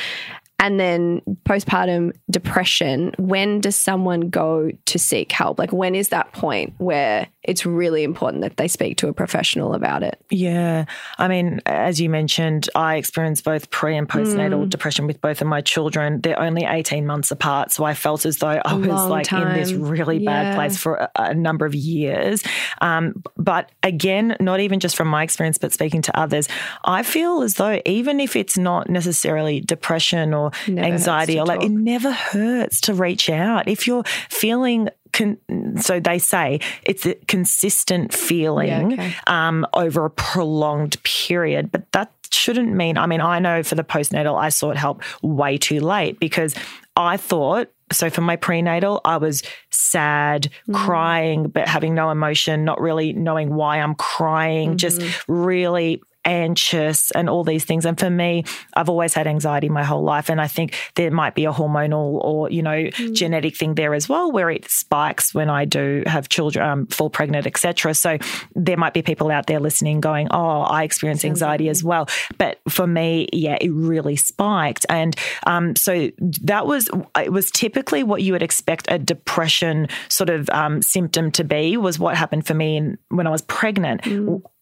And 0.62 0.80
then 0.80 1.22
postpartum 1.44 2.13
depression, 2.30 3.13
when 3.17 3.62
does 3.62 3.76
someone 3.76 4.30
go 4.30 4.70
to 4.86 5.00
seek 5.00 5.32
help? 5.32 5.58
Like, 5.58 5.74
when 5.74 5.96
is 5.96 6.10
that 6.10 6.34
point 6.34 6.76
where 6.78 7.28
it's 7.43 7.65
really 7.65 8.04
important 8.04 8.43
that 8.43 8.58
they 8.58 8.67
speak 8.67 8.97
to 8.97 9.08
a 9.08 9.13
professional 9.13 9.73
about 9.73 10.04
it. 10.04 10.23
Yeah. 10.30 10.86
I 11.17 11.27
mean, 11.27 11.60
as 11.65 11.99
you 11.99 12.10
mentioned, 12.10 12.69
I 12.75 12.95
experienced 12.97 13.43
both 13.43 13.69
pre 13.71 13.97
and 13.97 14.08
postnatal 14.08 14.65
Mm. 14.65 14.69
depression 14.69 15.08
with 15.08 15.19
both 15.21 15.41
of 15.41 15.47
my 15.47 15.62
children. 15.62 16.21
They're 16.21 16.39
only 16.39 16.65
18 16.65 17.06
months 17.06 17.32
apart. 17.32 17.71
So 17.71 17.84
I 17.84 17.93
felt 17.95 18.25
as 18.25 18.38
though 18.38 18.62
I 18.63 18.73
was 18.75 18.88
long 18.88 19.10
like 19.10 19.32
in 19.32 19.54
this 19.54 19.71
time. 19.71 19.82
really 19.82 20.19
bad 20.19 20.56
place 20.56 20.77
for 20.77 20.95
a, 20.97 21.10
a 21.15 21.34
number 21.34 21.65
of 21.65 21.73
years. 21.73 22.43
Um, 22.82 23.23
but 23.38 23.71
again, 23.82 24.36
not 24.39 24.60
even 24.60 24.80
just 24.80 24.95
from 24.95 25.08
my 25.08 25.23
experience, 25.23 25.58
but 25.58 25.71
speaking 25.73 26.01
to 26.04 26.19
others, 26.19 26.47
I 26.84 27.04
feel 27.04 27.41
as 27.41 27.56
though 27.56 27.82
even 27.86 28.19
if 28.19 28.36
it's 28.36 28.58
not 28.58 28.89
necessarily 28.89 29.62
depression 29.62 30.34
or 30.34 30.51
Never 30.67 30.86
anxiety 30.88 31.39
or 31.39 31.45
like, 31.45 31.63
it 31.63 31.69
never 31.69 32.12
hurts 32.12 32.82
to 32.82 32.93
reach 32.93 33.30
out. 33.30 33.67
If 33.67 33.88
you're 33.88 34.04
feeling, 34.30 34.89
con- 35.12 35.38
so 35.80 36.00
they 36.00 36.19
say 36.19 36.60
it's 36.84 37.06
a 37.06 37.15
consistent 37.28 38.13
feeling 38.13 38.93
okay. 38.93 39.13
um, 39.28 39.65
over 39.74 40.06
a 40.06 40.10
prolonged 40.10 41.02
period. 41.04 41.71
But 41.71 41.91
that 41.91 42.12
shouldn't 42.32 42.74
mean, 42.74 42.97
I 42.97 43.06
mean, 43.06 43.21
I 43.21 43.39
know 43.39 43.63
for 43.63 43.76
the 43.76 43.84
postnatal, 43.84 44.39
I 44.39 44.50
sought 44.50 44.78
help 44.78 45.04
way 45.21 45.58
too 45.58 45.80
late 45.80 46.19
because 46.19 46.56
I 46.95 47.17
thought. 47.17 47.69
So 47.91 48.10
for 48.10 48.21
my 48.21 48.38
prenatal, 48.38 49.02
I 49.04 49.17
was 49.17 49.43
sad, 49.69 50.50
crying, 50.71 51.50
but 51.50 51.67
having 51.67 51.93
no 51.93 52.10
emotion, 52.10 52.63
not 52.63 52.80
really 52.80 53.12
knowing 53.12 53.54
why 53.54 53.82
I'm 53.82 53.95
crying, 53.95 54.78
just 54.78 55.02
really 55.28 56.02
anxious 56.25 57.12
and 57.12 57.29
all 57.29 57.43
these 57.43 57.65
things. 57.65 57.86
And 57.86 57.99
for 57.99 58.10
me, 58.10 58.43
I've 58.75 58.89
always 58.89 59.13
had 59.13 59.27
anxiety 59.27 59.69
my 59.69 59.84
whole 59.84 60.03
life. 60.03 60.29
And 60.29 60.39
I 60.39 60.47
think 60.47 60.75
there 60.95 61.12
might 61.12 61.36
be 61.36 61.45
a 61.45 61.51
hormonal 61.51 62.23
or, 62.23 62.49
you 62.49 62.62
know, 62.62 62.89
genetic 62.89 63.57
thing 63.57 63.75
there 63.75 63.93
as 63.93 64.07
well, 64.07 64.31
where 64.31 64.49
it 64.49 64.69
spikes 64.69 65.34
when 65.34 65.49
I 65.49 65.65
do 65.65 66.03
have 66.05 66.29
children, 66.29 66.65
um, 66.65 66.88
fall 66.88 67.10
pregnant, 67.10 67.47
etc. 67.47 67.93
So 67.93 68.17
there 68.55 68.77
might 68.77 68.93
be 68.93 69.01
people 69.01 69.31
out 69.31 69.47
there 69.47 69.60
listening 69.60 70.01
going, 70.01 70.27
oh, 70.31 70.62
I 70.62 70.84
experience 70.84 71.25
anxiety 71.25 71.69
as 71.69 71.84
well. 71.84 72.07
But 72.38 72.60
for 72.69 72.88
me, 72.88 73.27
yeah, 73.34 73.57
it 73.60 73.69
really 73.69 74.15
spiked. 74.15 74.86
And 74.89 75.15
um, 75.47 75.75
so 75.75 76.10
that 76.41 76.67
was, 76.67 76.89
it 77.19 77.31
was 77.31 77.51
typically 77.51 78.03
what 78.03 78.21
you 78.21 78.34
would 78.34 78.43
expect 78.43 78.88
a 78.89 78.99
depression 78.99 79.88
sort 80.10 80.29
of 80.29 80.49
um, 80.51 80.81
symptom 80.81 81.31
to 81.31 81.43
be 81.43 81.77
was 81.77 81.99
what 81.99 82.15
happened 82.15 82.45
for 82.45 82.53
me 82.53 82.77
in, 82.77 82.97
when 83.10 83.27
I 83.27 83.29
was 83.29 83.41
pregnant 83.41 84.05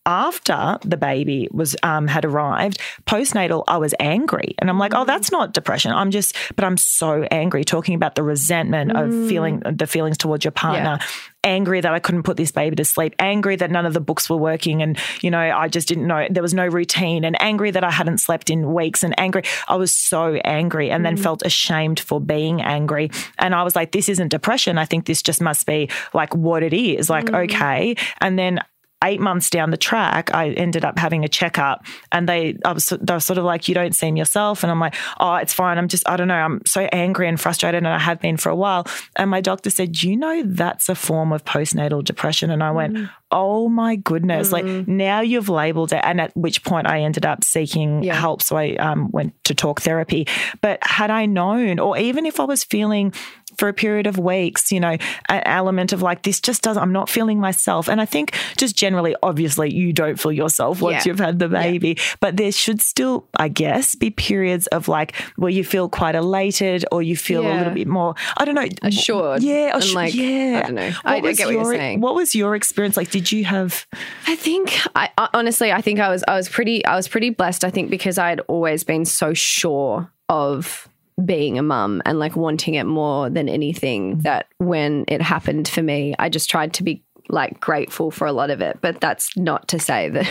after 0.06 0.78
the 0.84 0.98
baby 0.98 1.48
was 1.52 1.76
um, 1.84 2.08
had 2.08 2.26
arrived 2.26 2.80
postnatal 3.06 3.64
i 3.68 3.78
was 3.78 3.94
angry. 4.00 4.56
And 4.60 4.70
i'm 4.70 4.80
like 4.80 4.94
oh 4.94 5.04
mm. 5.04 5.08
that's 5.08 5.32
not 5.32 5.54
depression. 5.54 5.92
I'm 5.92 6.12
just 6.12 6.36
but 6.56 6.66
i'm 6.66 6.78
so 6.78 7.24
angry 7.32 7.64
talking 7.64 7.96
about 7.96 8.16
the 8.16 8.24
resentment 8.24 8.92
of 8.92 9.10
mm. 9.10 9.30
feeling 9.30 9.60
the 9.60 9.88
feelings 9.88 10.18
towards 10.18 10.44
your 10.44 10.52
partner. 10.52 11.00
Angry 11.44 11.82
that 11.82 11.94
i 11.94 12.00
couldn't 12.00 12.24
put 12.24 12.38
this 12.38 12.52
baby 12.52 12.76
to 12.78 12.86
sleep. 12.86 13.16
Angry 13.20 13.56
that 13.56 13.72
none 13.72 13.86
of 13.86 13.94
the 13.94 14.02
books 14.02 14.30
were 14.30 14.38
working 14.38 14.82
and 14.82 14.98
you 15.22 15.32
know 15.32 15.40
i 15.40 15.68
just 15.68 15.88
didn't 15.88 16.08
know 16.08 16.28
there 16.30 16.44
was 16.44 16.54
no 16.54 16.66
routine. 16.66 17.24
And 17.24 17.40
angry 17.42 17.72
that 17.72 17.84
i 17.84 17.92
hadn't 17.92 18.20
slept 18.20 18.50
in 18.50 18.74
weeks 18.74 19.04
and 19.04 19.18
angry 19.20 19.44
i 19.68 19.76
was 19.76 19.94
so 19.94 20.36
angry 20.46 20.90
and 20.90 21.06
then 21.06 21.18
mm. 21.18 21.24
felt 21.24 21.44
ashamed 21.46 22.00
for 22.00 22.20
being 22.22 22.62
angry. 22.62 23.12
And 23.38 23.54
i 23.54 23.64
was 23.64 23.76
like 23.76 23.92
this 23.92 24.10
isn't 24.10 24.30
depression. 24.30 24.78
I 24.78 24.86
think 24.86 25.06
this 25.06 25.22
just 25.22 25.42
must 25.42 25.66
be 25.66 25.90
like 26.14 26.34
what 26.36 26.64
it 26.64 26.74
is. 26.74 27.10
Like 27.10 27.32
okay. 27.32 27.96
And 28.22 28.40
then 28.40 28.60
eight 29.04 29.20
months 29.20 29.50
down 29.50 29.72
the 29.72 29.78
track, 29.78 30.34
I 30.34 30.50
ended 30.50 30.84
up 30.84 31.00
having 31.00 31.24
a 31.24 31.28
checkup, 31.28 31.86
and 32.12 32.28
they, 32.28 32.58
I 32.66 32.74
was, 32.74 32.88
they 32.88 33.14
were 33.14 33.20
sort 33.20 33.38
of 33.38 33.46
like, 33.46 33.68
"You 33.68 33.74
don't 33.76 33.96
seem 33.96 34.18
yourself," 34.18 34.64
and 34.64 34.72
I'm 34.72 34.80
like, 34.80 34.96
"Oh, 35.20 35.36
it's 35.36 35.54
fine. 35.54 35.78
I'm 35.78 35.88
just, 35.88 36.08
I 36.08 36.18
don't 36.18 36.28
know. 36.28 36.36
I'm 36.36 36.62
so 36.66 36.82
angry 36.92 37.28
and 37.28 37.40
frustrated, 37.40 37.78
and 37.80 37.88
I 37.88 38.00
have 38.00 38.20
been 38.20 38.38
for 38.38 38.50
a 38.50 38.56
while." 38.56 38.86
And 39.16 39.30
my 39.30 39.42
doctor 39.42 39.70
said, 39.70 40.02
"You 40.04 40.18
know, 40.18 40.44
that's 40.46 40.90
a 40.90 40.96
form 40.96 41.32
of 41.32 41.46
postnatal 41.46 42.04
depression," 42.04 42.50
and 42.52 42.64
I 42.64 42.72
went. 42.72 43.10
Oh 43.32 43.70
my 43.70 43.96
goodness! 43.96 44.52
Like 44.52 44.66
now 44.66 45.22
you've 45.22 45.50
labelled 45.50 45.94
it, 45.94 46.02
and 46.04 46.20
at 46.20 46.36
which 46.36 46.64
point 46.64 46.88
I 46.88 47.02
ended 47.02 47.28
up 47.28 47.44
seeking 47.44 48.02
Yeah. 48.02 48.16
help. 48.16 48.42
So 48.42 48.58
I 48.58 48.74
um, 48.78 49.12
went 49.12 49.36
to 49.44 49.54
talk 49.54 49.82
therapy. 49.82 50.28
But 50.62 50.80
had 50.82 51.12
I 51.12 51.28
known, 51.28 51.78
or 51.78 51.96
even 51.96 52.26
if 52.26 52.40
I 52.40 52.46
was 52.46 52.64
feeling 52.64 53.14
for 53.60 53.68
a 53.68 53.74
period 53.74 54.08
of 54.08 54.18
weeks, 54.18 54.72
you 54.72 54.80
know, 54.80 54.98
an 55.30 55.42
element 55.46 55.94
of 55.94 56.02
like, 56.02 56.24
this 56.24 56.40
just 56.40 56.62
doesn't, 56.62 56.82
I'm 56.82 56.94
not 56.94 57.10
feeling 57.10 57.40
myself. 57.40 57.88
And 57.90 58.00
I 58.02 58.06
think 58.06 58.34
just 58.58 58.76
generally, 58.76 59.16
obviously, 59.22 59.72
you 59.74 59.94
don't 59.94 60.20
feel 60.20 60.32
yourself 60.32 60.82
once 60.82 61.06
Yeah. 61.06 61.12
you've 61.12 61.20
had 61.20 61.40
the 61.40 61.50
baby, 61.50 61.98
but 62.20 62.38
there 62.38 62.52
should 62.52 62.82
still, 62.82 63.28
I 63.38 63.50
guess, 63.50 63.96
be 63.96 64.10
periods 64.10 64.68
of 64.68 64.88
like 64.88 65.16
where 65.36 65.52
you 65.52 65.64
feel 65.64 65.90
quite 65.90 66.16
elated 66.16 66.86
or 66.92 67.04
you 67.04 67.16
feel 67.18 67.42
a 67.42 67.54
little 67.54 67.74
bit 67.74 67.88
more, 67.88 68.16
I 68.38 68.46
don't 68.46 68.56
know, 68.56 68.68
Assured 68.82 69.44
Yeah. 69.44 69.74
and 69.76 69.84
assu- 69.84 69.94
like, 69.94 70.16
yeah. 70.16 70.62
I 70.64 70.68
don't 70.68 70.76
know. 70.76 70.92
I- 71.06 71.18
I 71.18 71.20
was 71.22 71.38
get 71.38 71.48
what 71.48 71.54
you're 71.54 71.64
your- 71.64 71.76
saying. 71.76 72.02
What 72.02 72.16
was 72.16 72.34
your 72.34 72.56
experience? 72.56 72.98
Like, 72.98 73.12
did 73.12 73.32
you 73.32 73.46
have, 73.46 73.86
I 74.28 74.36
think 74.36 74.80
I 74.96 75.10
I- 75.18 75.30
honestly 75.34 75.72
I 75.72 75.82
think 75.82 76.00
I 76.00 76.10
was 76.10 76.24
I 76.28 76.36
was 76.36 76.50
pretty 76.50 76.84
I 76.86 76.96
was 76.96 77.08
pretty 77.08 77.30
blessed 77.30 77.64
I 77.64 77.70
think 77.70 77.90
because 77.92 78.18
I 78.18 78.30
had 78.30 78.40
always 78.48 78.84
been 78.84 79.06
so 79.06 79.34
sure 79.34 80.12
of 80.30 80.89
being 81.26 81.58
a 81.58 81.64
mum 81.64 82.02
and 82.06 82.20
like 82.20 82.36
wanting 82.36 82.76
it 82.76 82.86
more 82.86 83.30
than 83.30 83.50
anything 83.50 84.20
that 84.20 84.48
when 84.58 85.06
it 85.08 85.22
happened 85.22 85.68
for 85.68 85.82
me 85.82 86.16
I 86.20 86.30
just 86.30 86.50
tried 86.50 86.74
to 86.74 86.84
be 86.84 87.04
like 87.30 87.60
grateful 87.60 88.12
for 88.12 88.26
a 88.26 88.32
lot 88.32 88.50
of 88.50 88.62
it. 88.62 88.80
But 88.82 89.00
that's 89.00 89.36
not 89.38 89.68
to 89.70 89.80
say 89.80 90.10
that 90.10 90.30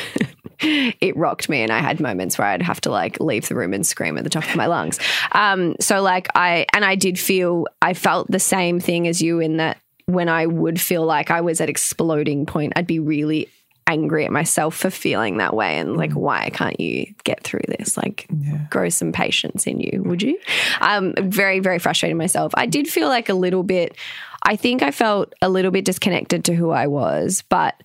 it 0.61 1.17
rocked 1.17 1.49
me 1.49 1.63
and 1.63 1.73
I 1.73 1.79
had 1.79 2.01
moments 2.01 2.37
where 2.37 2.49
I'd 2.49 2.63
have 2.63 2.81
to 2.83 2.91
like 2.91 3.21
leave 3.21 3.49
the 3.49 3.55
room 3.55 3.73
and 3.73 3.87
scream 3.87 4.19
at 4.19 4.25
the 4.25 4.31
top 4.31 4.45
of 4.45 4.57
my 4.57 4.67
lungs. 4.67 4.99
Um 5.33 5.77
so 5.79 6.01
like 6.01 6.29
I 6.35 6.67
and 6.73 6.85
I 6.85 6.95
did 6.95 7.19
feel 7.19 7.67
I 7.83 7.95
felt 7.95 8.31
the 8.31 8.39
same 8.39 8.81
thing 8.81 9.07
as 9.07 9.21
you 9.21 9.41
in 9.41 9.59
that 9.59 9.79
when 10.07 10.29
I 10.29 10.47
would 10.47 10.81
feel 10.81 11.05
like 11.05 11.31
I 11.31 11.43
was 11.43 11.61
at 11.61 11.69
exploding 11.69 12.47
point, 12.47 12.73
I'd 12.77 12.87
be 12.87 12.99
really 12.99 13.49
angry 13.89 14.27
at 14.27 14.31
myself 14.31 14.77
for 14.77 14.91
feeling 14.91 15.39
that 15.39 15.55
way 15.55 15.79
and 15.79 15.97
like 15.97 16.13
why 16.13 16.51
can't 16.51 16.79
you 16.79 17.07
get 17.25 17.43
through 17.43 17.63
this 17.79 17.97
like 17.97 18.29
grow 18.71 18.89
some 18.91 19.13
patience 19.13 19.67
in 19.67 19.81
you 19.81 20.03
would 20.05 20.23
you 20.23 20.39
um 20.83 21.15
very 21.23 21.59
very 21.59 21.79
frustrated 21.79 22.17
myself 22.17 22.53
i 22.55 22.67
did 22.67 22.87
feel 22.87 23.09
like 23.09 23.31
a 23.31 23.35
little 23.35 23.63
bit 23.63 23.97
i 24.43 24.55
think 24.55 24.83
i 24.83 24.91
felt 24.91 25.35
a 25.41 25.49
little 25.49 25.71
bit 25.71 25.87
disconnected 25.87 26.45
to 26.45 26.55
who 26.55 26.71
i 26.71 26.87
was 26.87 27.43
but 27.49 27.83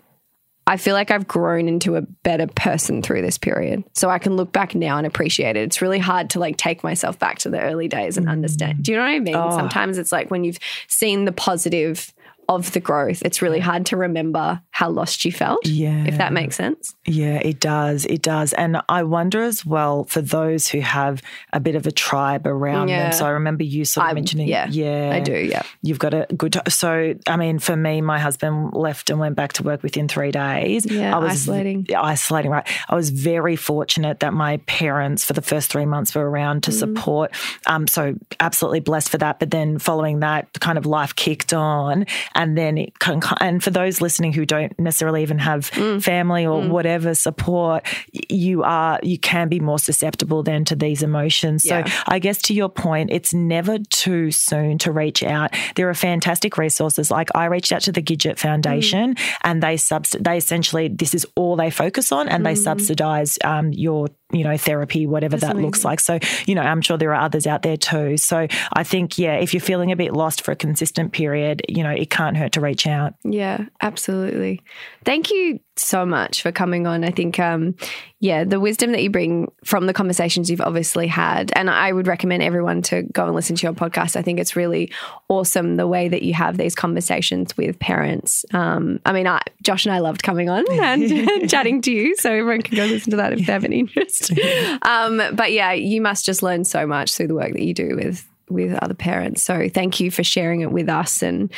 I 0.65 0.77
feel 0.77 0.93
like 0.93 1.11
I've 1.11 1.27
grown 1.27 1.67
into 1.67 1.97
a 1.97 2.01
better 2.01 2.47
person 2.47 3.01
through 3.01 3.21
this 3.21 3.37
period. 3.37 3.83
So 3.93 4.09
I 4.09 4.17
can 4.17 4.37
look 4.37 4.53
back 4.53 4.73
now 4.75 4.97
and 4.97 5.05
appreciate 5.05 5.57
it. 5.57 5.63
It's 5.63 5.81
really 5.81 5.99
hard 5.99 6.29
to 6.31 6.39
like 6.39 6.55
take 6.55 6.85
myself 6.85 7.19
back 7.19 7.39
to 7.39 7.49
the 7.49 7.59
early 7.59 7.89
days 7.89 8.17
and 8.17 8.29
understand. 8.29 8.83
Do 8.83 8.93
you 8.93 8.97
know 8.97 9.03
what 9.03 9.11
I 9.11 9.19
mean? 9.19 9.33
Sometimes 9.33 9.97
it's 9.97 10.13
like 10.13 10.31
when 10.31 10.45
you've 10.45 10.59
seen 10.87 11.25
the 11.25 11.33
positive 11.33 12.13
of 12.49 12.71
the 12.73 12.79
growth, 12.79 13.21
it's 13.23 13.41
really 13.41 13.59
hard 13.59 13.85
to 13.87 13.97
remember 13.97 14.61
how 14.71 14.89
lost 14.89 15.23
you 15.25 15.31
felt. 15.31 15.65
Yeah. 15.65 16.05
If 16.05 16.17
that 16.17 16.33
makes 16.33 16.55
sense. 16.55 16.95
Yeah, 17.05 17.35
it 17.43 17.59
does. 17.59 18.05
It 18.05 18.21
does. 18.21 18.53
And 18.53 18.81
I 18.89 19.03
wonder 19.03 19.41
as 19.43 19.65
well 19.65 20.03
for 20.05 20.21
those 20.21 20.67
who 20.67 20.79
have 20.81 21.21
a 21.53 21.59
bit 21.59 21.75
of 21.75 21.87
a 21.87 21.91
tribe 21.91 22.45
around 22.47 22.87
Yeah. 22.89 23.03
them. 23.03 23.11
So 23.13 23.25
I 23.25 23.29
remember 23.29 23.63
you 23.63 23.85
sort 23.85 24.05
of 24.07 24.11
I- 24.11 24.13
mentioning, 24.13 24.47
yeah, 24.47 24.67
yeah, 24.69 25.11
I 25.13 25.19
do, 25.19 25.33
yeah. 25.37 25.63
You've 25.81 25.99
got 25.99 26.13
a 26.13 26.27
good. 26.35 26.59
So 26.69 27.13
I 27.27 27.37
mean, 27.37 27.59
for 27.59 27.75
me, 27.75 28.01
my 28.01 28.19
husband 28.19 28.73
left 28.73 29.09
and 29.09 29.19
went 29.19 29.35
back 29.35 29.53
to 29.53 29.63
work 29.63 29.83
within 29.83 30.07
three 30.07 30.31
days. 30.31 30.85
Yeah, 30.85 31.15
I 31.15 31.19
was 31.19 31.31
isolating. 31.33 31.87
isolating, 31.95 32.51
right? 32.51 32.67
I 32.89 32.95
was 32.95 33.09
very 33.09 33.55
fortunate 33.55 34.19
that 34.21 34.33
my 34.33 34.57
parents, 34.65 35.23
for 35.23 35.33
the 35.33 35.41
first 35.41 35.71
three 35.71 35.85
months, 35.85 36.13
were 36.15 36.29
around 36.29 36.63
to 36.63 36.71
Mm. 36.71 36.73
support. 36.79 37.31
Um, 37.67 37.87
so 37.87 38.15
absolutely 38.39 38.79
blessed 38.81 39.09
for 39.09 39.17
that. 39.19 39.39
But 39.39 39.51
then 39.51 39.79
following 39.79 40.19
that, 40.19 40.47
kind 40.59 40.77
of 40.77 40.85
life 40.85 41.15
kicked 41.15 41.53
on, 41.53 42.05
and 42.35 42.57
then 42.57 42.77
it 42.77 42.99
can. 42.99 43.21
And 43.39 43.63
for 43.63 43.69
those 43.71 44.01
listening 44.01 44.33
who 44.33 44.45
don't 44.45 44.77
necessarily 44.79 45.21
even 45.21 45.39
have 45.39 45.71
Mm. 45.71 46.01
family 46.03 46.45
or 46.45 46.61
whatever 46.67 47.13
support, 47.15 47.85
you 48.29 48.63
are 48.63 48.99
you 49.03 49.17
can 49.17 49.49
be 49.49 49.59
more 49.59 49.79
susceptible 49.79 50.43
then 50.43 50.65
to 50.65 50.75
these 50.75 51.01
emotions. 51.03 51.65
Yeah. 51.65 51.85
So 51.85 51.93
I 52.07 52.19
guess 52.19 52.41
to 52.43 52.53
your 52.53 52.69
point, 52.69 53.09
it's 53.11 53.33
never 53.33 53.77
too 53.89 54.31
soon 54.31 54.77
to 54.79 54.91
reach 54.91 55.23
out. 55.23 55.55
There 55.75 55.89
are 55.89 55.93
fantastic 55.93 56.57
resources. 56.57 57.09
Like 57.11 57.29
I 57.35 57.45
reached 57.45 57.71
out 57.71 57.81
to 57.81 57.91
the 57.91 58.01
Gidget 58.01 58.37
Foundation, 58.39 59.15
and 59.43 59.61
they 59.63 59.77
subs- 59.77 60.15
they 60.19 60.37
essentially 60.37 60.87
this 60.87 61.13
is 61.13 61.25
all 61.35 61.55
they 61.55 61.69
focus 61.69 62.11
on, 62.11 62.29
and 62.29 62.45
they 62.45 62.55
subsidize 62.55 63.37
um, 63.43 63.71
your 63.73 64.07
you 64.33 64.43
know 64.43 64.57
therapy, 64.57 65.05
whatever 65.05 65.37
that 65.37 65.55
looks 65.57 65.85
like. 65.85 65.99
So 65.99 66.19
you 66.45 66.55
know, 66.55 66.61
I'm 66.61 66.81
sure 66.81 66.97
there 66.97 67.13
are 67.13 67.21
others 67.21 67.47
out 67.47 67.61
there 67.61 67.77
too. 67.77 68.17
So 68.17 68.47
I 68.73 68.83
think 68.83 69.17
yeah, 69.17 69.35
if 69.35 69.53
you're 69.53 69.61
feeling 69.61 69.91
a 69.91 69.95
bit 69.95 70.13
lost 70.13 70.41
for 70.41 70.51
a 70.51 70.55
consistent 70.55 71.13
period, 71.13 71.61
you 71.69 71.83
know, 71.83 71.91
it 71.91 72.09
can't 72.09 72.35
hurt 72.37 72.53
to 72.53 72.61
reach 72.61 72.87
out. 72.87 73.13
Yeah, 73.23 73.65
absolutely. 73.81 74.61
Thank 75.05 75.31
you 75.31 75.59
so 75.75 76.05
much 76.05 76.41
for 76.41 76.51
coming 76.51 76.85
on. 76.87 77.03
I 77.03 77.09
think, 77.09 77.39
um, 77.39 77.75
yeah, 78.19 78.43
the 78.43 78.59
wisdom 78.59 78.91
that 78.91 79.01
you 79.01 79.09
bring 79.09 79.51
from 79.65 79.85
the 79.85 79.93
conversations 79.93 80.49
you've 80.49 80.61
obviously 80.61 81.07
had, 81.07 81.51
and 81.55 81.69
I 81.69 81.91
would 81.91 82.07
recommend 82.07 82.43
everyone 82.43 82.81
to 82.83 83.03
go 83.03 83.25
and 83.25 83.35
listen 83.35 83.55
to 83.55 83.67
your 83.67 83.73
podcast. 83.73 84.15
I 84.15 84.21
think 84.21 84.39
it's 84.39 84.55
really 84.55 84.91
awesome 85.29 85.75
the 85.75 85.87
way 85.87 86.07
that 86.07 86.23
you 86.23 86.33
have 86.33 86.57
these 86.57 86.75
conversations 86.75 87.57
with 87.57 87.79
parents. 87.79 88.45
Um, 88.53 88.99
I 89.05 89.13
mean, 89.13 89.27
I, 89.27 89.41
Josh 89.63 89.85
and 89.85 89.93
I 89.93 89.99
loved 89.99 90.23
coming 90.23 90.49
on 90.49 90.63
and 90.71 91.49
chatting 91.49 91.81
to 91.81 91.91
you, 91.91 92.15
so 92.17 92.31
everyone 92.31 92.61
can 92.61 92.77
go 92.77 92.85
listen 92.85 93.11
to 93.11 93.17
that 93.17 93.33
if 93.33 93.45
they 93.45 93.51
have 93.53 93.63
an 93.63 93.73
interest. 93.73 94.31
Um, 94.83 95.21
but 95.33 95.51
yeah, 95.51 95.71
you 95.71 96.01
must 96.01 96.25
just 96.25 96.43
learn 96.43 96.63
so 96.63 96.85
much 96.85 97.15
through 97.15 97.27
the 97.27 97.35
work 97.35 97.53
that 97.53 97.61
you 97.61 97.73
do 97.73 97.95
with 97.95 98.27
with 98.49 98.73
other 98.81 98.93
parents. 98.93 99.43
So 99.43 99.69
thank 99.69 99.99
you 99.99 100.11
for 100.11 100.23
sharing 100.23 100.61
it 100.61 100.71
with 100.71 100.89
us, 100.89 101.21
and 101.21 101.51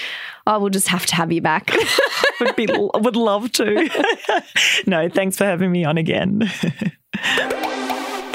I 0.45 0.57
will 0.57 0.69
just 0.69 0.87
have 0.87 1.05
to 1.07 1.15
have 1.15 1.31
you 1.31 1.41
back. 1.41 1.75
would 2.39 2.55
be 2.55 2.67
would 2.69 3.15
love 3.15 3.51
to. 3.53 3.89
no, 4.87 5.09
thanks 5.09 5.37
for 5.37 5.45
having 5.45 5.71
me 5.71 5.85
on 5.85 5.97
again. 5.97 6.49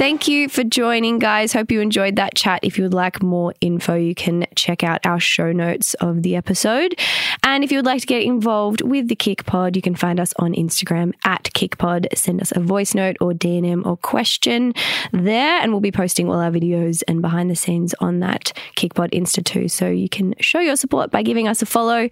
Thank 0.00 0.28
you 0.28 0.48
for 0.48 0.64
joining, 0.64 1.18
guys. 1.18 1.52
Hope 1.52 1.70
you 1.70 1.82
enjoyed 1.82 2.16
that 2.16 2.34
chat. 2.34 2.60
If 2.62 2.78
you 2.78 2.84
would 2.84 2.94
like 2.94 3.22
more 3.22 3.52
info, 3.60 3.96
you 3.96 4.14
can 4.14 4.46
check 4.56 4.82
out 4.82 5.04
our 5.04 5.20
show 5.20 5.52
notes 5.52 5.92
of 5.92 6.22
the 6.22 6.36
episode. 6.36 6.98
And 7.42 7.62
if 7.62 7.70
you 7.70 7.76
would 7.76 7.84
like 7.84 8.00
to 8.00 8.06
get 8.06 8.22
involved 8.22 8.80
with 8.80 9.08
the 9.08 9.14
KICPOD, 9.14 9.76
you 9.76 9.82
can 9.82 9.94
find 9.94 10.18
us 10.18 10.32
on 10.38 10.54
Instagram 10.54 11.12
at 11.26 11.50
KICPOD. 11.52 12.16
Send 12.16 12.40
us 12.40 12.50
a 12.56 12.60
voice 12.60 12.94
note 12.94 13.18
or 13.20 13.32
DNM 13.32 13.84
or 13.84 13.98
question 13.98 14.72
there, 15.12 15.60
and 15.60 15.70
we'll 15.70 15.82
be 15.82 15.92
posting 15.92 16.30
all 16.30 16.40
our 16.40 16.50
videos 16.50 17.02
and 17.06 17.20
behind 17.20 17.50
the 17.50 17.54
scenes 17.54 17.94
on 18.00 18.20
that 18.20 18.54
KICPOD 18.76 19.10
Insta 19.10 19.44
too. 19.44 19.68
So 19.68 19.90
you 19.90 20.08
can 20.08 20.34
show 20.40 20.60
your 20.60 20.76
support 20.76 21.10
by 21.10 21.22
giving 21.22 21.46
us 21.46 21.60
a 21.60 21.66
follow. 21.66 22.08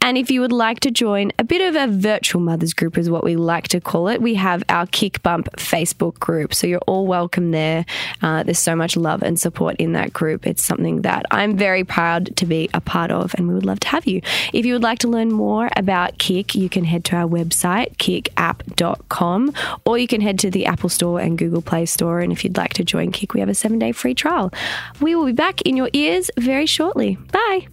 And 0.00 0.16
if 0.16 0.30
you 0.30 0.40
would 0.40 0.52
like 0.52 0.78
to 0.80 0.92
join 0.92 1.32
a 1.40 1.42
bit 1.42 1.62
of 1.62 1.74
a 1.74 1.92
virtual 1.92 2.40
mothers 2.40 2.74
group, 2.74 2.96
is 2.96 3.10
what 3.10 3.24
we 3.24 3.34
like 3.34 3.66
to 3.68 3.80
call 3.80 4.06
it, 4.06 4.22
we 4.22 4.34
have 4.34 4.62
our 4.68 4.86
KICBUMP 4.86 5.48
Facebook 5.56 6.20
group. 6.20 6.54
So 6.54 6.68
you're 6.68 6.78
all 6.86 7.08
welcome 7.08 7.23
welcome 7.24 7.52
there. 7.52 7.86
Uh, 8.20 8.42
there's 8.42 8.58
so 8.58 8.76
much 8.76 8.98
love 8.98 9.22
and 9.22 9.40
support 9.40 9.76
in 9.76 9.92
that 9.92 10.12
group. 10.12 10.46
It's 10.46 10.62
something 10.62 11.00
that 11.02 11.24
I'm 11.30 11.56
very 11.56 11.82
proud 11.82 12.36
to 12.36 12.44
be 12.44 12.68
a 12.74 12.82
part 12.82 13.10
of, 13.10 13.34
and 13.38 13.48
we 13.48 13.54
would 13.54 13.64
love 13.64 13.80
to 13.80 13.88
have 13.88 14.06
you. 14.06 14.20
If 14.52 14.66
you 14.66 14.74
would 14.74 14.82
like 14.82 14.98
to 14.98 15.08
learn 15.08 15.32
more 15.32 15.70
about 15.74 16.18
Kic, 16.18 16.54
you 16.54 16.68
can 16.68 16.84
head 16.84 17.02
to 17.06 17.16
our 17.16 17.26
website, 17.26 17.96
kicapp.com, 17.96 19.54
or 19.86 19.96
you 19.96 20.06
can 20.06 20.20
head 20.20 20.38
to 20.40 20.50
the 20.50 20.66
Apple 20.66 20.90
Store 20.90 21.18
and 21.18 21.38
Google 21.38 21.62
Play 21.62 21.86
Store. 21.86 22.20
And 22.20 22.30
if 22.30 22.44
you'd 22.44 22.58
like 22.58 22.74
to 22.74 22.84
join 22.84 23.10
Kic, 23.10 23.32
we 23.32 23.40
have 23.40 23.48
a 23.48 23.54
seven 23.54 23.78
day 23.78 23.92
free 23.92 24.14
trial. 24.14 24.52
We 25.00 25.14
will 25.14 25.24
be 25.24 25.32
back 25.32 25.62
in 25.62 25.78
your 25.78 25.88
ears 25.94 26.30
very 26.36 26.66
shortly. 26.66 27.16
Bye. 27.32 27.68